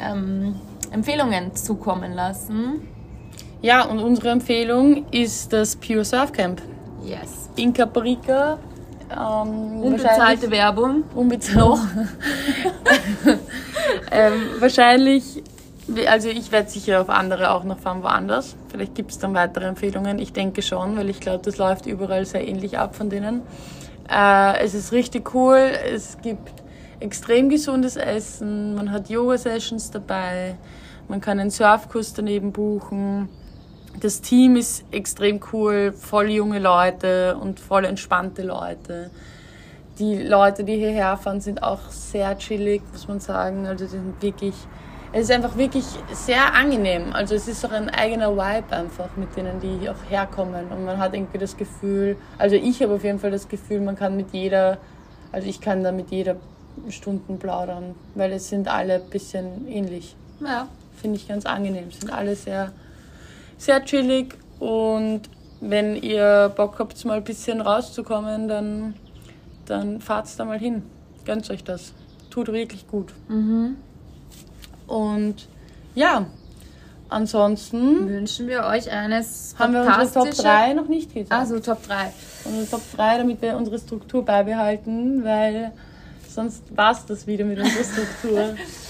ähm, 0.00 0.56
Empfehlungen 0.94 1.54
zukommen 1.56 2.12
lassen. 2.14 2.80
Ja, 3.60 3.84
und 3.84 3.98
unsere 3.98 4.30
Empfehlung 4.30 5.06
ist 5.10 5.52
das 5.52 5.74
Pure 5.74 6.04
Surf 6.04 6.32
Camp 6.32 6.62
Yes. 7.04 7.50
in 7.56 7.72
Caparica. 7.72 8.58
Ähm, 9.10 9.80
Unbezahlte 9.82 10.50
Werbung. 10.50 11.02
Unbezahlt. 11.14 11.80
ähm, 14.12 14.32
wahrscheinlich 14.60 15.42
Also 16.08 16.28
ich 16.28 16.52
werde 16.52 16.70
sicher 16.70 17.00
auf 17.00 17.10
andere 17.10 17.50
auch 17.50 17.64
noch 17.64 17.78
fahren, 17.78 18.02
woanders. 18.02 18.56
Vielleicht 18.68 18.94
gibt 18.94 19.10
es 19.10 19.18
dann 19.18 19.34
weitere 19.34 19.66
Empfehlungen. 19.66 20.18
Ich 20.18 20.32
denke 20.32 20.62
schon, 20.62 20.96
weil 20.96 21.10
ich 21.10 21.20
glaube, 21.20 21.42
das 21.44 21.58
läuft 21.58 21.86
überall 21.86 22.24
sehr 22.24 22.46
ähnlich 22.46 22.78
ab 22.78 22.94
von 22.94 23.10
denen. 23.10 23.42
Äh, 24.08 24.64
es 24.64 24.74
ist 24.74 24.92
richtig 24.92 25.34
cool. 25.34 25.58
Es 25.92 26.18
gibt 26.22 26.52
extrem 27.00 27.48
gesundes 27.50 27.96
Essen. 27.96 28.74
Man 28.74 28.92
hat 28.92 29.10
Yoga-Sessions 29.10 29.90
dabei. 29.90 30.56
Man 31.08 31.20
kann 31.20 31.38
einen 31.38 31.50
Surfkurs 31.50 32.14
daneben 32.14 32.52
buchen. 32.52 33.28
Das 34.00 34.20
Team 34.20 34.56
ist 34.56 34.84
extrem 34.90 35.40
cool. 35.52 35.92
Voll 35.92 36.30
junge 36.30 36.58
Leute 36.58 37.36
und 37.36 37.60
voll 37.60 37.84
entspannte 37.84 38.42
Leute. 38.42 39.10
Die 39.98 40.16
Leute, 40.22 40.64
die 40.64 40.76
hierher 40.76 41.16
fahren, 41.16 41.40
sind 41.40 41.62
auch 41.62 41.90
sehr 41.90 42.36
chillig, 42.38 42.82
muss 42.90 43.06
man 43.06 43.20
sagen. 43.20 43.66
Also 43.66 43.86
sind 43.86 44.20
wirklich, 44.20 44.54
es 45.12 45.22
ist 45.22 45.30
einfach 45.30 45.56
wirklich 45.56 45.84
sehr 46.12 46.54
angenehm. 46.54 47.12
Also 47.12 47.36
es 47.36 47.46
ist 47.46 47.64
auch 47.64 47.70
ein 47.70 47.90
eigener 47.90 48.32
Vibe 48.32 48.74
einfach 48.74 49.16
mit 49.16 49.36
denen, 49.36 49.60
die 49.60 49.88
auch 49.88 50.10
herkommen. 50.10 50.66
Und 50.72 50.84
man 50.84 50.98
hat 50.98 51.14
irgendwie 51.14 51.38
das 51.38 51.56
Gefühl, 51.56 52.16
also 52.38 52.56
ich 52.56 52.82
habe 52.82 52.94
auf 52.94 53.04
jeden 53.04 53.20
Fall 53.20 53.30
das 53.30 53.48
Gefühl, 53.48 53.80
man 53.80 53.94
kann 53.94 54.16
mit 54.16 54.32
jeder, 54.32 54.78
also 55.30 55.46
ich 55.46 55.60
kann 55.60 55.84
da 55.84 55.92
mit 55.92 56.10
jeder 56.10 56.36
Stunden 56.88 57.38
plaudern, 57.38 57.94
weil 58.16 58.32
es 58.32 58.48
sind 58.48 58.66
alle 58.66 58.94
ein 58.94 59.10
bisschen 59.10 59.68
ähnlich. 59.68 60.16
Ja. 60.40 60.66
Finde 61.00 61.16
ich 61.16 61.28
ganz 61.28 61.46
angenehm. 61.46 61.90
Sind 61.90 62.12
alle 62.12 62.34
sehr, 62.36 62.72
sehr 63.58 63.84
chillig 63.84 64.34
und 64.58 65.22
wenn 65.60 65.96
ihr 65.96 66.52
Bock 66.56 66.78
habt, 66.78 67.02
mal 67.04 67.18
ein 67.18 67.24
bisschen 67.24 67.60
rauszukommen, 67.60 68.48
dann, 68.48 68.94
dann 69.66 70.00
fahrt 70.00 70.28
da 70.38 70.44
mal 70.44 70.58
hin. 70.58 70.82
Gönnt 71.24 71.48
euch 71.50 71.64
das. 71.64 71.92
Tut 72.30 72.48
wirklich 72.52 72.86
gut. 72.88 73.12
Und 74.86 75.48
ja, 75.94 76.26
ansonsten 77.08 78.08
Wünschen 78.08 78.48
wir 78.48 78.64
euch 78.64 78.90
eines 78.90 79.54
haben 79.58 79.72
wir 79.72 79.80
unsere 79.80 80.02
Top 80.02 80.12
fantastische- 80.12 80.42
3 80.42 80.74
noch 80.74 80.88
nicht 80.88 81.14
gesagt. 81.14 81.32
Also 81.32 81.60
Top 81.60 81.86
3. 81.86 82.12
Unsere 82.44 82.68
Top 82.68 82.82
3, 82.96 83.18
damit 83.18 83.40
wir 83.40 83.56
unsere 83.56 83.78
Struktur 83.78 84.24
beibehalten, 84.24 85.24
weil 85.24 85.72
sonst 86.28 86.62
war 86.76 86.92
es 86.92 87.06
das 87.06 87.26
wieder 87.26 87.44
mit 87.44 87.58
unserer 87.58 87.84
Struktur. 87.84 88.54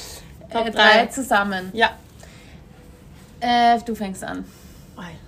Top 0.55 0.73
3 0.73 1.07
zusammen. 1.07 1.71
Ja. 1.73 1.91
Äh, 3.41 3.79
du 3.85 3.95
fängst 3.95 4.25
an. 4.25 4.45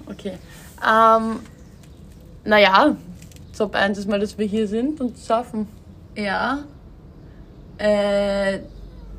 Okay. 0.07 0.39
Ähm, 0.87 1.41
naja, 2.45 2.97
Top 3.57 3.75
1 3.75 3.99
ist 3.99 4.09
mal, 4.09 4.21
dass 4.21 4.39
wir 4.39 4.47
hier 4.47 4.69
sind 4.69 5.01
und 5.01 5.19
surfen. 5.19 5.67
Ja. 6.15 6.61
Äh, 7.79 8.61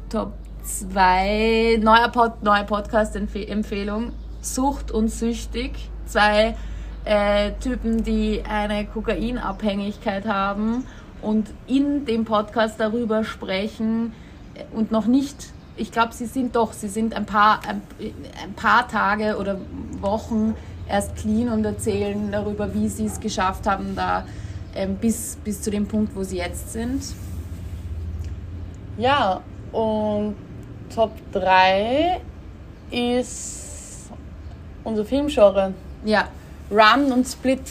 Top 0.10 0.34
2, 0.64 1.80
neuer 1.82 2.10
Pod, 2.10 2.42
neue 2.44 2.64
Podcast-Empfehlung. 2.64 4.14
Sucht 4.42 4.92
und 4.92 5.10
süchtig. 5.10 5.90
Zwei 6.06 6.56
äh, 7.04 7.52
Typen, 7.60 8.04
die 8.04 8.44
eine 8.48 8.86
Kokainabhängigkeit 8.86 10.26
haben 10.26 10.86
und 11.22 11.48
in 11.68 12.06
dem 12.06 12.24
Podcast 12.24 12.80
darüber 12.80 13.24
sprechen 13.24 14.14
äh, 14.54 14.64
und 14.74 14.92
noch 14.92 15.06
nicht, 15.06 15.52
ich 15.78 15.92
glaube, 15.92 16.14
sie 16.14 16.26
sind 16.26 16.56
doch, 16.56 16.74
sie 16.74 16.90
sind 16.90 17.14
ein 17.14 17.26
paar, 17.26 17.62
ein, 17.68 17.82
ein 18.44 18.54
paar 18.56 18.88
Tage 18.88 19.38
oder 19.38 19.58
Wochen 20.02 20.56
erst 20.90 21.16
clean 21.16 21.50
und 21.50 21.66
erzählen 21.66 22.32
darüber, 22.32 22.74
wie 22.74 22.90
sie 22.90 23.06
es 23.06 23.20
geschafft 23.20 23.68
haben, 23.68 23.96
da 23.96 24.26
ähm, 24.76 24.96
bis, 24.96 25.38
bis 25.44 25.62
zu 25.62 25.72
dem 25.72 25.88
Punkt, 25.88 26.16
wo 26.16 26.24
sie 26.24 26.38
jetzt 26.38 26.74
sind. 26.74 27.04
Ja, 28.98 29.42
und 29.72 30.36
Top 30.94 31.12
3 31.32 32.22
ist 32.90 34.10
unser 34.84 35.06
Filmgenre. 35.06 35.74
Ja, 36.06 36.30
Run 36.72 37.12
und 37.12 37.28
Split. 37.28 37.62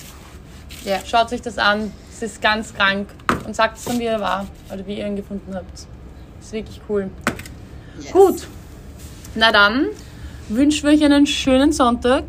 ja. 0.84 0.98
Schaut 1.04 1.32
euch 1.32 1.42
das 1.42 1.58
an. 1.58 1.92
Es 2.12 2.22
ist 2.22 2.40
ganz 2.40 2.72
krank. 2.72 3.08
Und 3.44 3.54
sagt 3.54 3.78
es 3.78 3.84
dann, 3.84 3.98
wie 3.98 4.04
er 4.04 4.20
war. 4.20 4.46
Oder 4.72 4.86
wie 4.86 4.98
ihr 4.98 5.06
ihn 5.06 5.16
gefunden 5.16 5.54
habt. 5.54 5.86
Ist 6.40 6.52
wirklich 6.52 6.80
cool. 6.88 7.10
Gut. 8.12 8.46
Na 9.34 9.52
dann 9.52 9.86
wünschen 10.48 10.88
wir 10.88 10.94
euch 10.94 11.04
einen 11.04 11.26
schönen 11.26 11.72
Sonntag, 11.72 12.24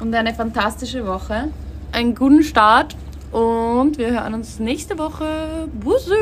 Und 0.00 0.14
eine 0.14 0.34
fantastische 0.34 1.06
Woche. 1.06 1.48
einen 1.92 2.14
guten 2.14 2.42
Start 2.42 2.96
und 3.32 3.98
wir 3.98 4.10
hören 4.10 4.34
uns 4.34 4.58
nächste 4.58 4.98
Woche. 4.98 5.68
Bussi! 5.72 6.14